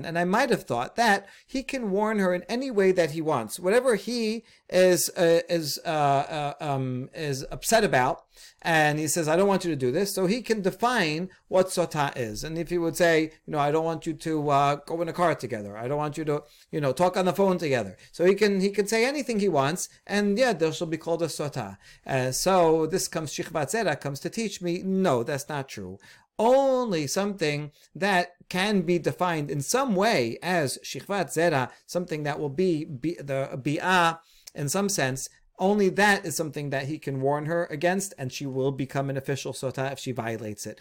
And 0.04 0.18
I 0.18 0.24
might 0.24 0.50
have 0.50 0.64
thought 0.64 0.96
that 0.96 1.26
he 1.46 1.62
can 1.62 1.90
warn 1.90 2.18
her 2.18 2.34
in 2.34 2.42
any 2.44 2.70
way 2.70 2.92
that 2.92 3.10
he 3.10 3.20
wants. 3.20 3.60
Whatever 3.60 3.94
he 3.94 4.44
is 4.70 5.10
uh, 5.16 5.40
is 5.48 5.78
uh, 5.84 5.88
uh, 5.88 6.54
um, 6.60 7.10
is 7.12 7.44
upset 7.50 7.84
about, 7.84 8.24
and 8.62 8.98
he 8.98 9.08
says, 9.08 9.28
"I 9.28 9.36
don't 9.36 9.48
want 9.48 9.64
you 9.64 9.70
to 9.70 9.76
do 9.76 9.90
this," 9.90 10.14
so 10.14 10.26
he 10.26 10.42
can 10.42 10.62
define 10.62 11.28
what 11.48 11.66
sota 11.66 12.12
is. 12.16 12.44
And 12.44 12.56
if 12.56 12.70
he 12.70 12.78
would 12.78 12.96
say, 12.96 13.32
you 13.46 13.52
know, 13.52 13.58
I 13.58 13.70
don't 13.70 13.84
want 13.84 14.06
you 14.06 14.14
to 14.14 14.50
uh, 14.50 14.74
go 14.76 15.02
in 15.02 15.08
a 15.08 15.12
car 15.12 15.34
together, 15.34 15.76
I 15.76 15.88
don't 15.88 15.98
want 15.98 16.16
you 16.16 16.24
to, 16.26 16.44
you 16.70 16.80
know, 16.80 16.92
talk 16.92 17.16
on 17.16 17.24
the 17.24 17.32
phone 17.32 17.58
together, 17.58 17.96
so 18.12 18.24
he 18.24 18.34
can 18.34 18.60
he 18.60 18.70
can 18.70 18.86
say 18.86 19.04
anything 19.04 19.40
he 19.40 19.48
wants, 19.48 19.88
and 20.06 20.38
yeah, 20.38 20.52
there 20.52 20.72
shall 20.72 20.86
be 20.86 20.96
called 20.96 21.22
a 21.22 21.26
sota. 21.26 21.76
Uh, 22.06 22.30
so 22.30 22.86
this 22.86 23.08
comes 23.08 23.32
Shichvat 23.32 23.72
Zera 23.72 24.00
comes 24.00 24.20
to 24.20 24.30
teach 24.30 24.62
me, 24.62 24.82
no, 24.84 25.22
that's 25.22 25.48
not 25.48 25.68
true 25.68 25.98
only 26.40 27.06
something 27.06 27.70
that 27.94 28.30
can 28.48 28.80
be 28.80 28.98
defined 28.98 29.50
in 29.50 29.60
some 29.60 29.94
way 29.94 30.38
as 30.42 30.78
shichvat 30.82 31.26
zera, 31.26 31.70
something 31.84 32.22
that 32.22 32.40
will 32.40 32.48
be, 32.48 32.86
be 32.86 33.14
the 33.20 33.60
bi'ah 33.62 34.18
in 34.54 34.68
some 34.68 34.88
sense, 34.88 35.28
only 35.58 35.90
that 35.90 36.24
is 36.24 36.34
something 36.34 36.70
that 36.70 36.86
he 36.86 36.98
can 36.98 37.20
warn 37.20 37.46
her 37.46 37.66
against, 37.66 38.14
and 38.16 38.32
she 38.32 38.46
will 38.46 38.72
become 38.72 39.10
an 39.10 39.16
official 39.16 39.52
sota 39.52 39.92
if 39.92 39.98
she 39.98 40.12
violates 40.12 40.66
it. 40.66 40.80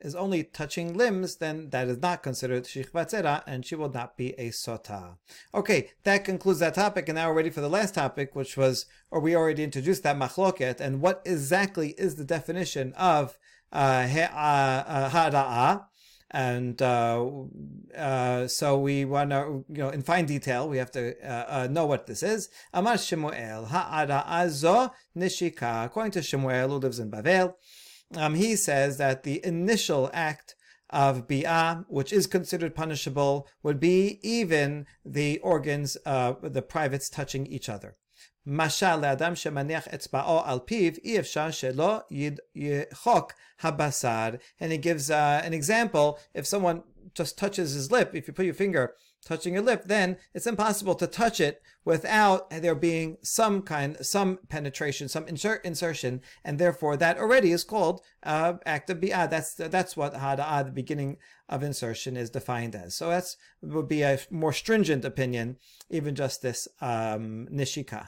Is 0.00 0.14
only 0.14 0.44
touching 0.44 0.96
limbs, 0.96 1.36
then 1.36 1.68
that 1.70 1.86
is 1.86 1.98
not 1.98 2.22
considered 2.22 2.64
shichvatzera, 2.64 3.42
and 3.46 3.66
she 3.66 3.74
will 3.74 3.92
not 3.92 4.16
be 4.16 4.30
a 4.38 4.48
sota. 4.48 5.18
Okay, 5.54 5.90
that 6.04 6.24
concludes 6.24 6.60
that 6.60 6.72
topic, 6.72 7.10
and 7.10 7.16
now 7.16 7.28
we're 7.28 7.36
ready 7.36 7.50
for 7.50 7.60
the 7.60 7.68
last 7.68 7.94
topic, 7.94 8.34
which 8.34 8.56
was, 8.56 8.86
or 9.10 9.20
we 9.20 9.36
already 9.36 9.62
introduced 9.62 10.02
that 10.04 10.16
machloket, 10.16 10.80
and 10.80 11.02
what 11.02 11.20
exactly 11.26 11.90
is 11.98 12.14
the 12.14 12.24
definition 12.24 12.94
of 12.94 13.38
uh, 13.72 14.08
uh, 14.32 15.88
and 16.30 16.80
uh, 16.80 17.26
uh, 17.96 18.46
so 18.46 18.78
we 18.78 19.04
want 19.04 19.30
to, 19.30 19.64
you 19.68 19.78
know, 19.78 19.88
in 19.90 20.02
fine 20.02 20.26
detail, 20.26 20.68
we 20.68 20.78
have 20.78 20.90
to 20.92 21.14
uh, 21.26 21.46
uh 21.48 21.68
know 21.68 21.86
what 21.86 22.06
this 22.06 22.22
is. 22.22 22.48
Amar 22.72 22.98
Shemuel 22.98 23.66
ha'ara'azo 23.66 24.92
nishika. 25.16 25.86
According 25.86 26.12
to 26.12 26.22
Shemuel, 26.22 26.68
who 26.68 26.76
lives 26.76 27.00
in 27.00 27.10
Bavel, 27.10 27.54
um, 28.16 28.34
he 28.34 28.54
says 28.56 28.96
that 28.98 29.24
the 29.24 29.44
initial 29.44 30.10
act 30.12 30.54
of 30.90 31.26
bi'ah, 31.26 31.84
which 31.88 32.12
is 32.12 32.26
considered 32.26 32.74
punishable, 32.74 33.48
would 33.62 33.80
be 33.80 34.20
even 34.22 34.86
the 35.04 35.38
organs, 35.38 35.96
uh, 36.06 36.34
the 36.42 36.62
privates 36.62 37.08
touching 37.08 37.46
each 37.46 37.68
other. 37.68 37.96
משל 38.47 38.95
לאדם 38.95 39.35
שמניח 39.35 39.87
אצבעו 39.87 40.41
על 40.45 40.59
פיו, 40.65 40.93
אי 41.03 41.19
אפשר 41.19 41.51
שלא 41.51 41.99
יחוק 42.55 43.33
הבשר. 43.61 44.29
And 44.61 44.71
he 44.71 44.77
gives 44.77 45.09
uh, 45.09 45.41
an 45.43 45.53
example, 45.53 46.19
if 46.33 46.45
someone 46.45 46.83
just 47.13 47.37
touches 47.37 47.73
his 47.73 47.91
lip, 47.91 48.11
if 48.13 48.27
you 48.27 48.33
put 48.33 48.45
your 48.45 48.53
finger 48.53 48.93
touching 49.25 49.53
your 49.55 49.63
lip, 49.63 49.83
then 49.85 50.17
it's 50.33 50.47
impossible 50.47 50.95
to 50.95 51.07
touch 51.07 51.39
it 51.39 51.61
without 51.83 52.49
there 52.49 52.75
being 52.75 53.17
some 53.23 53.61
kind, 53.61 53.97
some 54.05 54.39
penetration, 54.49 55.07
some 55.09 55.27
insert 55.27 55.65
insertion, 55.65 56.21
and 56.43 56.59
therefore 56.59 56.95
that 56.97 57.17
already 57.17 57.51
is 57.51 57.63
called 57.63 58.01
uh, 58.23 58.53
act 58.65 58.89
of 58.89 58.99
bi'ah. 58.99 59.29
That's 59.29 59.55
that's 59.55 59.97
what 59.97 60.13
hada'ah, 60.13 60.65
the 60.65 60.71
beginning 60.71 61.17
of 61.50 61.62
insertion, 61.62 62.16
is 62.16 62.30
defined 62.30 62.74
as. 62.74 62.96
So 62.96 63.10
that's 63.10 63.36
would 63.60 63.88
be 63.88 64.02
a 64.02 64.18
more 64.30 64.52
stringent 64.52 65.04
opinion, 65.04 65.56
even 65.90 66.14
just 66.14 66.40
this 66.40 66.66
um, 66.80 67.48
nishika. 67.52 68.06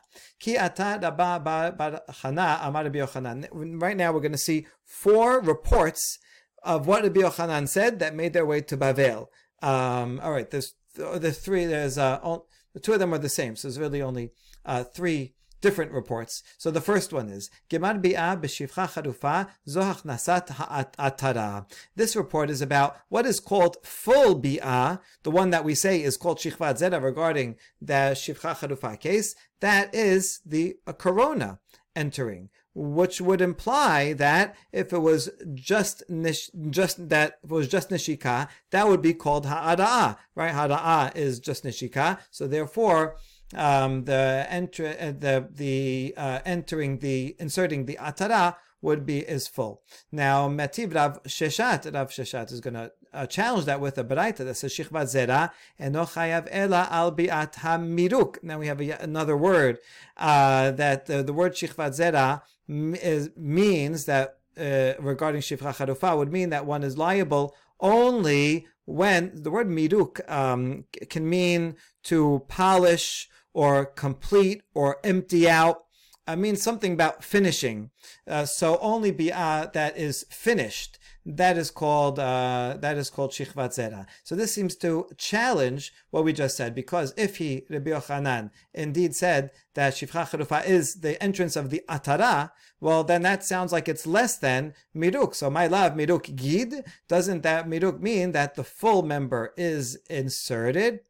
Right 3.52 3.96
now, 3.96 4.12
we're 4.12 4.20
going 4.20 4.32
to 4.32 4.38
see 4.38 4.66
four 4.84 5.40
reports 5.40 6.18
of 6.62 6.86
what 6.86 7.02
Rabbi 7.02 7.20
Yochanan 7.20 7.68
said 7.68 7.98
that 7.98 8.14
made 8.14 8.32
their 8.32 8.46
way 8.46 8.60
to 8.62 8.76
Bavel. 8.76 9.26
Um, 9.60 10.20
all 10.22 10.32
right, 10.32 10.48
there's 10.48 10.74
the 10.94 11.32
three. 11.32 11.66
There's 11.66 11.98
uh, 11.98 12.20
all, 12.22 12.46
the 12.72 12.80
two 12.80 12.92
of 12.92 13.00
them 13.00 13.12
are 13.12 13.18
the 13.18 13.28
same, 13.28 13.56
so 13.56 13.68
there's 13.68 13.78
really 13.78 14.00
only 14.00 14.30
uh, 14.64 14.84
three 14.84 15.34
different 15.62 15.92
reports. 15.92 16.42
So 16.58 16.70
the 16.70 16.82
first 16.82 17.12
one 17.12 17.30
is 17.30 17.50
Gemar 17.70 18.02
bi'ah 18.02 18.38
b'shivcha 18.38 19.48
zohach 19.66 20.02
nasat. 20.04 21.66
This 21.96 22.14
report 22.14 22.50
is 22.50 22.60
about 22.60 22.98
what 23.08 23.24
is 23.24 23.40
called 23.40 23.78
full 23.82 24.38
bi'ah, 24.38 25.00
the 25.22 25.30
one 25.30 25.48
that 25.50 25.64
we 25.64 25.74
say 25.74 26.02
is 26.02 26.18
called 26.18 26.38
shichvat 26.38 26.78
zera 26.78 27.02
regarding 27.02 27.56
the 27.80 28.12
shivcha 28.14 28.54
charufa 28.56 29.00
case. 29.00 29.34
That 29.60 29.94
is 29.94 30.40
the 30.44 30.76
corona 30.98 31.60
entering 31.96 32.50
which 32.74 33.20
would 33.20 33.40
imply 33.40 34.14
that 34.14 34.56
if 34.72 34.92
it 34.92 34.98
was 34.98 35.30
just 35.54 36.02
nish, 36.08 36.50
just 36.70 37.08
that 37.10 37.38
if 37.44 37.50
it 37.50 37.54
was 37.54 37.68
just 37.68 37.90
nishika, 37.90 38.48
that 38.70 38.88
would 38.88 39.02
be 39.02 39.12
called 39.12 39.46
ha'ada'a, 39.46 40.16
right? 40.34 40.52
Ha'ada'a 40.52 41.14
is 41.14 41.38
just 41.38 41.64
nishika, 41.64 42.18
so 42.30 42.46
therefore 42.46 43.16
um, 43.54 44.04
the 44.04 44.46
enter 44.48 44.86
uh, 44.88 45.12
the 45.18 45.48
the 45.50 46.14
uh, 46.16 46.40
entering 46.44 46.98
the 46.98 47.36
inserting 47.38 47.86
the 47.86 47.98
atara 48.00 48.56
would 48.80 49.06
be 49.06 49.18
is 49.20 49.46
full. 49.46 49.82
Now 50.10 50.48
Mativ 50.48 50.94
Rav 50.94 51.22
Sheshet, 51.22 51.92
Rav 51.94 52.10
Sheshet 52.10 52.52
is 52.52 52.60
going 52.60 52.74
to 52.74 52.90
uh, 53.14 53.26
challenge 53.26 53.66
that 53.66 53.80
with 53.80 53.96
a 53.98 54.04
baraita 54.04 54.38
that 54.38 54.56
says 54.56 54.72
shichvat 54.72 55.06
zera 55.06 55.50
eno 55.78 56.04
chayav 56.04 56.48
ela 56.50 56.88
al 56.90 57.12
biat 57.12 57.54
hamiruk. 57.56 58.42
Now 58.42 58.58
we 58.58 58.66
have 58.66 58.80
a, 58.80 58.90
another 58.92 59.36
word 59.36 59.78
uh, 60.16 60.72
that 60.72 61.06
the 61.06 61.32
word 61.32 61.52
shichvat 61.52 61.98
zera 61.98 62.42
is, 62.68 63.30
means 63.36 64.06
that 64.06 64.38
uh, 64.58 64.92
regarding 64.98 65.40
shifcha 65.40 65.74
charufa 65.76 66.16
would 66.16 66.32
mean 66.32 66.50
that 66.50 66.66
one 66.66 66.82
is 66.82 66.98
liable 66.98 67.54
only 67.80 68.66
when 68.84 69.30
the 69.42 69.50
word 69.50 69.68
miruk 69.68 70.28
um, 70.30 70.84
can 71.08 71.28
mean 71.28 71.76
to 72.02 72.44
polish 72.48 73.28
or 73.52 73.86
complete 73.86 74.62
or 74.74 74.98
empty 75.04 75.48
out. 75.48 75.84
I 76.26 76.36
mean 76.36 76.56
something 76.56 76.92
about 76.92 77.24
finishing. 77.24 77.90
Uh, 78.28 78.44
so 78.44 78.78
only 78.80 79.12
bi'ah 79.12 79.72
that 79.72 79.96
is 79.96 80.24
finished 80.30 80.98
that 81.24 81.56
is 81.56 81.70
called 81.70 82.18
uh, 82.18 82.76
that 82.80 82.96
is 82.96 83.10
called 83.10 83.30
shichvat 83.30 83.70
zera. 83.70 84.06
So 84.24 84.34
this 84.34 84.52
seems 84.52 84.74
to 84.76 85.08
challenge 85.16 85.92
what 86.10 86.24
we 86.24 86.32
just 86.32 86.56
said, 86.56 86.74
because 86.74 87.14
if 87.16 87.36
he 87.36 87.64
Rabbi 87.68 87.90
Yochanan 87.90 88.50
indeed 88.74 89.14
said 89.14 89.50
that 89.74 89.94
shifcha 89.94 90.28
charufa 90.28 90.66
is 90.66 90.96
the 90.96 91.22
entrance 91.22 91.56
of 91.56 91.70
the 91.70 91.82
atara, 91.88 92.50
well 92.80 93.04
then 93.04 93.22
that 93.22 93.44
sounds 93.44 93.72
like 93.72 93.88
it's 93.88 94.06
less 94.06 94.36
than 94.36 94.74
miruk. 94.96 95.34
So 95.34 95.48
my 95.50 95.66
love 95.66 95.92
miruk 95.92 96.34
gid 96.34 96.84
doesn't 97.08 97.42
that 97.42 97.68
miruk 97.68 98.00
mean 98.00 98.32
that 98.32 98.54
the 98.54 98.64
full 98.64 99.02
member 99.02 99.52
is 99.56 99.98
inserted? 100.10 101.00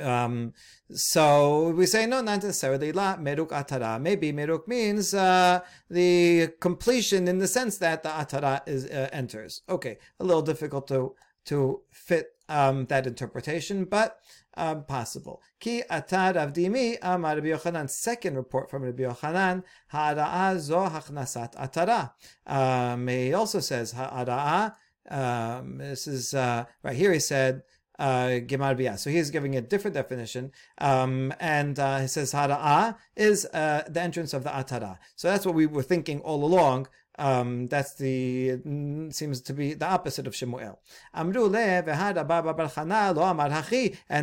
Um, 0.00 0.52
so 0.90 1.70
we 1.70 1.86
say 1.86 2.06
no, 2.06 2.20
not 2.20 2.42
necessarily 2.42 2.92
la 2.92 3.16
meruk 3.16 3.48
atara. 3.48 4.00
Maybe 4.00 4.32
meruk 4.32 4.66
means 4.66 5.14
uh, 5.14 5.60
the 5.88 6.48
completion 6.60 7.28
in 7.28 7.38
the 7.38 7.48
sense 7.48 7.78
that 7.78 8.02
the 8.02 8.08
atara 8.08 8.66
is 8.66 8.86
uh, 8.86 9.08
enters. 9.12 9.62
Okay, 9.68 9.98
a 10.18 10.24
little 10.24 10.42
difficult 10.42 10.88
to 10.88 11.14
to 11.46 11.80
fit 11.90 12.34
um, 12.48 12.86
that 12.86 13.06
interpretation, 13.06 13.84
but 13.84 14.18
um, 14.54 14.84
possible. 14.84 15.42
Ki 15.58 15.82
atad 15.90 16.34
avdimi 16.34 16.98
amar 17.02 17.36
Rabbi 17.36 17.48
Yochanan. 17.48 17.88
Second 17.88 18.36
report 18.36 18.70
from 18.70 18.82
Rabbi 18.82 19.04
Yochanan, 19.04 19.62
ha'ara'a 19.88 20.58
zo 20.58 20.88
hachnasat 20.88 21.54
atara. 21.54 22.12
Um, 22.46 23.06
he 23.08 23.32
also 23.32 23.60
says 23.60 23.92
ha'ara'a. 23.92 24.74
Um, 25.08 25.78
this 25.78 26.06
is 26.06 26.34
uh, 26.34 26.64
right 26.82 26.96
here. 26.96 27.12
He 27.12 27.20
said 27.20 27.62
uh, 28.00 28.40
Biyah. 28.40 28.98
So 28.98 29.10
he's 29.10 29.30
giving 29.30 29.54
a 29.56 29.60
different 29.60 29.94
definition. 29.94 30.52
Um, 30.78 31.32
and 31.38 31.78
uh, 31.78 32.00
he 32.00 32.08
says 32.08 32.32
Hara'ah 32.32 32.96
is 33.14 33.46
uh, 33.46 33.82
the 33.88 34.00
entrance 34.00 34.32
of 34.32 34.42
the 34.42 34.50
Atara. 34.50 34.98
So 35.16 35.28
that's 35.28 35.44
what 35.46 35.54
we 35.54 35.66
were 35.66 35.82
thinking 35.82 36.20
all 36.20 36.42
along. 36.42 36.88
Um, 37.18 37.68
that's 37.68 37.94
the 37.96 38.52
mm, 38.66 39.12
seems 39.12 39.42
to 39.42 39.52
be 39.52 39.74
the 39.74 39.86
opposite 39.86 40.26
of 40.26 40.34
Shemuel. 40.34 40.80
And 41.12 41.34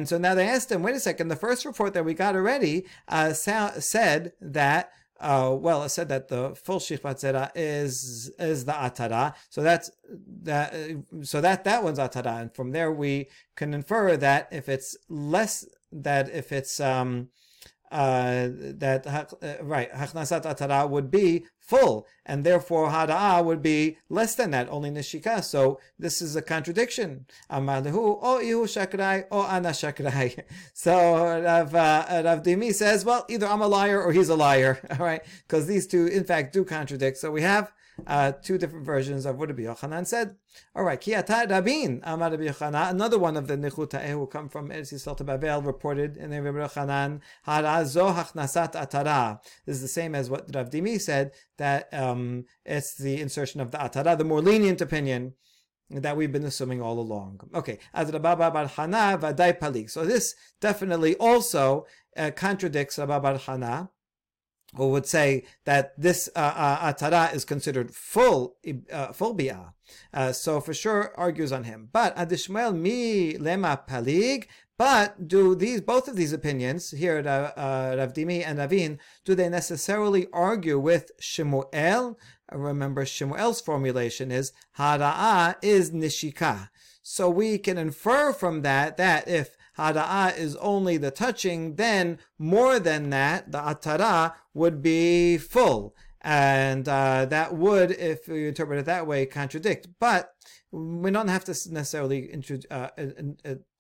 so 0.10 0.18
now 0.18 0.34
they 0.34 0.48
asked 0.48 0.72
him, 0.72 0.82
wait 0.82 0.96
a 0.96 1.00
second, 1.00 1.28
the 1.28 1.36
first 1.36 1.64
report 1.64 1.94
that 1.94 2.06
we 2.06 2.16
got 2.16 2.36
already 2.36 2.88
uh, 3.08 3.34
said 3.34 4.32
that 4.42 4.92
uh, 5.20 5.56
well, 5.60 5.84
it 5.84 5.90
said 5.90 6.10
that 6.10 6.28
the 6.28 6.56
full 6.56 6.80
shifat 6.80 7.16
zera 7.20 7.52
is 7.56 8.32
is 8.40 8.66
the 8.66 8.74
atara. 8.74 9.34
So 9.50 9.62
that's 9.62 9.92
that. 10.44 10.74
So 11.24 11.42
that 11.42 11.64
that 11.64 11.84
one's 11.84 12.00
atara, 12.00 12.42
and 12.42 12.54
from 12.54 12.72
there 12.72 12.92
we 12.92 13.28
can 13.56 13.74
infer 13.74 14.18
that 14.18 14.48
if 14.52 14.70
it's 14.70 14.96
less 15.10 15.66
that 15.92 16.30
if 16.30 16.52
it's 16.52 16.80
um 16.80 17.30
uh, 17.92 18.48
that 18.52 19.08
uh, 19.08 19.64
right 19.64 19.92
hachnasat 19.92 20.44
atara 20.44 20.90
would 20.90 21.10
be 21.10 21.46
full, 21.60 22.08
and 22.26 22.44
therefore 22.44 22.90
hada'ah 22.90 23.44
would 23.44 23.62
be 23.62 23.98
less 24.10 24.36
than 24.36 24.52
that, 24.52 24.68
only 24.70 24.90
nishika. 24.90 25.44
So 25.44 25.80
this 26.00 26.22
is 26.22 26.36
a 26.36 26.42
contradiction. 26.42 27.26
Amalahu 27.52 28.20
o 28.22 28.40
ihu 28.40 28.64
shakrai 28.66 29.26
o 29.32 29.42
ana 29.42 29.70
shakrai. 29.70 30.44
So 30.74 30.94
Rav, 31.42 31.76
uh, 31.76 32.22
Rav 32.26 32.44
Dimi 32.44 32.74
says, 32.74 33.04
well, 33.04 33.26
either 33.30 33.48
I'm 33.48 33.62
a 33.62 33.68
liar 33.68 34.02
or 34.02 34.12
he's 34.12 34.30
a 34.30 34.36
liar. 34.36 34.80
All 34.92 35.06
right, 35.06 35.22
because 35.48 35.68
these 35.68 35.88
two, 35.88 36.08
in 36.08 36.24
fact, 36.24 36.54
do 36.54 36.64
contradict. 36.64 37.18
So 37.18 37.32
we 37.32 37.42
have 37.42 37.72
uh, 38.06 38.32
two 38.32 38.58
different 38.58 38.86
versions 38.86 39.26
of 39.26 39.38
what 39.38 39.50
Rabbi 39.50 39.64
Yochanan 39.64 40.06
said. 40.06 40.36
All 40.76 40.84
right, 40.84 41.00
Kiyata 41.00 41.50
Rabin, 41.50 42.02
Amar 42.04 42.32
Rabbi 42.32 42.44
Yochanan, 42.44 42.92
another 42.92 43.18
one 43.18 43.38
of 43.38 43.48
the 43.48 43.58
Nichutae 43.58 44.10
who 44.10 44.28
come 44.28 44.50
from 44.50 44.70
Eretz 44.70 44.94
Yisrael 44.94 45.18
to 45.18 45.24
Babel, 45.24 45.62
reported 45.62 46.18
in 46.18 46.30
the 46.30 46.42
Rabbi 46.42 46.60
Yochanan, 46.60 47.22
Hara 47.44 47.86
zo 47.86 48.12
hachnasat 48.12 48.74
atara. 48.74 49.40
This 49.66 49.78
is 49.78 49.82
the 49.82 49.88
same 49.88 50.14
as 50.14 50.30
what 50.30 50.54
Rav 50.54 50.70
Dimi 50.70 51.02
said, 51.02 51.32
that 51.58 51.92
um, 51.94 52.46
it's 52.66 52.96
the 52.96 53.20
insertion 53.20 53.62
of 53.62 53.72
the 53.72 53.78
atara, 53.78 54.18
the 54.18 54.24
more 54.24 54.42
lenient 54.42 54.82
opinion 54.82 55.34
that 55.90 56.18
we've 56.18 56.32
been 56.32 56.46
assuming 56.46 56.82
all 56.82 57.00
along. 57.00 57.40
Okay, 57.56 57.80
Adrababa 57.96 58.52
Bar 58.52 58.68
Hana 58.68 59.18
Vadai 59.18 59.58
Palik. 59.58 59.90
So 59.90 60.06
this 60.06 60.36
definitely 60.60 61.16
also 61.16 61.86
uh, 62.18 62.32
contradicts 62.36 63.00
Rabba 63.00 63.20
Bar 63.20 63.38
Hana 63.38 63.90
who 64.76 64.90
would 64.90 65.06
say 65.06 65.44
that 65.66 66.00
this 66.00 66.30
uh, 66.36 66.40
uh, 66.40 66.94
atara 66.94 67.34
is 67.34 67.46
considered 67.46 67.94
full 67.94 68.58
uh, 68.92 69.12
full 69.14 69.36
bi'ah. 69.36 69.74
Uh, 70.14 70.32
so 70.32 70.60
for 70.60 70.74
sure 70.74 71.14
argues 71.16 71.52
on 71.52 71.64
him. 71.64 71.90
But 71.92 72.16
adishmael 72.16 72.78
mi 72.78 73.34
lema 73.34 73.88
palig. 73.88 74.48
But 74.78 75.28
do 75.28 75.56
these 75.56 75.82
both 75.82 76.08
of 76.08 76.16
these 76.16 76.34
opinions 76.34 76.92
here, 76.92 77.18
uh, 77.18 77.96
Rav 77.98 78.14
Dimi 78.14 78.46
and 78.46 78.60
Ravin, 78.60 79.00
do 79.26 79.34
they 79.34 79.50
necessarily 79.50 80.28
argue 80.32 80.78
with 80.78 81.12
Shemuel? 81.20 82.20
Remember, 82.52 83.04
Shemuel's 83.04 83.60
formulation 83.60 84.32
is 84.32 84.54
hara'ah 84.78 85.56
is 85.64 85.90
nishika. 85.90 86.70
So 87.02 87.28
we 87.28 87.58
can 87.58 87.80
infer 87.80 88.34
from 88.34 88.62
that 88.62 88.98
that 88.98 89.28
if 89.28 89.57
Hada'ah 89.78 90.38
is 90.38 90.56
only 90.58 90.98
the 90.98 91.12
touching, 91.12 91.76
then 91.76 92.20
more 92.40 92.80
than 92.80 93.10
that, 93.12 93.52
the 93.52 93.60
atara 93.60 94.34
would 94.54 94.82
be 94.82 95.38
full. 95.38 95.96
And 96.22 96.90
uh, 96.90 97.26
that 97.26 97.56
would, 97.56 97.92
if 97.92 98.28
you 98.28 98.48
interpret 98.48 98.80
it 98.80 98.86
that 98.86 99.08
way, 99.08 99.26
contradict. 99.26 99.88
But 100.00 100.34
we 100.72 101.12
don't 101.12 101.28
have 101.28 101.46
to 101.46 101.52
necessarily 101.72 102.34
uh, 102.70 102.90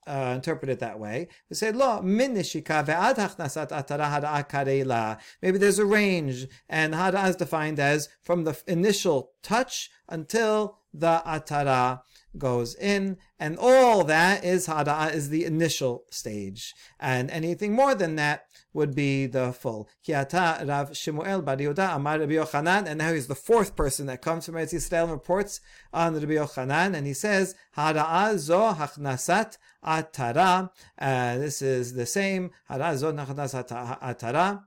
uh, 0.07 0.33
interpret 0.35 0.69
it 0.69 0.79
that 0.79 0.99
way. 0.99 1.27
We 1.49 1.55
say, 1.55 1.71
lo, 1.71 2.01
min 2.01 2.35
ve'ad 2.35 3.15
hachnasat 3.15 3.69
atara 3.69 4.21
hada'a. 4.21 5.19
Maybe 5.41 5.57
there's 5.57 5.79
a 5.79 5.85
range, 5.85 6.47
and 6.69 6.93
hada'a 6.93 7.29
is 7.29 7.35
defined 7.35 7.79
as 7.79 8.07
from 8.21 8.43
the 8.45 8.57
initial 8.67 9.31
touch 9.43 9.89
until 10.07 10.79
the 10.93 11.21
atara 11.25 12.01
goes 12.37 12.75
in, 12.75 13.17
and 13.39 13.57
all 13.57 14.03
that 14.03 14.43
is 14.43 14.67
hada 14.67 15.13
is 15.13 15.29
the 15.29 15.45
initial 15.45 16.03
stage, 16.09 16.73
and 16.99 17.29
anything 17.31 17.73
more 17.73 17.95
than 17.95 18.15
that 18.15 18.45
would 18.73 18.95
be 18.95 19.25
the 19.25 19.53
full. 19.53 19.89
Kiata 20.05 20.67
Rav 20.67 20.95
Shemuel 20.95 21.41
Bar 21.41 21.57
Yehuda 21.57 21.95
Amar 21.95 22.19
Rabbi 22.19 22.33
Yochanan, 22.33 22.85
and 22.87 22.97
now 22.99 23.13
he's 23.13 23.27
the 23.27 23.35
fourth 23.35 23.75
person 23.75 24.05
that 24.07 24.21
comes 24.21 24.45
from 24.45 24.55
Eretz 24.55 24.73
Yisrael 24.73 25.03
and 25.03 25.11
reports 25.11 25.59
on 25.93 26.13
Rabbi 26.13 26.33
Yochanan, 26.33 26.95
and 26.95 27.07
he 27.07 27.13
says 27.13 27.55
hada 27.75 28.37
zo 28.37 28.73
hachnasat 28.73 29.57
atara. 29.83 30.69
Uh, 30.97 31.37
this 31.37 31.61
is 31.61 31.93
the 31.93 32.05
same 32.05 32.51
hada 32.69 32.95
zo 32.95 33.11
hachnasat 33.13 33.99
atara 34.01 34.63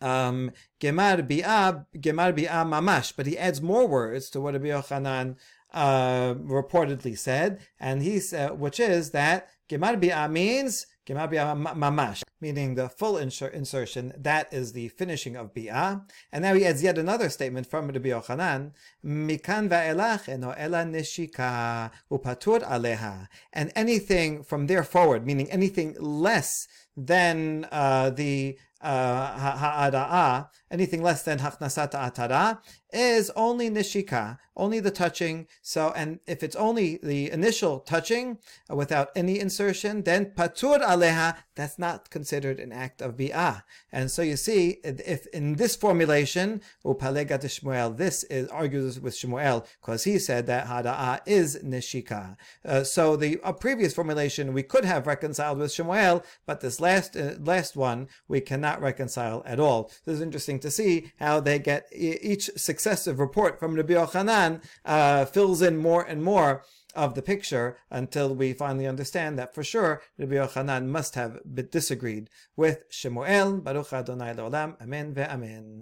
um, 0.00 0.50
Gemar 0.80 1.26
Bi'ah, 1.26 1.86
Gemar 1.96 2.32
Bi'ah 2.36 2.64
Mamash, 2.64 3.12
but 3.16 3.26
he 3.26 3.36
adds 3.38 3.60
more 3.60 3.86
words 3.86 4.30
to 4.30 4.40
what 4.40 4.54
Rabbi 4.54 4.68
Yochanan 4.68 5.36
uh, 5.72 6.34
reportedly 6.34 7.16
said, 7.16 7.60
and 7.78 8.02
he 8.02 8.18
said, 8.20 8.58
which 8.58 8.80
is 8.80 9.10
that 9.10 9.48
Gemar 9.68 10.00
Bi'ah 10.00 10.30
means 10.30 10.86
Gemar 11.06 11.30
Bi'ah 11.30 11.74
Mamash, 11.74 12.22
meaning 12.40 12.74
the 12.74 12.88
full 12.88 13.14
insur- 13.14 13.52
insertion. 13.52 14.12
That 14.16 14.52
is 14.52 14.72
the 14.72 14.88
finishing 14.88 15.36
of 15.36 15.54
Bi'ah. 15.54 16.02
And 16.32 16.42
now 16.42 16.54
he 16.54 16.66
adds 16.66 16.82
yet 16.82 16.98
another 16.98 17.28
statement 17.28 17.68
from 17.68 17.86
Rabbi 17.86 18.08
Yochanan, 18.08 18.72
Mikan 19.04 19.68
va'elach 19.68 20.28
eno 20.28 20.50
ela 20.50 20.84
nishika 20.84 21.90
upatur 22.10 22.62
aleha. 22.62 23.28
And 23.52 23.72
anything 23.76 24.42
from 24.42 24.66
there 24.66 24.84
forward, 24.84 25.24
meaning 25.24 25.50
anything 25.50 25.96
less 25.98 26.66
than 26.96 27.66
uh, 27.70 28.10
the 28.10 28.58
uh, 28.82 30.44
anything 30.70 31.02
less 31.02 31.22
than 31.22 31.38
hachnasat 31.38 31.92
atara, 31.92 32.58
is 32.92 33.30
only 33.36 33.70
nishika, 33.70 34.38
only 34.56 34.80
the 34.80 34.90
touching. 34.90 35.46
So, 35.62 35.92
and 35.94 36.20
if 36.26 36.42
it's 36.42 36.56
only 36.56 36.98
the 37.02 37.30
initial 37.30 37.80
touching 37.80 38.38
uh, 38.70 38.76
without 38.76 39.10
any 39.14 39.38
insertion, 39.38 40.02
then 40.02 40.32
patur 40.36 40.80
aleha, 40.82 41.36
that's 41.60 41.78
not 41.78 42.10
considered 42.10 42.58
an 42.58 42.72
act 42.72 43.02
of 43.02 43.16
bi'ah. 43.16 43.62
And 43.92 44.10
so 44.10 44.22
you 44.22 44.36
see, 44.36 44.80
if 44.82 45.26
in 45.28 45.54
this 45.54 45.76
formulation, 45.76 46.62
upalega 46.84 47.38
Shmuel, 47.38 47.96
this 47.96 48.24
is 48.24 48.48
argues 48.48 48.98
with 48.98 49.14
Shmuel, 49.14 49.66
because 49.80 50.04
he 50.04 50.18
said 50.18 50.46
that 50.46 50.66
hada'ah 50.66 51.20
is 51.26 51.58
nishika. 51.62 52.36
Uh, 52.64 52.84
so 52.84 53.16
the 53.16 53.36
previous 53.60 53.94
formulation 53.94 54.52
we 54.52 54.62
could 54.62 54.84
have 54.84 55.06
reconciled 55.06 55.58
with 55.58 55.70
Shmuel, 55.70 56.24
but 56.46 56.60
this 56.60 56.80
last 56.80 57.16
uh, 57.16 57.34
last 57.40 57.76
one 57.76 58.08
we 58.28 58.40
cannot 58.40 58.80
reconcile 58.80 59.42
at 59.44 59.60
all. 59.60 59.90
So 60.04 60.12
it's 60.12 60.20
interesting 60.20 60.58
to 60.60 60.70
see 60.70 61.12
how 61.18 61.40
they 61.40 61.58
get 61.58 61.88
each 61.92 62.50
successive 62.56 63.18
report 63.18 63.58
from 63.58 63.74
Rabbi 63.74 63.94
Yochanan 63.94 64.62
uh, 64.84 65.24
fills 65.26 65.62
in 65.62 65.76
more 65.76 66.02
and 66.02 66.22
more 66.22 66.62
of 66.94 67.14
the 67.14 67.22
picture 67.22 67.76
until 67.90 68.34
we 68.34 68.52
finally 68.52 68.86
understand 68.86 69.38
that 69.38 69.54
for 69.54 69.62
sure 69.62 70.02
Rabbi 70.18 70.34
Yochanan 70.34 70.86
must 70.86 71.14
have 71.14 71.40
disagreed 71.70 72.30
with 72.56 72.84
Shemuel. 72.90 73.58
Baruch 73.58 73.92
Adonai 73.92 74.34
Leolam. 74.34 74.80
Amen 74.80 75.14
ve'amen. 75.14 75.80